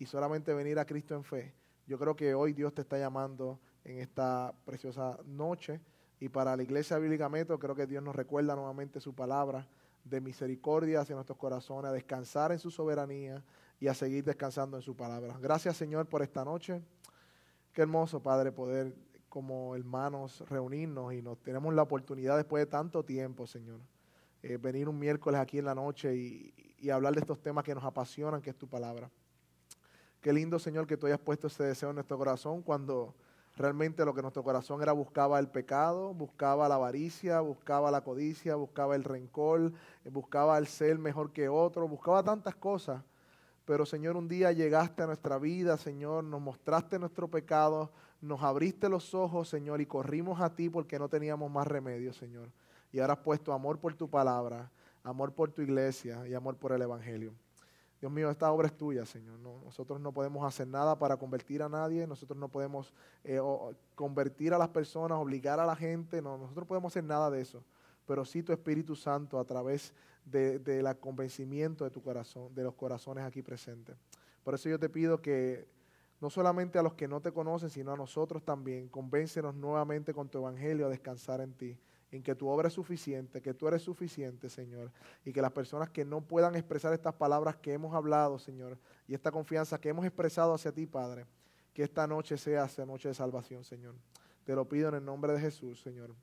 [0.00, 1.54] y solamente venir a Cristo en fe.
[1.86, 5.80] Yo creo que hoy Dios te está llamando en esta preciosa noche,
[6.18, 9.68] y para la Iglesia Bíblica Metro creo que Dios nos recuerda nuevamente su palabra
[10.02, 13.44] de misericordia hacia nuestros corazones, a descansar en su soberanía
[13.78, 15.36] y a seguir descansando en su palabra.
[15.40, 16.82] Gracias Señor por esta noche.
[17.78, 18.92] Qué hermoso, Padre, poder
[19.28, 23.78] como hermanos reunirnos y nos tenemos la oportunidad después de tanto tiempo, Señor,
[24.42, 27.76] eh, venir un miércoles aquí en la noche y, y, hablar de estos temas que
[27.76, 29.08] nos apasionan, que es tu palabra.
[30.20, 33.14] Qué lindo, Señor, que tú hayas puesto ese deseo en nuestro corazón cuando
[33.54, 38.56] realmente lo que nuestro corazón era buscaba el pecado, buscaba la avaricia, buscaba la codicia,
[38.56, 39.72] buscaba el rencor,
[40.10, 43.04] buscaba el ser mejor que otro, buscaba tantas cosas
[43.68, 47.92] pero Señor, un día llegaste a nuestra vida, Señor, nos mostraste nuestro pecado,
[48.22, 52.50] nos abriste los ojos, Señor, y corrimos a ti porque no teníamos más remedio, Señor.
[52.92, 54.70] Y ahora has puesto amor por tu palabra,
[55.02, 57.34] amor por tu iglesia y amor por el Evangelio.
[58.00, 59.38] Dios mío, esta obra es tuya, Señor.
[59.38, 63.38] nosotros no podemos hacer nada para convertir a nadie, nosotros no podemos eh,
[63.94, 67.42] convertir a las personas, obligar a la gente, no, nosotros no podemos hacer nada de
[67.42, 67.62] eso.
[68.06, 69.92] Pero sí tu Espíritu Santo a través
[70.30, 73.96] del de, convencimiento de tu corazón, de los corazones aquí presentes.
[74.42, 75.68] Por eso yo te pido que
[76.20, 80.28] no solamente a los que no te conocen, sino a nosotros también, convéncenos nuevamente con
[80.28, 81.78] tu evangelio a descansar en ti,
[82.10, 84.90] en que tu obra es suficiente, que tú eres suficiente, Señor,
[85.24, 89.14] y que las personas que no puedan expresar estas palabras que hemos hablado, Señor, y
[89.14, 91.26] esta confianza que hemos expresado hacia ti, Padre,
[91.72, 93.94] que esta noche sea noche de salvación, Señor.
[94.44, 96.14] Te lo pido en el nombre de Jesús, Señor.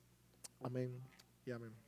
[0.60, 0.99] Amén
[1.45, 1.85] y amén.